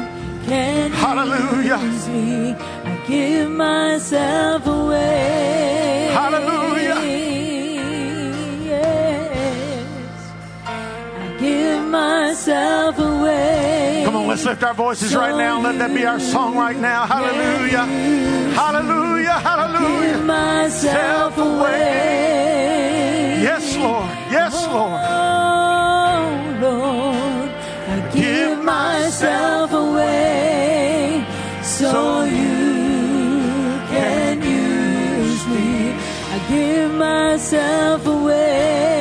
Hallelujah 0.48 1.76
I 1.76 3.04
give 3.06 3.52
myself 3.52 4.66
away. 4.66 6.10
Hallelujah. 6.14 6.47
Let's 14.38 14.46
lift 14.46 14.62
our 14.62 14.74
voices 14.76 15.16
right 15.16 15.36
now. 15.36 15.60
Let 15.60 15.80
that 15.80 15.96
be 15.96 16.06
our 16.06 16.20
song 16.20 16.56
right 16.56 16.78
now. 16.78 17.08
Hallelujah. 17.08 17.86
Hallelujah. 18.54 19.40
Hallelujah. 19.40 20.18
Myself 20.20 21.38
away. 21.40 22.70
Yes, 23.42 23.76
Lord. 23.78 24.06
Yes, 24.30 24.54
Lord. 24.68 25.02
Oh, 25.10 26.58
Lord, 26.62 27.50
I 27.90 28.12
give 28.14 28.64
myself 28.64 29.72
away 29.74 31.26
so 31.64 32.24
you 32.26 33.82
can 33.90 34.44
use 34.44 35.48
me. 35.48 35.96
I 36.32 36.38
give 36.48 36.92
myself 36.94 38.06
away. 38.06 38.97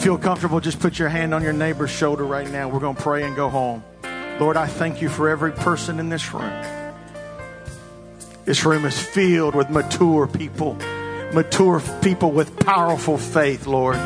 Feel 0.00 0.16
comfortable, 0.16 0.60
just 0.60 0.80
put 0.80 0.98
your 0.98 1.10
hand 1.10 1.34
on 1.34 1.42
your 1.42 1.52
neighbor's 1.52 1.90
shoulder 1.90 2.24
right 2.24 2.50
now. 2.50 2.68
We're 2.70 2.80
going 2.80 2.96
to 2.96 3.02
pray 3.02 3.22
and 3.22 3.36
go 3.36 3.50
home. 3.50 3.84
Lord, 4.40 4.56
I 4.56 4.66
thank 4.66 5.02
you 5.02 5.10
for 5.10 5.28
every 5.28 5.52
person 5.52 6.00
in 6.00 6.08
this 6.08 6.32
room. 6.32 6.50
This 8.46 8.64
room 8.64 8.86
is 8.86 8.98
filled 8.98 9.54
with 9.54 9.68
mature 9.68 10.26
people, 10.26 10.78
mature 11.34 11.82
people 12.00 12.30
with 12.30 12.58
powerful 12.64 13.18
faith, 13.18 13.66
Lord. 13.66 13.98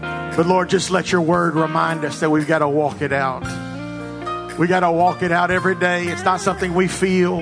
But 0.00 0.46
Lord, 0.46 0.70
just 0.70 0.92
let 0.92 1.10
your 1.10 1.20
word 1.20 1.56
remind 1.56 2.04
us 2.04 2.20
that 2.20 2.30
we've 2.30 2.46
got 2.46 2.60
to 2.60 2.68
walk 2.68 3.02
it 3.02 3.12
out. 3.12 3.42
We 4.56 4.68
got 4.68 4.80
to 4.80 4.92
walk 4.92 5.24
it 5.24 5.32
out 5.32 5.50
every 5.50 5.74
day. 5.74 6.06
It's 6.06 6.24
not 6.24 6.40
something 6.40 6.74
we 6.74 6.86
feel. 6.86 7.40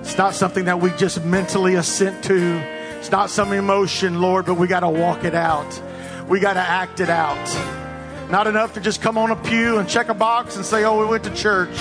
It's 0.00 0.16
not 0.16 0.34
something 0.34 0.64
that 0.64 0.80
we 0.80 0.90
just 0.92 1.22
mentally 1.26 1.74
assent 1.74 2.24
to. 2.24 2.56
It's 2.98 3.10
not 3.10 3.28
some 3.28 3.52
emotion, 3.52 4.22
Lord, 4.22 4.46
but 4.46 4.54
we 4.54 4.66
got 4.66 4.80
to 4.80 4.88
walk 4.88 5.24
it 5.24 5.34
out. 5.34 5.82
We 6.28 6.40
got 6.40 6.54
to 6.54 6.60
act 6.60 7.00
it 7.00 7.08
out. 7.08 7.36
Not 8.30 8.48
enough 8.48 8.74
to 8.74 8.80
just 8.80 9.00
come 9.00 9.16
on 9.16 9.30
a 9.30 9.36
pew 9.36 9.78
and 9.78 9.88
check 9.88 10.08
a 10.08 10.14
box 10.14 10.56
and 10.56 10.64
say, 10.64 10.84
oh, 10.84 10.98
we 10.98 11.06
went 11.06 11.22
to 11.24 11.34
church 11.34 11.76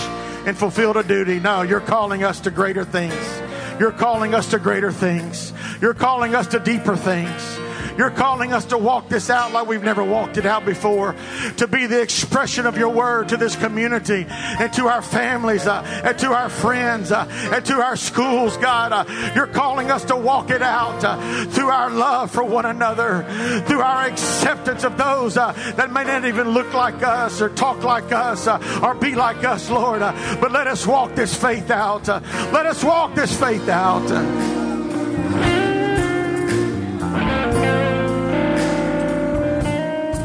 and 0.45 0.55
fulfilled 0.55 0.97
a 0.97 1.03
duty. 1.03 1.39
No, 1.39 1.63
you're 1.63 1.79
calling 1.79 2.23
us 2.23 2.39
to 2.41 2.51
greater 2.51 2.85
things. 2.85 3.41
You're 3.79 3.91
calling 3.91 4.35
us 4.35 4.51
to 4.51 4.59
greater 4.59 4.91
things. 4.91 5.51
You're 5.81 5.95
calling 5.95 6.35
us 6.35 6.47
to 6.47 6.59
deeper 6.59 6.95
things. 6.95 7.54
You're 7.97 8.11
calling 8.11 8.53
us 8.53 8.65
to 8.65 8.77
walk 8.77 9.09
this 9.09 9.29
out 9.29 9.53
like 9.53 9.67
we've 9.67 9.83
never 9.83 10.03
walked 10.03 10.37
it 10.37 10.45
out 10.45 10.65
before, 10.65 11.15
to 11.57 11.67
be 11.67 11.87
the 11.87 12.01
expression 12.01 12.65
of 12.65 12.77
your 12.77 12.89
word 12.89 13.29
to 13.29 13.37
this 13.37 13.55
community 13.55 14.25
and 14.29 14.71
to 14.73 14.87
our 14.87 15.01
families 15.01 15.65
uh, 15.67 15.81
and 16.03 16.17
to 16.19 16.31
our 16.31 16.49
friends 16.49 17.11
uh, 17.11 17.25
and 17.53 17.65
to 17.65 17.75
our 17.75 17.95
schools, 17.95 18.57
God. 18.57 18.91
Uh, 18.91 19.31
you're 19.35 19.47
calling 19.47 19.91
us 19.91 20.03
to 20.05 20.15
walk 20.15 20.49
it 20.49 20.61
out 20.61 21.03
uh, 21.03 21.45
through 21.45 21.69
our 21.69 21.89
love 21.89 22.31
for 22.31 22.43
one 22.43 22.65
another, 22.65 23.23
through 23.67 23.81
our 23.81 24.05
acceptance 24.05 24.83
of 24.83 24.97
those 24.97 25.37
uh, 25.37 25.51
that 25.75 25.91
may 25.91 26.03
not 26.03 26.25
even 26.25 26.49
look 26.49 26.73
like 26.73 27.01
us 27.03 27.41
or 27.41 27.49
talk 27.49 27.83
like 27.83 28.11
us 28.11 28.47
uh, 28.47 28.81
or 28.83 28.93
be 28.93 29.15
like 29.15 29.43
us, 29.43 29.69
Lord. 29.69 30.01
But 30.01 30.51
let 30.51 30.67
us 30.67 30.85
walk 30.85 31.15
this 31.15 31.35
faith 31.35 31.71
out. 31.71 32.07
Let 32.07 32.65
us 32.65 32.83
walk 32.83 33.15
this 33.15 33.37
faith 33.39 33.69
out. 33.69 34.64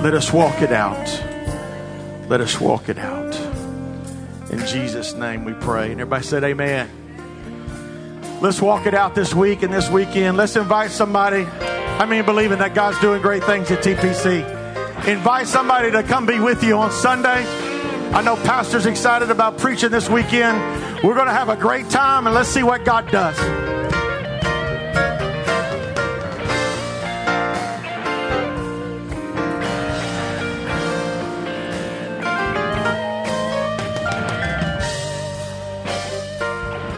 Let 0.03 0.15
us 0.15 0.33
walk 0.33 0.63
it 0.63 0.73
out. 0.73 0.97
Let 2.27 2.41
us 2.41 2.59
walk 2.59 2.89
it 2.89 2.97
out. 2.97 3.35
In 4.51 4.67
Jesus' 4.67 5.13
name 5.13 5.45
we 5.45 5.53
pray. 5.53 5.93
And 5.93 6.01
everybody 6.01 6.25
said, 6.25 6.43
Amen. 6.43 6.89
Let's 8.41 8.63
walk 8.63 8.87
it 8.87 8.95
out 8.95 9.15
this 9.15 9.35
week 9.35 9.63
and 9.63 9.71
this 9.71 9.91
weekend. 9.91 10.39
Let's 10.39 10.57
invite 10.57 10.91
somebody. 10.91 11.45
I 11.45 12.07
mean, 12.07 12.25
believing 12.25 12.59
that 12.61 12.75
God's 12.75 12.99
doing 13.01 13.21
great 13.21 13.45
things 13.45 13.71
at 13.71 13.85
TPC. 13.85 15.07
Invite 15.07 15.47
somebody 15.47 15.91
to 15.91 16.03
come 16.03 16.25
be 16.25 16.41
with 16.41 16.65
you 16.65 16.79
on 16.79 16.91
Sunday. 16.91 17.45
I 18.15 18.23
know 18.23 18.37
Pastor's 18.37 18.87
excited 18.87 19.31
about 19.31 19.59
preaching 19.59 19.91
this 19.91 20.09
weekend. 20.09 20.59
We're 21.05 21.15
going 21.15 21.27
to 21.27 21.35
have 21.35 21.51
a 21.51 21.57
great 21.57 21.91
time 21.91 22.27
and 22.27 22.35
let's 22.35 22.49
see 22.49 22.63
what 22.63 22.87
God 22.87 23.11
does. 23.11 23.39